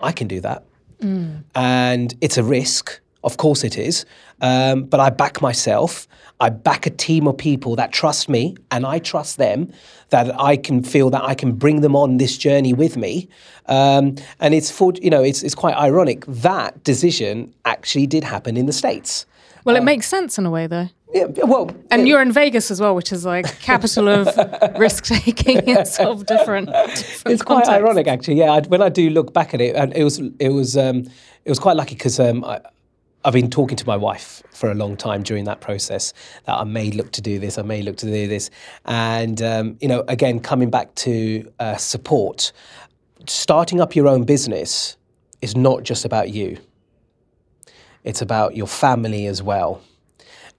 I 0.00 0.10
can 0.10 0.26
do 0.26 0.40
that, 0.40 0.64
and 1.54 2.14
it's 2.20 2.38
a 2.38 2.44
risk. 2.44 3.00
Of 3.24 3.36
course 3.36 3.62
it 3.62 3.78
is, 3.78 4.04
um, 4.40 4.82
but 4.84 4.98
I 4.98 5.10
back 5.10 5.40
myself. 5.40 6.08
I 6.40 6.50
back 6.50 6.86
a 6.86 6.90
team 6.90 7.28
of 7.28 7.36
people 7.36 7.76
that 7.76 7.92
trust 7.92 8.28
me 8.28 8.56
and 8.72 8.84
I 8.84 8.98
trust 8.98 9.36
them, 9.38 9.72
that 10.08 10.40
I 10.40 10.56
can 10.56 10.82
feel 10.82 11.08
that 11.10 11.22
I 11.22 11.34
can 11.36 11.52
bring 11.52 11.82
them 11.82 11.94
on 11.94 12.16
this 12.16 12.36
journey 12.36 12.72
with 12.72 12.96
me. 12.96 13.28
Um, 13.66 14.16
and 14.40 14.52
it's 14.52 14.68
for, 14.68 14.92
you 15.00 15.08
know, 15.08 15.22
it's, 15.22 15.44
it's 15.44 15.54
quite 15.54 15.76
ironic. 15.76 16.24
That 16.26 16.82
decision 16.82 17.54
actually 17.64 18.08
did 18.08 18.24
happen 18.24 18.56
in 18.56 18.66
the 18.66 18.72
States. 18.72 19.24
Well, 19.64 19.76
it 19.76 19.80
uh, 19.80 19.84
makes 19.84 20.06
sense 20.06 20.38
in 20.38 20.46
a 20.46 20.50
way, 20.50 20.66
though. 20.66 20.88
Yeah, 21.12 21.26
well, 21.44 21.70
and 21.90 22.08
you're 22.08 22.22
in 22.22 22.32
Vegas 22.32 22.70
as 22.70 22.80
well, 22.80 22.94
which 22.94 23.12
is 23.12 23.26
like 23.26 23.60
capital 23.60 24.08
of 24.08 24.28
risk 24.78 25.04
taking 25.04 25.58
in 25.68 25.84
sort 25.84 26.08
of 26.08 26.26
different. 26.26 26.68
different 26.68 27.34
it's 27.34 27.42
quite 27.42 27.68
ironic, 27.68 28.06
actually. 28.06 28.36
Yeah, 28.38 28.52
I, 28.52 28.60
when 28.60 28.80
I 28.80 28.88
do 28.88 29.10
look 29.10 29.34
back 29.34 29.52
at 29.52 29.60
it, 29.60 29.76
and 29.76 29.94
it 29.94 30.04
was 30.04 30.20
it 30.38 30.48
was 30.48 30.76
um, 30.76 31.04
it 31.44 31.50
was 31.50 31.58
quite 31.58 31.76
lucky 31.76 31.96
because 31.96 32.18
um, 32.18 32.44
I've 33.24 33.32
been 33.32 33.50
talking 33.50 33.76
to 33.76 33.86
my 33.86 33.96
wife 33.96 34.42
for 34.50 34.70
a 34.70 34.74
long 34.74 34.96
time 34.96 35.22
during 35.22 35.44
that 35.44 35.60
process 35.60 36.12
that 36.44 36.54
I 36.54 36.64
may 36.64 36.90
look 36.90 37.12
to 37.12 37.20
do 37.20 37.38
this, 37.38 37.56
I 37.56 37.62
may 37.62 37.82
look 37.82 37.96
to 37.98 38.06
do 38.06 38.26
this. 38.26 38.50
And, 38.84 39.40
um, 39.42 39.76
you 39.80 39.86
know, 39.86 40.04
again, 40.08 40.40
coming 40.40 40.70
back 40.70 40.94
to 40.96 41.48
uh, 41.60 41.76
support, 41.76 42.52
starting 43.28 43.80
up 43.80 43.94
your 43.94 44.08
own 44.08 44.24
business 44.24 44.96
is 45.40 45.56
not 45.56 45.84
just 45.84 46.04
about 46.04 46.30
you, 46.30 46.58
it's 48.04 48.22
about 48.22 48.56
your 48.56 48.66
family 48.66 49.26
as 49.26 49.42
well. 49.42 49.82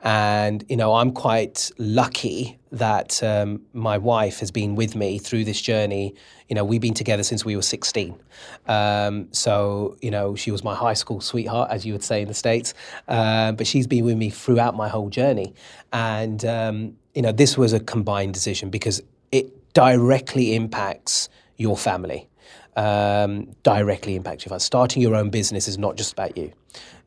And, 0.03 0.65
you 0.67 0.75
know, 0.75 0.95
I'm 0.95 1.13
quite 1.13 1.71
lucky 1.77 2.60
that 2.73 3.23
um, 3.23 3.62
my 3.71 3.97
wife 3.97 4.39
has 4.39 4.51
been 4.51 4.75
with 4.75 4.95
me 4.95 5.17
through 5.17 5.45
this 5.45 5.62
journey. 5.62 6.13
You 6.49 6.56
know, 6.56 6.65
we've 6.65 6.82
been 6.82 6.93
together 6.93 7.23
since 7.23 7.45
we 7.45 7.56
were 7.56 7.62
16. 7.62 8.19
Um, 8.67 9.29
so, 9.32 9.95
you 10.01 10.12
know, 10.12 10.36
she 10.36 10.51
was 10.51 10.62
my 10.62 10.75
high 10.75 10.93
school 10.93 11.21
sweetheart, 11.21 11.71
as 11.71 11.86
you 11.86 11.93
would 11.93 12.03
say 12.03 12.21
in 12.21 12.27
the 12.27 12.34
States. 12.34 12.73
Uh, 13.08 13.53
but 13.53 13.65
she's 13.65 13.88
been 13.88 14.03
with 14.03 14.17
me 14.17 14.29
throughout 14.29 14.75
my 14.75 14.89
whole 14.89 15.10
journey. 15.10 15.53
And, 15.93 16.43
um, 16.43 16.97
you 17.15 17.21
know, 17.21 17.32
this 17.32 17.58
was 17.58 17.71
a 17.71 17.79
combined 17.79 18.34
decision 18.34 18.69
because 18.69 19.01
it 19.32 19.73
directly 19.73 20.53
impacts 20.53 21.29
your 21.56 21.77
family. 21.77 22.27
Um, 22.75 23.56
directly 23.63 24.15
impacts 24.15 24.45
you. 24.45 24.60
Starting 24.60 25.01
your 25.01 25.15
own 25.15 25.29
business 25.29 25.69
is 25.69 25.77
not 25.77 25.95
just 25.95 26.12
about 26.12 26.36
you. 26.36 26.51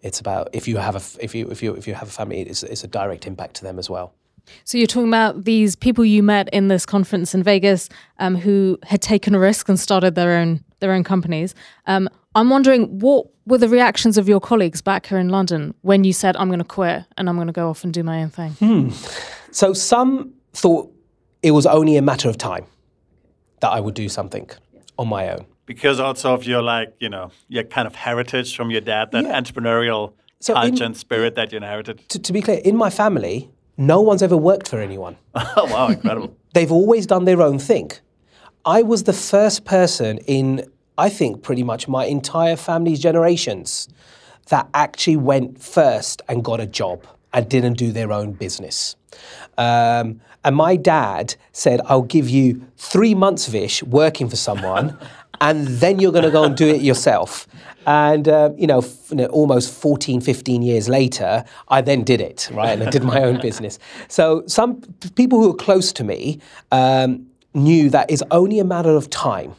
It's 0.02 0.20
about 0.20 0.48
if 0.52 0.68
you 0.68 0.76
have 0.76 0.96
a 0.96 1.24
if 1.24 1.34
you 1.34 1.48
if 1.50 1.62
you 1.62 1.74
if 1.74 1.86
you 1.86 1.94
have 1.94 2.08
a 2.08 2.12
family, 2.12 2.40
it's, 2.40 2.62
it's 2.62 2.84
a 2.84 2.88
direct 2.88 3.26
impact 3.26 3.54
to 3.56 3.62
them 3.62 3.78
as 3.78 3.90
well. 3.90 4.14
So 4.64 4.78
you're 4.78 4.86
talking 4.86 5.08
about 5.08 5.44
these 5.44 5.74
people 5.74 6.04
you 6.04 6.22
met 6.22 6.48
in 6.52 6.68
this 6.68 6.86
conference 6.86 7.34
in 7.34 7.42
Vegas 7.42 7.88
um, 8.18 8.36
who 8.36 8.78
had 8.84 9.02
taken 9.02 9.34
a 9.34 9.38
risk 9.38 9.68
and 9.68 9.78
started 9.78 10.14
their 10.14 10.38
own 10.38 10.62
their 10.80 10.92
own 10.92 11.04
companies. 11.04 11.54
Um, 11.86 12.08
I'm 12.34 12.50
wondering 12.50 12.98
what 12.98 13.26
were 13.46 13.58
the 13.58 13.68
reactions 13.68 14.18
of 14.18 14.28
your 14.28 14.40
colleagues 14.40 14.82
back 14.82 15.06
here 15.06 15.18
in 15.18 15.30
London 15.30 15.74
when 15.82 16.04
you 16.04 16.12
said, 16.12 16.36
"I'm 16.36 16.48
going 16.48 16.58
to 16.58 16.64
quit 16.64 17.04
and 17.16 17.28
I'm 17.28 17.36
going 17.36 17.48
to 17.48 17.52
go 17.52 17.70
off 17.70 17.82
and 17.82 17.92
do 17.92 18.02
my 18.02 18.22
own 18.22 18.30
thing." 18.30 18.52
Hmm. 18.52 18.90
So 19.50 19.72
some 19.72 20.34
thought 20.52 20.92
it 21.42 21.52
was 21.52 21.66
only 21.66 21.96
a 21.96 22.02
matter 22.02 22.28
of 22.28 22.38
time 22.38 22.66
that 23.60 23.70
I 23.70 23.80
would 23.80 23.94
do 23.94 24.08
something 24.08 24.50
on 24.98 25.08
my 25.08 25.30
own 25.30 25.46
because 25.66 26.00
also 26.00 26.32
of 26.32 26.44
your 26.44 26.62
like 26.62 26.94
you 26.98 27.08
know 27.08 27.30
your 27.48 27.64
kind 27.64 27.86
of 27.86 27.94
heritage 27.94 28.56
from 28.56 28.70
your 28.70 28.80
dad, 28.80 29.10
that 29.12 29.24
yeah. 29.24 29.40
entrepreneurial 29.40 30.14
so 30.40 30.54
culture 30.54 30.84
and 30.84 30.96
spirit 30.96 31.34
that 31.34 31.52
you 31.52 31.58
inherited. 31.58 32.08
To, 32.10 32.18
to 32.18 32.32
be 32.32 32.40
clear, 32.40 32.60
in 32.64 32.76
my 32.76 32.90
family, 32.90 33.50
no 33.76 34.00
one's 34.00 34.22
ever 34.22 34.36
worked 34.36 34.68
for 34.68 34.80
anyone. 34.80 35.16
oh, 35.34 35.66
wow, 35.66 35.88
incredible. 35.88 36.36
They've 36.54 36.72
always 36.72 37.06
done 37.06 37.24
their 37.24 37.42
own 37.42 37.58
thing. 37.58 37.90
I 38.64 38.82
was 38.82 39.04
the 39.04 39.12
first 39.12 39.64
person 39.64 40.18
in, 40.26 40.68
I 40.98 41.08
think, 41.08 41.42
pretty 41.42 41.62
much 41.62 41.86
my 41.88 42.04
entire 42.06 42.56
family's 42.56 42.98
generations 42.98 43.88
that 44.48 44.68
actually 44.74 45.16
went 45.16 45.60
first 45.60 46.22
and 46.28 46.44
got 46.44 46.60
a 46.60 46.66
job 46.66 47.06
and 47.32 47.48
didn't 47.48 47.74
do 47.74 47.92
their 47.92 48.12
own 48.12 48.32
business. 48.32 48.96
Um, 49.58 50.20
and 50.44 50.54
my 50.54 50.76
dad 50.76 51.34
said, 51.52 51.80
I'll 51.86 52.02
give 52.02 52.28
you 52.28 52.64
three 52.76 53.14
months, 53.14 53.46
of 53.46 53.52
Vish, 53.52 53.82
working 53.82 54.28
for 54.28 54.36
someone, 54.36 54.96
and 55.40 55.66
then 55.66 55.98
you're 55.98 56.12
going 56.12 56.24
to 56.24 56.30
go 56.30 56.44
and 56.44 56.56
do 56.56 56.66
it 56.68 56.80
yourself. 56.80 57.46
And, 57.86 58.28
uh, 58.28 58.50
you 58.56 58.66
know, 58.66 58.78
f- 58.78 59.12
almost 59.30 59.72
14, 59.72 60.20
15 60.20 60.62
years 60.62 60.88
later, 60.88 61.44
I 61.68 61.80
then 61.82 62.02
did 62.02 62.20
it, 62.20 62.50
right? 62.52 62.70
And 62.70 62.82
I 62.82 62.90
did 62.90 63.04
my 63.04 63.22
own 63.22 63.40
business. 63.40 63.78
So 64.08 64.42
some 64.46 64.80
p- 64.80 65.10
people 65.10 65.40
who 65.40 65.50
are 65.50 65.54
close 65.54 65.92
to 65.94 66.04
me 66.04 66.40
um, 66.72 67.26
knew 67.54 67.88
that 67.90 68.10
it's 68.10 68.24
only 68.30 68.58
a 68.58 68.64
matter 68.64 68.90
of 68.90 69.08
time. 69.10 69.54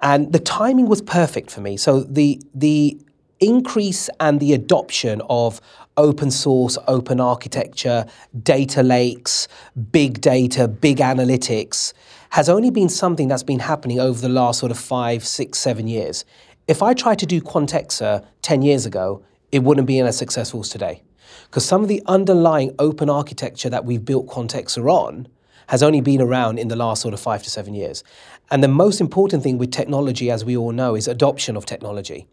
And 0.00 0.32
the 0.32 0.38
timing 0.38 0.86
was 0.86 1.02
perfect 1.02 1.50
for 1.50 1.60
me. 1.60 1.76
So 1.76 2.00
the, 2.00 2.40
the 2.54 2.98
increase 3.40 4.08
and 4.20 4.38
the 4.38 4.52
adoption 4.52 5.20
of 5.28 5.60
open 5.96 6.30
source, 6.30 6.78
open 6.86 7.20
architecture, 7.20 8.06
data 8.42 8.82
lakes, 8.82 9.48
big 9.90 10.20
data, 10.20 10.68
big 10.68 10.98
analytics 10.98 11.94
has 12.30 12.48
only 12.48 12.70
been 12.70 12.88
something 12.88 13.28
that's 13.28 13.42
been 13.42 13.60
happening 13.60 14.00
over 14.00 14.20
the 14.20 14.28
last 14.28 14.60
sort 14.60 14.72
of 14.72 14.78
five, 14.78 15.26
six, 15.26 15.58
seven 15.58 15.86
years. 15.86 16.24
If 16.68 16.82
I 16.82 16.94
tried 16.94 17.18
to 17.20 17.26
do 17.26 17.40
Quantexa 17.40 18.26
10 18.42 18.62
years 18.62 18.86
ago, 18.86 19.24
it 19.52 19.62
wouldn't 19.62 19.86
be 19.86 20.00
as 20.00 20.16
successful 20.16 20.60
as 20.60 20.68
today. 20.68 21.02
Because 21.44 21.64
some 21.64 21.82
of 21.82 21.88
the 21.88 22.02
underlying 22.06 22.74
open 22.78 23.08
architecture 23.08 23.70
that 23.70 23.84
we've 23.84 24.04
built 24.04 24.26
Quantexa 24.26 24.84
on 24.84 25.28
has 25.68 25.82
only 25.82 26.00
been 26.00 26.20
around 26.20 26.58
in 26.58 26.68
the 26.68 26.76
last 26.76 27.02
sort 27.02 27.12
of 27.12 27.20
five 27.20 27.42
to 27.42 27.50
seven 27.50 27.74
years. 27.74 28.04
And 28.50 28.62
the 28.62 28.68
most 28.68 29.00
important 29.00 29.42
thing 29.42 29.58
with 29.58 29.72
technology, 29.72 30.30
as 30.30 30.44
we 30.44 30.56
all 30.56 30.70
know, 30.70 30.94
is 30.94 31.08
adoption 31.08 31.56
of 31.56 31.66
technology. 31.66 32.28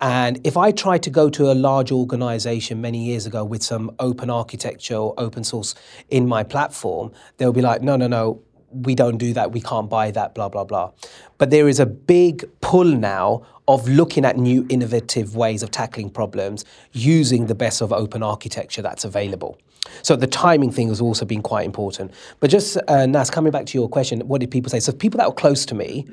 And 0.00 0.44
if 0.44 0.56
I 0.56 0.72
tried 0.72 1.04
to 1.04 1.10
go 1.10 1.30
to 1.30 1.52
a 1.52 1.54
large 1.54 1.92
organization 1.92 2.80
many 2.80 3.04
years 3.04 3.24
ago 3.24 3.44
with 3.44 3.62
some 3.62 3.94
open 4.00 4.30
architecture 4.30 4.96
or 4.96 5.14
open 5.16 5.44
source 5.44 5.76
in 6.10 6.26
my 6.26 6.42
platform, 6.42 7.12
they'll 7.36 7.52
be 7.52 7.62
like, 7.62 7.82
no, 7.82 7.96
no, 7.96 8.08
no, 8.08 8.42
we 8.74 8.94
don't 8.94 9.18
do 9.18 9.32
that, 9.34 9.52
we 9.52 9.60
can't 9.60 9.88
buy 9.88 10.10
that, 10.10 10.34
blah, 10.34 10.48
blah, 10.48 10.64
blah. 10.64 10.92
But 11.38 11.50
there 11.50 11.68
is 11.68 11.80
a 11.80 11.86
big 11.86 12.48
pull 12.60 12.84
now 12.84 13.42
of 13.68 13.88
looking 13.88 14.24
at 14.24 14.36
new 14.36 14.66
innovative 14.68 15.36
ways 15.36 15.62
of 15.62 15.70
tackling 15.70 16.10
problems 16.10 16.64
using 16.92 17.46
the 17.46 17.54
best 17.54 17.80
of 17.80 17.92
open 17.92 18.22
architecture 18.22 18.82
that's 18.82 19.04
available. 19.04 19.58
So 20.02 20.16
the 20.16 20.26
timing 20.26 20.72
thing 20.72 20.88
has 20.88 21.00
also 21.00 21.24
been 21.24 21.42
quite 21.42 21.64
important. 21.66 22.12
But 22.40 22.50
just, 22.50 22.78
uh, 22.88 23.06
Nas, 23.06 23.30
coming 23.30 23.52
back 23.52 23.66
to 23.66 23.78
your 23.78 23.88
question, 23.88 24.20
what 24.26 24.40
did 24.40 24.50
people 24.50 24.70
say? 24.70 24.80
So 24.80 24.92
people 24.92 25.18
that 25.18 25.28
were 25.28 25.34
close 25.34 25.66
to 25.66 25.74
me, 25.74 26.06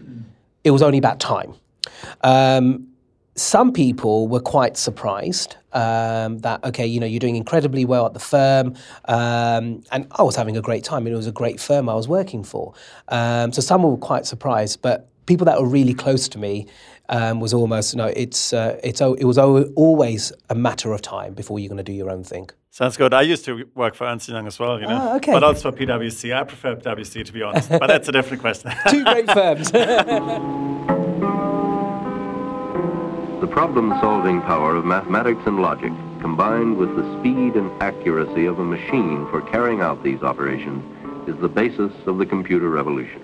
it 0.63 0.71
was 0.71 0.81
only 0.81 0.97
about 0.97 1.19
time. 1.19 1.53
Um, 2.21 2.88
some 3.39 3.71
people 3.71 4.27
were 4.27 4.39
quite 4.39 4.77
surprised 4.77 5.55
um, 5.73 6.39
that 6.39 6.63
okay, 6.63 6.85
you 6.85 6.99
know, 6.99 7.05
you're 7.05 7.19
doing 7.19 7.35
incredibly 7.35 7.85
well 7.85 8.05
at 8.05 8.13
the 8.13 8.19
firm, 8.19 8.75
um, 9.05 9.83
and 9.91 10.07
I 10.11 10.23
was 10.23 10.35
having 10.35 10.57
a 10.57 10.61
great 10.61 10.83
time. 10.83 11.07
It 11.07 11.13
was 11.13 11.27
a 11.27 11.31
great 11.31 11.59
firm 11.59 11.89
I 11.89 11.93
was 11.93 12.07
working 12.07 12.43
for. 12.43 12.73
Um, 13.07 13.51
so 13.53 13.61
some 13.61 13.83
were 13.83 13.97
quite 13.97 14.25
surprised, 14.25 14.81
but 14.81 15.07
people 15.25 15.45
that 15.45 15.59
were 15.59 15.67
really 15.67 15.93
close 15.93 16.27
to 16.29 16.37
me 16.37 16.67
um, 17.09 17.39
was 17.39 17.53
almost 17.53 17.93
you 17.93 17.97
no. 17.97 18.05
Know, 18.05 18.13
it's 18.15 18.53
uh, 18.53 18.79
it's 18.83 19.01
it 19.01 19.25
was 19.25 19.37
always 19.37 20.33
a 20.49 20.55
matter 20.55 20.91
of 20.93 21.01
time 21.01 21.33
before 21.33 21.59
you're 21.59 21.69
going 21.69 21.77
to 21.77 21.83
do 21.83 21.93
your 21.93 22.09
own 22.09 22.23
thing. 22.23 22.49
Sounds 22.71 22.97
good. 22.97 23.13
I 23.13 23.23
used 23.23 23.45
to 23.45 23.67
work 23.75 23.95
for 23.95 24.05
Ernst 24.05 24.29
Young 24.29 24.47
as 24.47 24.59
well, 24.59 24.79
you 24.79 24.87
know. 24.87 24.99
Ah, 24.99 25.15
okay. 25.15 25.31
But 25.31 25.43
also 25.43 25.71
for 25.71 25.77
PwC. 25.77 26.35
I 26.35 26.43
prefer 26.43 26.75
PwC 26.75 27.25
to 27.25 27.33
be 27.33 27.41
honest, 27.41 27.69
but 27.69 27.87
that's 27.87 28.07
a 28.09 28.11
different 28.11 28.41
question. 28.41 28.71
Two 28.89 29.03
great 29.03 29.31
firms. 29.31 29.71
The 33.39 33.47
problem-solving 33.47 34.41
power 34.41 34.75
of 34.75 34.83
mathematics 34.83 35.41
and 35.45 35.61
logic, 35.61 35.93
combined 36.19 36.75
with 36.75 36.93
the 36.97 37.19
speed 37.19 37.55
and 37.55 37.71
accuracy 37.81 38.45
of 38.45 38.59
a 38.59 38.65
machine 38.65 39.25
for 39.31 39.39
carrying 39.41 39.79
out 39.79 40.03
these 40.03 40.21
operations, 40.21 40.83
is 41.25 41.39
the 41.39 41.47
basis 41.47 41.93
of 42.05 42.17
the 42.17 42.25
computer 42.25 42.67
revolution. 42.69 43.21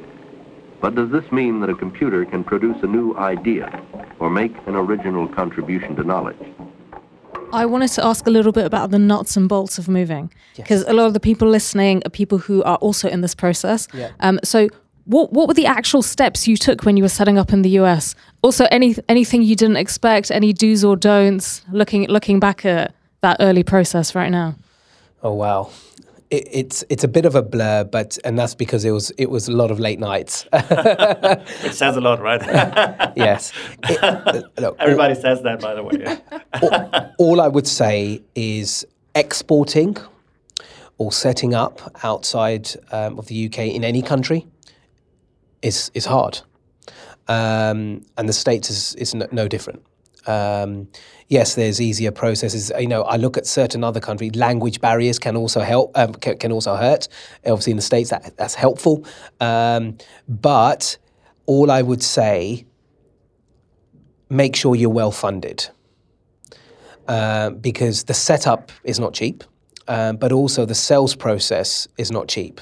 But 0.80 0.96
does 0.96 1.12
this 1.12 1.30
mean 1.34 1.60
that 1.60 1.70
a 1.70 1.76
computer 1.76 2.24
can 2.24 2.46
produce 2.46 2.82
a 2.82 2.88
new 2.88 3.14
idea 3.18 3.82
or 4.20 4.30
make 4.30 4.56
an 4.68 4.76
original 4.76 5.28
contribution 5.28 5.98
to 5.98 6.04
knowledge? 6.06 6.38
I 7.52 7.66
wanted 7.66 7.90
to 7.92 8.06
ask 8.06 8.26
a 8.26 8.32
little 8.32 8.54
bit 8.54 8.66
about 8.66 8.92
the 8.92 9.00
nuts 9.00 9.36
and 9.36 9.50
bolts 9.50 9.78
of 9.78 9.90
moving, 9.90 10.32
because 10.56 10.82
yes. 10.82 10.90
a 10.90 10.94
lot 10.94 11.08
of 11.08 11.14
the 11.14 11.20
people 11.20 11.50
listening 11.50 12.02
are 12.06 12.10
people 12.10 12.38
who 12.38 12.64
are 12.64 12.78
also 12.78 13.10
in 13.10 13.20
this 13.20 13.36
process. 13.36 13.90
Yeah. 13.94 14.12
Um, 14.22 14.40
so, 14.44 14.70
what 15.06 15.32
what 15.32 15.48
were 15.48 15.54
the 15.54 15.66
actual 15.66 16.02
steps 16.02 16.48
you 16.48 16.58
took 16.58 16.84
when 16.84 16.98
you 16.98 17.04
were 17.04 17.10
setting 17.10 17.38
up 17.38 17.54
in 17.54 17.62
the 17.62 17.70
US? 17.82 18.16
Also, 18.42 18.68
any 18.72 18.96
anything 19.08 19.42
you 19.42 19.56
didn't 19.56 19.78
expect, 19.78 20.32
any 20.32 20.52
do's 20.54 20.84
or 20.84 20.96
don'ts, 20.96 21.64
looking 21.72 22.08
looking 22.08 22.40
back 22.40 22.66
at 22.66 22.94
that 23.22 23.38
early 23.40 23.64
process 23.64 24.16
right 24.16 24.30
now. 24.30 24.56
Oh 25.24 25.34
wow, 25.34 25.70
it, 26.30 26.48
it's 26.52 26.84
it's 26.90 27.04
a 27.04 27.08
bit 27.08 27.26
of 27.26 27.36
a 27.36 27.42
blur, 27.42 27.84
but 27.84 28.18
and 28.24 28.38
that's 28.38 28.56
because 28.56 28.84
it 28.84 28.92
was 28.92 29.12
it 29.12 29.30
was 29.30 29.48
a 29.48 29.52
lot 29.52 29.72
of 29.72 29.80
late 29.80 30.00
nights. 30.00 30.48
Which 30.52 31.74
says 31.74 31.98
a 31.98 32.02
lot, 32.02 32.20
right? 32.20 32.42
yes. 33.16 33.54
It, 33.84 34.04
uh, 34.04 34.42
look, 34.60 34.76
Everybody 34.80 35.16
all, 35.16 35.22
says 35.22 35.42
that, 35.44 35.60
by 35.60 35.76
the 35.76 35.84
way. 35.84 36.18
all, 36.62 37.14
all 37.18 37.42
I 37.42 37.48
would 37.48 37.68
say 37.68 38.22
is 38.34 38.86
exporting 39.14 39.98
or 40.98 41.12
setting 41.12 41.54
up 41.54 41.92
outside 42.04 42.70
um, 42.92 43.20
of 43.20 43.28
the 43.28 43.48
UK 43.48 43.60
in 43.60 43.84
any 43.84 44.02
country 44.02 44.48
is 45.66 45.92
is 45.94 46.06
hard, 46.06 46.42
um, 47.28 48.06
and 48.18 48.30
the 48.30 48.34
states 48.34 48.70
is 48.70 48.96
is 48.96 49.16
no, 49.16 49.28
no 49.32 49.48
different. 49.48 49.84
Um, 50.28 50.88
yes, 51.28 51.56
there's 51.56 51.80
easier 51.82 52.12
processes. 52.12 52.72
You 52.80 52.88
know, 52.88 53.04
I 53.04 53.18
look 53.18 53.38
at 53.38 53.46
certain 53.46 53.84
other 53.84 54.00
countries. 54.00 54.36
Language 54.36 54.80
barriers 54.82 55.20
can 55.20 55.36
also 55.36 55.62
help. 55.62 55.92
Um, 55.98 56.14
can, 56.14 56.38
can, 56.38 56.52
also 56.52 56.76
hurt. 56.76 57.08
Obviously, 57.46 57.72
in 57.72 57.78
the 57.78 57.84
states, 57.84 58.10
that 58.10 58.38
that's 58.38 58.56
helpful. 58.56 59.06
Um, 59.40 59.98
but 60.28 60.98
all 61.46 61.72
I 61.72 61.82
would 61.82 62.04
say, 62.04 62.66
make 64.30 64.56
sure 64.56 64.76
you're 64.76 64.90
well 64.90 65.12
funded, 65.12 65.68
uh, 67.08 67.50
because 67.52 68.04
the 68.06 68.14
setup 68.14 68.72
is 68.84 69.00
not 69.00 69.14
cheap, 69.14 69.44
uh, 69.88 70.14
but 70.14 70.32
also 70.32 70.66
the 70.66 70.76
sales 70.76 71.16
process 71.16 71.88
is 71.98 72.12
not 72.12 72.28
cheap. 72.28 72.62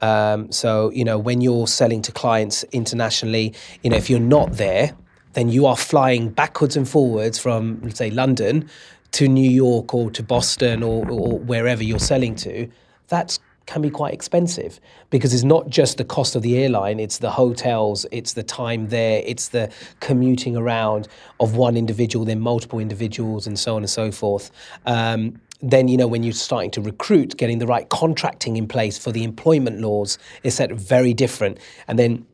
Um, 0.00 0.52
so 0.52 0.90
you 0.90 1.04
know, 1.04 1.18
when 1.18 1.40
you're 1.40 1.66
selling 1.66 2.02
to 2.02 2.12
clients 2.12 2.62
internationally, 2.72 3.54
you 3.82 3.90
know, 3.90 3.96
if 3.96 4.10
you're 4.10 4.20
not 4.20 4.52
there 4.52 4.94
then 5.34 5.48
you 5.48 5.66
are 5.66 5.76
flying 5.76 6.30
backwards 6.30 6.76
and 6.76 6.88
forwards 6.88 7.38
from, 7.38 7.80
let's 7.82 7.98
say, 7.98 8.10
London 8.10 8.68
to 9.12 9.28
New 9.28 9.48
York 9.48 9.94
or 9.94 10.10
to 10.10 10.22
Boston 10.22 10.82
or, 10.82 11.08
or 11.08 11.38
wherever 11.38 11.84
you're 11.84 11.98
selling 11.98 12.34
to. 12.36 12.68
That 13.08 13.38
can 13.66 13.80
be 13.80 13.90
quite 13.90 14.12
expensive 14.12 14.78
because 15.10 15.32
it's 15.32 15.44
not 15.44 15.68
just 15.68 15.96
the 15.96 16.04
cost 16.04 16.36
of 16.36 16.42
the 16.42 16.58
airline, 16.58 17.00
it's 17.00 17.18
the 17.18 17.30
hotels, 17.30 18.04
it's 18.12 18.34
the 18.34 18.42
time 18.42 18.88
there, 18.88 19.22
it's 19.24 19.48
the 19.48 19.72
commuting 20.00 20.56
around 20.56 21.08
of 21.40 21.56
one 21.56 21.76
individual, 21.76 22.24
then 22.24 22.40
multiple 22.40 22.78
individuals, 22.78 23.46
and 23.46 23.58
so 23.58 23.76
on 23.76 23.82
and 23.82 23.90
so 23.90 24.10
forth. 24.10 24.50
Um, 24.84 25.40
then 25.60 25.88
you 25.88 25.96
know 25.96 26.06
when 26.06 26.22
you're 26.22 26.32
starting 26.32 26.70
to 26.72 26.80
recruit, 26.80 27.36
getting 27.36 27.58
the 27.58 27.66
right 27.66 27.88
contracting 27.88 28.56
in 28.56 28.66
place 28.66 28.98
for 28.98 29.12
the 29.12 29.24
employment 29.24 29.80
laws 29.80 30.18
is 30.42 30.54
set 30.54 30.70
very 30.72 31.14
different. 31.14 31.58
And 31.88 31.98
then 31.98 32.26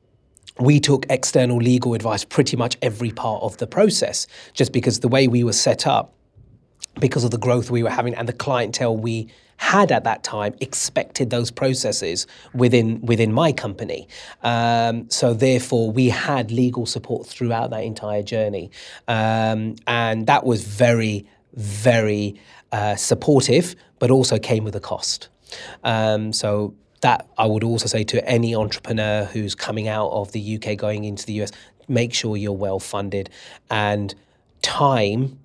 we 0.58 0.80
took 0.80 1.06
external 1.08 1.58
legal 1.58 1.94
advice 1.94 2.24
pretty 2.24 2.56
much 2.56 2.76
every 2.82 3.10
part 3.10 3.42
of 3.42 3.56
the 3.58 3.66
process, 3.66 4.26
just 4.52 4.72
because 4.72 5.00
the 5.00 5.08
way 5.08 5.28
we 5.28 5.44
were 5.44 5.52
set 5.52 5.86
up, 5.86 6.14
because 6.98 7.24
of 7.24 7.30
the 7.30 7.38
growth 7.38 7.70
we 7.70 7.82
were 7.82 7.90
having 7.90 8.14
and 8.14 8.28
the 8.28 8.32
clientele 8.32 8.96
we 8.96 9.28
had 9.56 9.92
at 9.92 10.04
that 10.04 10.24
time 10.24 10.54
expected 10.60 11.28
those 11.28 11.50
processes 11.50 12.26
within 12.54 12.98
within 13.02 13.30
my 13.30 13.52
company. 13.52 14.08
Um, 14.42 15.08
so 15.10 15.34
therefore, 15.34 15.90
we 15.90 16.08
had 16.08 16.50
legal 16.50 16.86
support 16.86 17.26
throughout 17.26 17.68
that 17.70 17.84
entire 17.84 18.22
journey, 18.22 18.70
um, 19.06 19.76
and 19.86 20.26
that 20.26 20.44
was 20.44 20.64
very 20.64 21.26
very 21.54 22.40
uh, 22.72 22.96
supportive, 22.96 23.74
but 23.98 24.10
also 24.10 24.38
came 24.38 24.64
with 24.64 24.76
a 24.76 24.80
cost. 24.80 25.28
Um, 25.84 26.32
so 26.32 26.74
that 27.00 27.28
I 27.38 27.46
would 27.46 27.64
also 27.64 27.86
say 27.86 28.04
to 28.04 28.28
any 28.28 28.54
entrepreneur 28.54 29.24
who's 29.24 29.54
coming 29.54 29.88
out 29.88 30.10
of 30.10 30.32
the 30.32 30.56
UK 30.56 30.76
going 30.76 31.04
into 31.04 31.26
the 31.26 31.42
US, 31.42 31.50
make 31.88 32.12
sure 32.12 32.36
you're 32.36 32.52
well 32.52 32.78
funded 32.78 33.30
and 33.70 34.14
time 34.62 35.38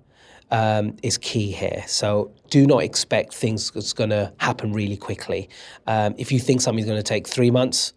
um, 0.50 0.96
is 1.02 1.18
key 1.18 1.50
here. 1.50 1.82
So 1.86 2.30
do 2.50 2.66
not 2.66 2.82
expect 2.82 3.34
things 3.34 3.70
that's 3.70 3.92
going 3.92 4.10
to 4.10 4.32
happen 4.38 4.72
really 4.72 4.96
quickly. 4.96 5.48
Um, 5.86 6.14
if 6.18 6.30
you 6.30 6.38
think 6.38 6.60
something's 6.60 6.86
going 6.86 6.98
to 6.98 7.02
take 7.02 7.26
three 7.26 7.50
months, 7.50 7.94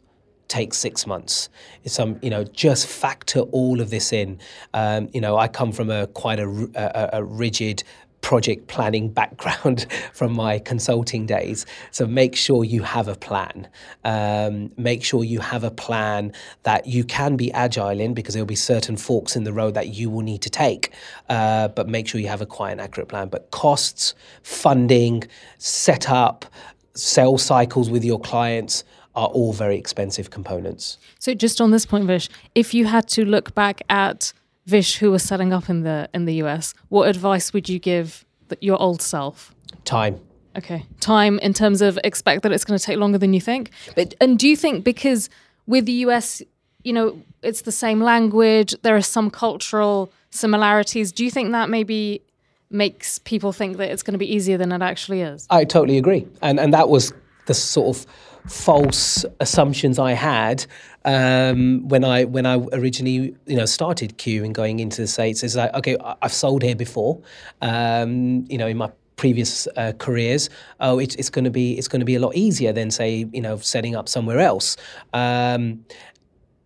take 0.48 0.74
six 0.74 1.06
months. 1.06 1.50
It's 1.84 1.94
some, 1.94 2.18
you 2.24 2.32
know, 2.32 2.44
just 2.44 2.88
factor 2.88 3.42
all 3.42 3.80
of 3.82 3.92
this 3.92 4.12
in. 4.12 4.40
Um, 4.74 5.10
you 5.14 5.22
know, 5.22 5.38
I 5.38 5.48
come 5.48 5.72
from 5.72 5.92
a 5.92 6.08
quite 6.08 6.40
a, 6.40 6.50
a, 6.76 7.20
a 7.20 7.24
rigid 7.24 7.84
project 8.22 8.68
planning 8.68 9.10
background 9.20 9.88
from 10.14 10.34
my 10.34 10.60
consulting 10.60 11.26
days. 11.26 11.66
So 11.92 12.06
make 12.06 12.36
sure 12.36 12.64
you 12.64 12.84
have 12.84 13.08
a 13.08 13.16
plan. 13.16 13.68
Um, 14.04 14.72
make 14.78 15.04
sure 15.04 15.24
you 15.24 15.40
have 15.40 15.64
a 15.64 15.72
plan 15.72 16.34
that 16.64 16.88
you 16.88 17.04
can 17.04 17.36
be 17.36 17.52
agile 17.52 18.00
in 18.00 18.14
because 18.14 18.34
there'll 18.34 18.46
be 18.46 18.56
certain 18.56 18.98
forks 18.98 19.36
in 19.36 19.44
the 19.44 19.54
road 19.54 19.74
that 19.74 19.90
you 19.90 20.10
will 20.10 20.22
need 20.22 20.42
to 20.44 20.50
take. 20.50 20.92
Uh, 21.28 21.68
but 21.70 21.88
make 21.88 22.08
sure 22.08 22.20
you 22.20 22.28
have 22.28 22.42
a 22.42 22.46
quite 22.46 22.72
an 22.72 22.80
accurate 22.80 23.10
plan. 23.10 23.30
But 23.30 23.52
costs, 23.52 24.14
funding, 24.44 25.24
setup, 25.58 26.46
sales 26.94 27.44
cycles 27.44 27.90
with 27.90 28.04
your 28.04 28.20
clients 28.20 28.84
are 29.16 29.28
all 29.28 29.54
very 29.54 29.78
expensive 29.78 30.30
components. 30.30 30.98
So 31.20 31.34
just 31.34 31.60
on 31.60 31.72
this 31.72 31.86
point, 31.86 32.06
Vish, 32.06 32.30
if 32.56 32.74
you 32.74 32.86
had 32.86 33.08
to 33.10 33.26
look 33.26 33.54
back 33.56 33.82
at 33.90 34.34
Vish, 34.70 34.98
who 34.98 35.12
was 35.12 35.24
setting 35.24 35.52
up 35.52 35.70
in 35.70 35.82
the 35.82 36.10
in 36.14 36.26
the 36.26 36.36
US, 36.44 36.74
what 36.90 37.10
advice 37.10 37.54
would 37.54 37.68
you 37.68 37.80
give 37.80 38.26
the, 38.50 38.58
your 38.62 38.80
old 38.82 39.02
self? 39.02 39.54
Time. 39.84 40.20
Okay, 40.58 40.86
time 41.00 41.40
in 41.40 41.54
terms 41.54 41.82
of 41.82 42.00
expect 42.04 42.44
that 42.44 42.52
it's 42.52 42.66
going 42.66 42.78
to 42.78 42.84
take 42.84 42.98
longer 42.98 43.18
than 43.18 43.34
you 43.34 43.42
think. 43.42 43.72
But 43.96 44.14
and 44.22 44.38
do 44.38 44.48
you 44.48 44.56
think 44.56 44.84
because 44.84 45.30
with 45.68 45.86
the 45.86 45.98
US, 46.06 46.42
you 46.84 46.94
know, 46.94 47.22
it's 47.42 47.62
the 47.62 47.72
same 47.72 48.02
language, 48.02 48.76
there 48.82 48.96
are 48.96 49.02
some 49.02 49.30
cultural 49.30 50.12
similarities. 50.32 51.12
Do 51.12 51.24
you 51.24 51.32
think 51.32 51.52
that 51.52 51.70
maybe 51.70 52.22
makes 52.70 53.20
people 53.20 53.52
think 53.52 53.78
that 53.78 53.90
it's 53.90 54.04
going 54.04 54.14
to 54.14 54.20
be 54.20 54.32
easier 54.32 54.58
than 54.58 54.72
it 54.72 54.82
actually 54.82 55.22
is? 55.22 55.48
I 55.50 55.66
totally 55.66 55.98
agree, 55.98 56.28
and 56.42 56.60
and 56.60 56.74
that 56.74 56.90
was 56.90 57.14
the 57.46 57.54
sort 57.54 57.98
of 57.98 58.06
false 58.48 59.26
assumptions 59.40 60.00
I 60.00 60.14
had 60.14 60.66
um, 61.06 61.88
when 61.88 62.04
I 62.04 62.26
when 62.26 62.46
I 62.46 62.58
originally 62.74 63.36
you 63.46 63.56
know 63.56 63.66
started 63.66 64.18
Q 64.18 64.44
and 64.44 64.54
going 64.54 64.80
into 64.80 65.02
the 65.02 65.08
states. 65.08 65.44
Is 65.44 65.56
like 65.56 65.74
okay, 65.74 65.98
I've 66.22 66.34
sold 66.34 66.64
here 66.64 66.76
before, 66.76 67.22
um, 67.62 68.46
you 68.50 68.58
know, 68.58 68.68
in 68.68 68.78
my 68.78 68.92
previous 69.16 69.68
uh, 69.76 69.94
careers. 69.98 70.50
Oh, 70.80 70.98
it's 71.00 71.16
it's 71.16 71.30
going 71.30 71.46
to 71.46 71.52
be 71.52 71.78
it's 71.78 71.88
going 71.88 72.00
to 72.00 72.06
be 72.06 72.16
a 72.16 72.20
lot 72.20 72.36
easier 72.36 72.74
than 72.74 72.92
say 72.92 73.28
you 73.32 73.42
know 73.42 73.58
setting 73.58 73.96
up 73.96 74.10
somewhere 74.10 74.40
else. 74.40 74.78
Um, 75.14 75.86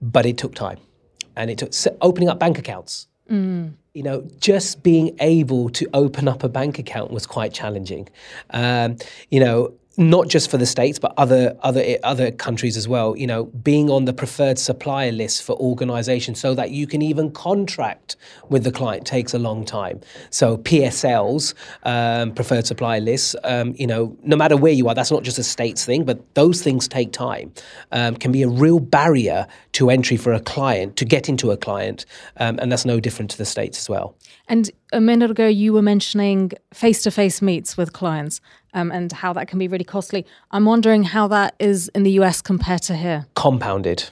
but 0.01 0.25
it 0.25 0.38
took 0.38 0.55
time, 0.55 0.79
and 1.36 1.49
it 1.49 1.57
took 1.57 1.71
opening 2.01 2.29
up 2.29 2.39
bank 2.39 2.57
accounts. 2.57 3.07
Mm. 3.29 3.73
You 3.93 4.03
know, 4.03 4.27
just 4.39 4.81
being 4.81 5.15
able 5.19 5.69
to 5.69 5.88
open 5.93 6.27
up 6.27 6.43
a 6.43 6.49
bank 6.49 6.79
account 6.79 7.11
was 7.11 7.27
quite 7.27 7.53
challenging. 7.53 8.09
Um, 8.49 8.97
you 9.29 9.39
know, 9.39 9.73
not 9.98 10.28
just 10.28 10.50
for 10.50 10.58
the 10.58 10.66
states 10.66 10.98
but 10.98 11.14
other 11.18 11.56
other 11.62 11.98
other 12.04 12.32
countries 12.32 12.76
as 12.76 12.88
well 12.88 13.16
you 13.16 13.28
know 13.28 13.46
being 13.46 13.89
on 13.91 14.06
the 14.06 14.14
preferred 14.14 14.58
supplier 14.58 15.12
list 15.12 15.44
for 15.44 15.56
organizations 15.58 16.39
so 16.39 16.56
that 16.56 16.72
you 16.72 16.88
can 16.88 17.02
even 17.02 17.32
contract 17.32 18.16
with 18.50 18.64
the 18.64 18.72
client 18.72 19.06
takes 19.06 19.34
a 19.34 19.39
long 19.39 19.64
time. 19.64 20.02
So 20.30 20.58
PSLs 20.58 21.54
um, 21.84 22.34
preferred 22.34 22.66
supplier 22.66 23.02
lists 23.02 23.36
um, 23.44 23.76
you 23.78 23.86
know 23.86 24.18
no 24.24 24.36
matter 24.36 24.58
where 24.58 24.74
you 24.74 24.88
are 24.88 24.96
that's 24.96 25.12
not 25.12 25.24
just 25.24 25.38
a 25.38 25.44
states 25.44 25.86
thing 25.86 26.04
but 26.06 26.34
those 26.34 26.62
things 26.62 26.88
take 26.88 27.12
time. 27.12 27.54
Um, 27.91 28.16
can 28.16 28.32
be 28.32 28.41
a 28.41 28.50
real 28.50 28.80
barrier 28.80 29.48
to 29.74 29.89
entry 29.89 30.17
for 30.17 30.34
a 30.34 30.39
client 30.39 30.95
to 30.97 31.05
get 31.05 31.30
into 31.30 31.51
a 31.51 31.57
client 31.57 32.05
um, 32.38 32.57
and 32.59 32.71
that's 32.71 32.86
no 32.86 32.99
different 32.99 33.30
to 33.32 33.38
the 33.38 33.45
states 33.45 33.78
as 33.78 33.89
well 33.89 34.15
and 34.47 34.71
a 34.91 35.01
minute 35.01 35.30
ago 35.30 35.47
you 35.47 35.74
were 35.74 35.82
mentioning 35.82 36.51
face-to-face 36.74 37.41
meets 37.41 37.76
with 37.78 37.93
clients 37.93 38.41
um, 38.74 38.91
and 38.91 39.11
how 39.11 39.34
that 39.34 39.47
can 39.47 39.59
be 39.59 39.67
really 39.67 39.84
costly. 39.84 40.26
I'm 40.51 40.65
wondering 40.65 41.03
how 41.03 41.28
that 41.30 41.55
is 41.59 41.89
in 41.89 42.03
the 42.03 42.11
US 42.11 42.41
compared 42.41 42.82
to 42.84 42.95
here. 42.95 43.28
Compounded, 43.36 44.09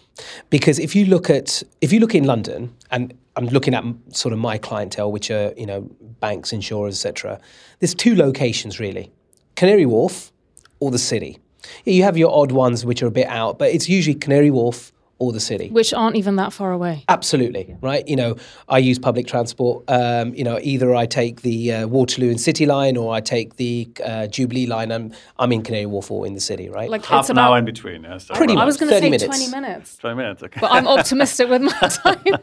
because 0.50 0.80
if 0.80 0.96
you 0.96 1.06
look 1.06 1.30
at 1.30 1.64
if 1.82 1.92
you 1.92 2.00
look 2.00 2.16
in 2.16 2.26
London, 2.26 2.74
and 2.92 3.14
I'm 3.36 3.48
looking 3.48 3.74
at 3.74 3.84
sort 4.10 4.34
of 4.34 4.40
my 4.40 4.58
clientele, 4.58 5.12
which 5.12 5.32
are 5.32 5.54
you 5.58 5.66
know 5.66 5.90
banks, 6.20 6.54
insurers, 6.54 6.96
etc. 6.96 7.40
There's 7.80 7.96
two 7.96 8.16
locations 8.16 8.80
really: 8.80 9.12
Canary 9.56 9.86
Wharf 9.86 10.32
or 10.80 10.92
the 10.92 11.00
city. 11.00 11.40
You 11.86 12.04
have 12.04 12.18
your 12.18 12.34
odd 12.36 12.52
ones 12.52 12.86
which 12.86 13.04
are 13.04 13.08
a 13.08 13.12
bit 13.12 13.28
out, 13.28 13.60
but 13.60 13.72
it's 13.72 13.88
usually 13.88 14.16
Canary 14.16 14.50
Wharf 14.50 14.92
or 15.22 15.32
the 15.32 15.40
city. 15.40 15.70
Which 15.70 15.94
aren't 15.94 16.16
even 16.16 16.38
that 16.38 16.52
far 16.52 16.72
away. 16.72 17.06
Absolutely, 17.08 17.78
right? 17.80 18.06
You 18.08 18.16
know, 18.16 18.38
I 18.68 18.80
use 18.80 18.98
public 18.98 19.28
transport. 19.28 19.84
Um, 19.88 20.34
you 20.34 20.44
know, 20.44 20.58
either 20.64 20.96
I 20.96 21.06
take 21.06 21.44
the 21.44 21.72
uh, 21.72 21.88
Waterloo 21.88 22.32
and 22.32 22.42
City 22.42 22.66
line 22.66 22.98
or 22.98 23.14
I 23.14 23.22
take 23.22 23.58
the 23.58 23.88
uh, 24.04 24.26
Jubilee 24.26 24.66
line. 24.66 24.92
I'm, 24.92 25.14
I'm 25.38 25.52
in 25.52 25.62
Canary 25.62 25.86
Wharf 25.86 26.10
or 26.10 26.26
in 26.26 26.34
the 26.34 26.42
city, 26.42 26.70
right? 26.70 26.90
Like 26.90 27.06
Half 27.06 27.26
it's 27.26 27.30
an 27.30 27.38
hour 27.38 27.60
in 27.60 27.66
between. 27.66 28.04
Yeah, 28.04 28.18
so 28.18 28.34
Pretty 28.34 28.54
I 28.54 28.56
much. 28.56 28.66
was 28.66 28.78
going 28.78 28.90
to 28.90 28.96
30 28.96 29.06
say 29.06 29.10
minutes. 29.12 29.26
20 29.52 29.62
minutes. 29.62 29.98
20 29.98 30.16
minutes. 30.16 30.44
Okay. 30.44 30.60
But 30.60 30.72
I'm 30.72 30.88
optimistic 30.88 31.50
with 31.50 31.62
my 31.62 31.72
timing. 31.88 32.34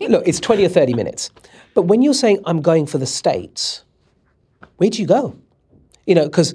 Look, 0.00 0.26
it's 0.26 0.40
20 0.40 0.64
or 0.64 0.70
30 0.70 0.94
minutes. 0.94 1.30
But 1.74 1.82
when 1.82 2.00
you're 2.00 2.14
saying, 2.14 2.40
I'm 2.46 2.62
going 2.62 2.86
for 2.86 2.96
the 2.96 3.06
States, 3.06 3.84
where 4.78 4.88
do 4.88 5.02
you 5.02 5.06
go? 5.06 5.36
You 6.06 6.14
know, 6.14 6.24
because 6.24 6.54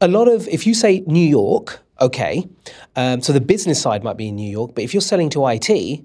a 0.00 0.08
lot 0.08 0.28
of, 0.28 0.48
if 0.48 0.66
you 0.66 0.72
say 0.72 1.04
New 1.06 1.28
York, 1.28 1.81
okay, 2.00 2.48
um, 2.96 3.20
so 3.20 3.32
the 3.32 3.40
business 3.40 3.80
side 3.80 4.02
might 4.02 4.16
be 4.16 4.28
in 4.28 4.36
New 4.36 4.50
York, 4.50 4.72
but 4.74 4.84
if 4.84 4.94
you're 4.94 5.00
selling 5.00 5.30
to 5.30 5.46
IT, 5.46 6.04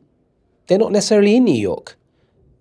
they're 0.68 0.78
not 0.78 0.92
necessarily 0.92 1.36
in 1.36 1.46
New 1.46 1.56
York. 1.56 1.98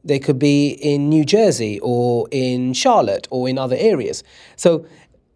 They 0.05 0.19
could 0.21 0.39
be 0.39 0.69
in 0.69 1.09
New 1.09 1.25
Jersey 1.25 1.81
or 1.83 2.29
in 2.31 2.73
Charlotte 2.73 3.27
or 3.31 3.49
in 3.49 3.59
other 3.59 3.77
areas. 3.77 4.23
So 4.55 4.87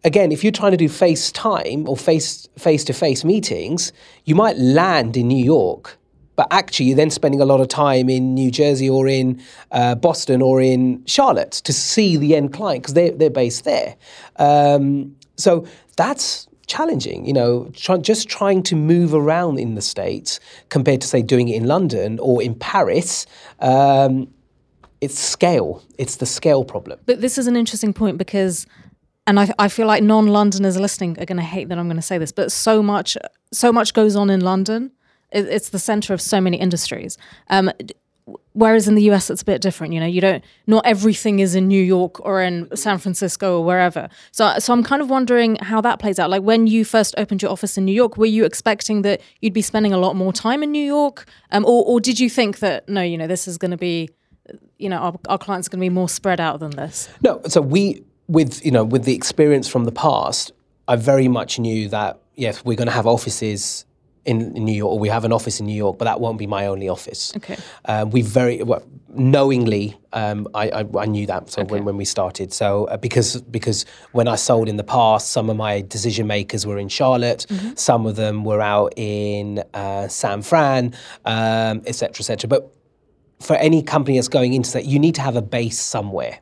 again, 0.03 0.31
if 0.31 0.43
you're 0.43 0.51
trying 0.53 0.71
to 0.71 0.77
do 0.77 0.87
FaceTime 0.87 1.87
or 1.87 1.97
face 1.97 2.47
face 2.57 2.83
to 2.85 2.93
face 2.93 3.23
meetings, 3.23 3.91
you 4.23 4.35
might 4.35 4.57
land 4.57 5.17
in 5.17 5.27
New 5.27 5.43
York, 5.43 5.97
but 6.35 6.47
actually 6.51 6.87
you're 6.87 6.95
then 6.95 7.11
spending 7.11 7.41
a 7.41 7.45
lot 7.45 7.59
of 7.59 7.67
time 7.67 8.09
in 8.09 8.33
New 8.33 8.49
Jersey 8.49 8.89
or 8.89 9.07
in 9.07 9.41
uh, 9.71 9.95
Boston 9.95 10.41
or 10.41 10.61
in 10.61 11.03
Charlotte 11.05 11.51
to 11.51 11.73
see 11.73 12.15
the 12.15 12.35
end 12.35 12.53
client 12.53 12.83
because 12.83 12.93
they're, 12.93 13.11
they're 13.11 13.29
based 13.29 13.65
there. 13.65 13.97
Um, 14.37 15.15
so 15.35 15.67
that's 15.97 16.47
challenging, 16.71 17.25
you 17.25 17.33
know, 17.33 17.69
try, 17.75 17.97
just 17.97 18.29
trying 18.29 18.63
to 18.63 18.75
move 18.75 19.13
around 19.13 19.59
in 19.59 19.75
the 19.75 19.81
States 19.81 20.39
compared 20.69 21.01
to, 21.01 21.07
say, 21.07 21.21
doing 21.21 21.49
it 21.49 21.55
in 21.61 21.65
London 21.67 22.17
or 22.19 22.41
in 22.41 22.55
Paris. 22.55 23.25
Um, 23.59 24.33
it's 25.01 25.19
scale. 25.19 25.83
It's 25.97 26.15
the 26.17 26.25
scale 26.25 26.63
problem. 26.63 26.99
But 27.05 27.19
this 27.19 27.37
is 27.37 27.47
an 27.47 27.55
interesting 27.55 27.93
point 27.93 28.17
because, 28.17 28.65
and 29.27 29.39
I, 29.39 29.51
I 29.59 29.67
feel 29.67 29.87
like 29.87 30.01
non-Londoners 30.03 30.77
listening 30.79 31.19
are 31.19 31.25
going 31.25 31.43
to 31.45 31.51
hate 31.55 31.67
that 31.69 31.77
I'm 31.77 31.87
going 31.87 32.03
to 32.05 32.09
say 32.11 32.17
this, 32.17 32.31
but 32.31 32.51
so 32.51 32.81
much, 32.81 33.17
so 33.51 33.73
much 33.73 33.93
goes 33.93 34.15
on 34.15 34.29
in 34.29 34.39
London. 34.39 34.91
It, 35.31 35.45
it's 35.47 35.69
the 35.69 35.79
center 35.79 36.13
of 36.13 36.21
so 36.21 36.39
many 36.39 36.57
industries. 36.57 37.17
Um, 37.49 37.71
whereas 38.53 38.87
in 38.87 38.95
the 38.95 39.03
US, 39.11 39.29
it's 39.29 39.41
a 39.41 39.45
bit 39.45 39.61
different. 39.61 39.93
You 39.93 39.99
know, 39.99 40.05
you 40.05 40.21
don't. 40.21 40.43
Not 40.67 40.85
everything 40.85 41.39
is 41.39 41.55
in 41.55 41.67
New 41.67 41.81
York 41.81 42.19
or 42.25 42.41
in 42.41 42.75
San 42.75 42.97
Francisco 42.97 43.59
or 43.59 43.65
wherever. 43.65 44.09
So, 44.31 44.57
so 44.59 44.73
I'm 44.73 44.83
kind 44.83 45.01
of 45.01 45.09
wondering 45.09 45.55
how 45.57 45.81
that 45.81 45.99
plays 45.99 46.19
out. 46.19 46.29
Like 46.29 46.43
when 46.43 46.67
you 46.67 46.85
first 46.85 47.15
opened 47.17 47.41
your 47.41 47.51
office 47.51 47.77
in 47.77 47.85
New 47.85 47.93
York, 47.93 48.17
were 48.17 48.25
you 48.25 48.45
expecting 48.45 49.01
that 49.03 49.21
you'd 49.41 49.53
be 49.53 49.61
spending 49.61 49.93
a 49.93 49.97
lot 49.97 50.15
more 50.15 50.33
time 50.33 50.63
in 50.63 50.71
New 50.71 50.85
York, 50.85 51.25
um, 51.51 51.65
or, 51.65 51.83
or 51.85 51.99
did 51.99 52.19
you 52.19 52.29
think 52.29 52.59
that 52.59 52.87
no, 52.87 53.01
you 53.01 53.17
know, 53.17 53.27
this 53.27 53.47
is 53.47 53.57
going 53.57 53.71
to 53.71 53.77
be 53.77 54.09
you 54.77 54.89
know 54.89 54.97
our, 54.97 55.13
our 55.29 55.37
clients 55.37 55.67
are 55.67 55.71
going 55.71 55.79
to 55.79 55.85
be 55.85 55.89
more 55.93 56.09
spread 56.09 56.41
out 56.41 56.59
than 56.59 56.71
this 56.71 57.07
No, 57.21 57.39
so 57.47 57.61
we 57.61 58.03
with 58.27 58.65
you 58.65 58.71
know 58.71 58.83
with 58.83 59.03
the 59.03 59.13
experience 59.13 59.67
from 59.67 59.85
the 59.85 59.91
past, 59.91 60.51
I 60.87 60.95
very 60.95 61.27
much 61.27 61.59
knew 61.59 61.87
that 61.89 62.19
yes, 62.35 62.65
we're 62.65 62.77
going 62.77 62.87
to 62.87 62.93
have 62.93 63.07
offices 63.07 63.85
in, 64.25 64.55
in 64.55 64.65
New 64.65 64.73
York, 64.73 64.91
or 64.93 64.99
we 64.99 65.09
have 65.09 65.25
an 65.25 65.33
office 65.33 65.59
in 65.59 65.65
New 65.65 65.75
York, 65.75 65.97
but 65.97 66.05
that 66.05 66.19
won't 66.19 66.37
be 66.37 66.47
my 66.47 66.67
only 66.67 66.87
office. 66.89 67.33
Okay. 67.37 67.57
Um, 67.85 68.11
we 68.11 68.21
very 68.21 68.61
well, 68.63 68.83
knowingly, 69.09 69.97
um, 70.13 70.47
I, 70.53 70.69
I, 70.69 70.85
I 70.99 71.05
knew 71.05 71.25
that. 71.25 71.49
So 71.49 71.63
when, 71.65 71.85
when 71.85 71.97
we 71.97 72.05
started, 72.05 72.53
so 72.53 72.85
uh, 72.85 72.97
because 72.97 73.41
because 73.41 73.85
when 74.11 74.27
I 74.27 74.35
sold 74.35 74.69
in 74.69 74.77
the 74.77 74.83
past, 74.83 75.31
some 75.31 75.49
of 75.49 75.57
my 75.57 75.81
decision 75.81 76.27
makers 76.27 76.65
were 76.65 76.77
in 76.77 76.89
Charlotte, 76.89 77.45
some 77.75 78.05
of 78.05 78.15
them 78.15 78.43
were 78.43 78.61
out 78.61 78.93
in 78.95 79.63
uh, 79.73 80.07
San 80.07 80.41
Fran, 80.43 80.93
um, 81.25 81.81
et 81.85 81.95
cetera, 81.95 82.21
et 82.21 82.25
cetera. 82.25 82.47
But 82.47 82.71
for 83.39 83.55
any 83.55 83.81
company 83.81 84.17
that's 84.17 84.27
going 84.27 84.53
into 84.53 84.71
that, 84.73 84.85
you 84.85 84.99
need 84.99 85.15
to 85.15 85.21
have 85.21 85.35
a 85.35 85.41
base 85.41 85.79
somewhere. 85.79 86.39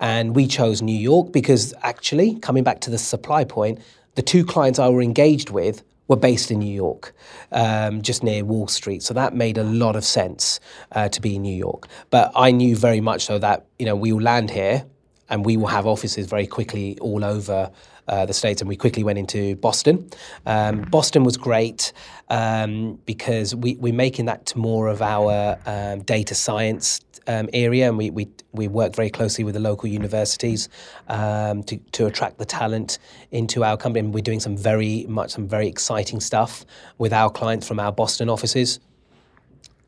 And 0.00 0.34
we 0.34 0.48
chose 0.48 0.82
New 0.82 0.98
York 0.98 1.30
because 1.32 1.72
actually, 1.82 2.40
coming 2.40 2.64
back 2.64 2.80
to 2.80 2.90
the 2.90 2.98
supply 2.98 3.44
point, 3.44 3.78
the 4.16 4.22
two 4.22 4.44
clients 4.44 4.78
I 4.80 4.88
were 4.88 5.02
engaged 5.02 5.50
with 5.50 5.84
were 6.08 6.16
based 6.16 6.50
in 6.50 6.58
New 6.58 6.74
York, 6.74 7.14
um, 7.52 8.02
just 8.02 8.22
near 8.22 8.44
Wall 8.44 8.68
Street. 8.68 9.02
So 9.02 9.14
that 9.14 9.34
made 9.34 9.56
a 9.58 9.64
lot 9.64 9.96
of 9.96 10.04
sense 10.04 10.60
uh, 10.92 11.08
to 11.08 11.20
be 11.20 11.36
in 11.36 11.42
New 11.42 11.56
York. 11.56 11.88
But 12.10 12.32
I 12.34 12.50
knew 12.50 12.76
very 12.76 13.00
much 13.00 13.24
so 13.24 13.38
that 13.38 13.66
you 13.78 13.86
know 13.86 13.96
we 13.96 14.12
will 14.12 14.22
land 14.22 14.50
here 14.50 14.84
and 15.28 15.46
we 15.46 15.56
will 15.56 15.68
have 15.68 15.86
offices 15.86 16.26
very 16.26 16.46
quickly 16.46 16.98
all 17.00 17.24
over 17.24 17.70
uh, 18.08 18.26
the 18.26 18.34
states. 18.34 18.60
And 18.60 18.68
we 18.68 18.76
quickly 18.76 19.02
went 19.02 19.18
into 19.18 19.56
Boston. 19.56 20.10
Um, 20.44 20.82
Boston 20.82 21.24
was 21.24 21.36
great 21.36 21.92
um, 22.28 22.98
because 23.06 23.54
we, 23.54 23.76
we're 23.76 23.94
making 23.94 24.26
that 24.26 24.44
to 24.46 24.58
more 24.58 24.88
of 24.88 25.00
our 25.00 25.58
um, 25.64 26.02
data 26.02 26.34
science 26.34 27.00
um, 27.26 27.48
area, 27.52 27.88
and 27.88 27.98
we, 27.98 28.10
we 28.10 28.28
we 28.52 28.68
work 28.68 28.94
very 28.94 29.10
closely 29.10 29.44
with 29.44 29.54
the 29.54 29.60
local 29.60 29.88
universities 29.88 30.68
um, 31.08 31.62
to 31.64 31.76
to 31.92 32.06
attract 32.06 32.38
the 32.38 32.44
talent 32.44 32.98
into 33.30 33.64
our 33.64 33.76
company. 33.76 34.04
And 34.04 34.14
we're 34.14 34.22
doing 34.22 34.40
some 34.40 34.56
very 34.56 35.06
much 35.08 35.30
some 35.30 35.48
very 35.48 35.68
exciting 35.68 36.20
stuff 36.20 36.64
with 36.98 37.12
our 37.12 37.30
clients 37.30 37.66
from 37.66 37.80
our 37.80 37.92
Boston 37.92 38.28
offices 38.28 38.80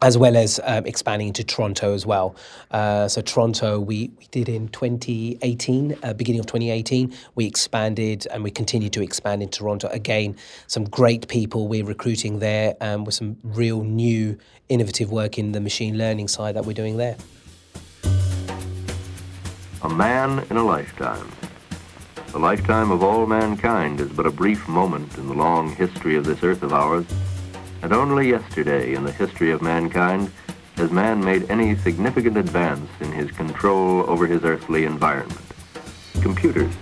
as 0.04 0.18
well 0.18 0.36
as 0.36 0.60
um, 0.64 0.84
expanding 0.84 1.28
into 1.28 1.42
Toronto 1.42 1.94
as 1.94 2.04
well. 2.04 2.36
Uh, 2.70 3.08
so 3.08 3.22
Toronto, 3.22 3.80
we, 3.80 4.10
we 4.18 4.26
did 4.30 4.50
in 4.50 4.68
2018, 4.68 5.96
uh, 6.02 6.12
beginning 6.12 6.40
of 6.40 6.46
2018, 6.46 7.10
we 7.36 7.46
expanded 7.46 8.26
and 8.30 8.44
we 8.44 8.50
continue 8.50 8.90
to 8.90 9.02
expand 9.02 9.42
in 9.42 9.48
Toronto. 9.48 9.88
Again, 9.88 10.36
some 10.66 10.84
great 10.84 11.26
people 11.28 11.68
we're 11.68 11.86
recruiting 11.86 12.40
there 12.40 12.76
um, 12.82 13.04
with 13.04 13.14
some 13.14 13.38
real 13.42 13.82
new 13.82 14.36
innovative 14.68 15.10
work 15.10 15.38
in 15.38 15.52
the 15.52 15.60
machine 15.60 15.96
learning 15.96 16.28
side 16.28 16.54
that 16.54 16.66
we're 16.66 16.74
doing 16.74 16.98
there. 16.98 17.16
A 19.82 19.88
man 19.88 20.44
in 20.50 20.58
a 20.58 20.64
lifetime. 20.64 21.32
The 22.32 22.38
lifetime 22.38 22.90
of 22.90 23.02
all 23.02 23.24
mankind 23.26 24.00
is 24.00 24.10
but 24.10 24.26
a 24.26 24.30
brief 24.30 24.68
moment 24.68 25.16
in 25.16 25.28
the 25.28 25.34
long 25.34 25.74
history 25.74 26.16
of 26.16 26.26
this 26.26 26.42
earth 26.42 26.62
of 26.62 26.74
ours, 26.74 27.06
and 27.84 27.92
only 27.92 28.30
yesterday 28.30 28.94
in 28.94 29.04
the 29.04 29.12
history 29.12 29.50
of 29.50 29.60
mankind 29.60 30.32
has 30.76 30.90
man 30.90 31.22
made 31.22 31.48
any 31.50 31.76
significant 31.76 32.34
advance 32.38 32.88
in 33.00 33.12
his 33.12 33.30
control 33.30 34.08
over 34.08 34.26
his 34.26 34.42
earthly 34.42 34.86
environment. 34.86 35.38
Computers, 36.22 36.72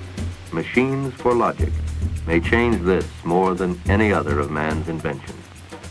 machines 0.52 1.12
for 1.14 1.34
logic, 1.34 1.72
may 2.24 2.38
change 2.38 2.80
this 2.82 3.04
more 3.24 3.56
than 3.56 3.80
any 3.86 4.12
other 4.12 4.38
of 4.38 4.52
man's 4.52 4.88
inventions. 4.88 5.36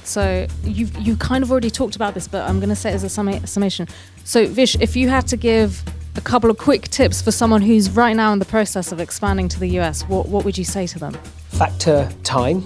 so 0.06 0.48
you've 0.64 0.98
you 0.98 1.18
kind 1.18 1.44
of 1.44 1.52
already 1.52 1.70
talked 1.70 1.96
about 1.96 2.14
this 2.16 2.28
but 2.28 2.42
i'm 2.50 2.60
going 2.60 2.70
to 2.70 2.76
say 2.76 2.90
it 2.90 2.96
as 2.96 3.04
a 3.04 3.10
summa- 3.10 3.46
summation 3.46 3.88
so 4.24 4.48
vish 4.48 4.76
if 4.88 4.96
you 4.96 5.10
had 5.10 5.28
to 5.28 5.38
give 5.38 5.84
a 6.16 6.22
couple 6.22 6.50
of 6.50 6.58
quick 6.58 6.84
tips 6.88 7.22
for 7.22 7.32
someone 7.32 7.62
who's 7.62 7.88
right 7.92 8.16
now 8.16 8.34
in 8.34 8.40
the 8.40 8.46
process 8.58 8.92
of 8.92 9.00
expanding 9.00 9.48
to 9.48 9.60
the 9.60 9.70
us 9.80 10.02
what, 10.04 10.28
what 10.28 10.44
would 10.44 10.58
you 10.58 10.64
say 10.64 10.88
to 10.88 10.98
them 10.98 11.14
Factor 11.50 12.10
time, 12.24 12.64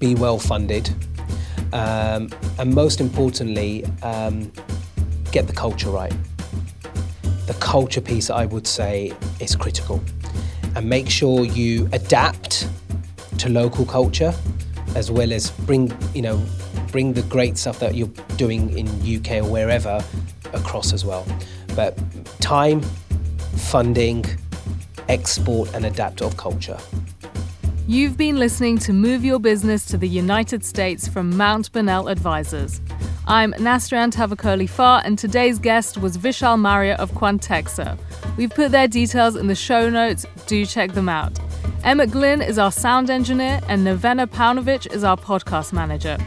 be 0.00 0.14
well 0.16 0.38
funded, 0.38 0.90
um, 1.76 2.30
and 2.58 2.74
most 2.74 3.02
importantly, 3.02 3.84
um, 4.02 4.50
get 5.30 5.46
the 5.46 5.52
culture 5.52 5.90
right. 5.90 6.14
The 7.46 7.54
culture 7.60 8.00
piece, 8.00 8.30
I 8.30 8.46
would 8.46 8.66
say, 8.66 9.12
is 9.40 9.54
critical. 9.54 10.02
And 10.74 10.88
make 10.88 11.10
sure 11.10 11.44
you 11.44 11.86
adapt 11.92 12.66
to 13.38 13.50
local 13.50 13.84
culture 13.84 14.32
as 14.94 15.10
well 15.10 15.34
as 15.34 15.50
bring, 15.50 15.92
you 16.14 16.22
know, 16.22 16.42
bring 16.92 17.12
the 17.12 17.22
great 17.22 17.58
stuff 17.58 17.78
that 17.80 17.94
you're 17.94 18.14
doing 18.36 18.70
in 18.78 18.86
UK 18.88 19.44
or 19.44 19.50
wherever 19.50 20.02
across 20.54 20.94
as 20.94 21.04
well. 21.04 21.26
But 21.74 21.98
time, 22.40 22.80
funding, 23.56 24.24
export 25.10 25.74
and 25.74 25.84
adapt 25.84 26.22
of 26.22 26.38
culture. 26.38 26.78
You've 27.88 28.16
been 28.16 28.36
listening 28.36 28.78
to 28.78 28.92
Move 28.92 29.24
Your 29.24 29.38
Business 29.38 29.84
to 29.86 29.96
the 29.96 30.08
United 30.08 30.64
States 30.64 31.06
from 31.06 31.36
Mount 31.36 31.70
Bonnell 31.70 32.08
Advisors. 32.08 32.80
I'm 33.28 33.52
Nastaran 33.52 34.10
Tavakoli 34.10 34.68
Far, 34.68 35.02
and 35.04 35.16
today's 35.16 35.60
guest 35.60 35.96
was 35.96 36.18
Vishal 36.18 36.58
Marria 36.58 36.96
of 36.96 37.12
Quantexa. 37.12 37.96
We've 38.36 38.50
put 38.50 38.72
their 38.72 38.88
details 38.88 39.36
in 39.36 39.46
the 39.46 39.54
show 39.54 39.88
notes, 39.88 40.26
do 40.48 40.66
check 40.66 40.94
them 40.94 41.08
out. 41.08 41.38
Emmett 41.84 42.10
Glynn 42.10 42.42
is 42.42 42.58
our 42.58 42.72
sound 42.72 43.08
engineer, 43.08 43.60
and 43.68 43.86
Nevena 43.86 44.26
Paunovic 44.26 44.92
is 44.92 45.04
our 45.04 45.16
podcast 45.16 45.72
manager. 45.72 46.18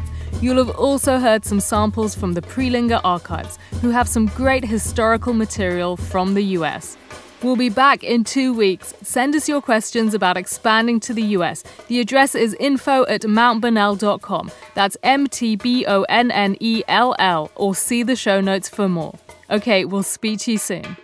You'll 0.42 0.64
have 0.64 0.74
also 0.78 1.20
heard 1.20 1.44
some 1.44 1.60
samples 1.60 2.16
from 2.16 2.36
the 2.36 2.42
Prelinger 2.42 3.02
archives, 3.04 3.60
who 3.82 3.90
have 3.90 4.08
some 4.08 4.28
great 4.28 4.64
historical 4.64 5.34
material 5.34 5.98
from 5.98 6.36
the 6.36 6.44
US. 6.56 6.96
We'll 7.42 7.56
be 7.56 7.70
back 7.70 8.04
in 8.04 8.26
two 8.26 8.54
weeks. 8.54 8.94
Send 9.02 9.34
us 9.34 9.48
your 9.48 9.62
questions 9.62 10.14
about 10.14 10.36
expanding 10.36 11.00
to 11.02 11.14
the 11.14 11.22
US. 11.38 11.64
The 11.88 12.02
address 12.02 12.36
is 12.36 12.54
info 12.60 13.06
at 13.06 13.22
mountbonnell.com. 13.22 14.52
That's 14.76 14.98
M 15.04 15.28
T 15.28 15.56
B 15.56 15.86
O 15.86 16.04
N 16.10 16.32
N 16.32 16.58
E 16.60 16.84
L 16.90 17.16
L, 17.18 17.50
or 17.56 17.76
see 17.76 18.04
the 18.04 18.18
show 18.18 18.42
notes 18.42 18.68
for 18.68 18.90
more. 18.90 19.16
Okay, 19.50 19.86
we'll 19.86 20.04
speak 20.04 20.40
to 20.42 20.52
you 20.52 20.58
soon. 20.58 20.98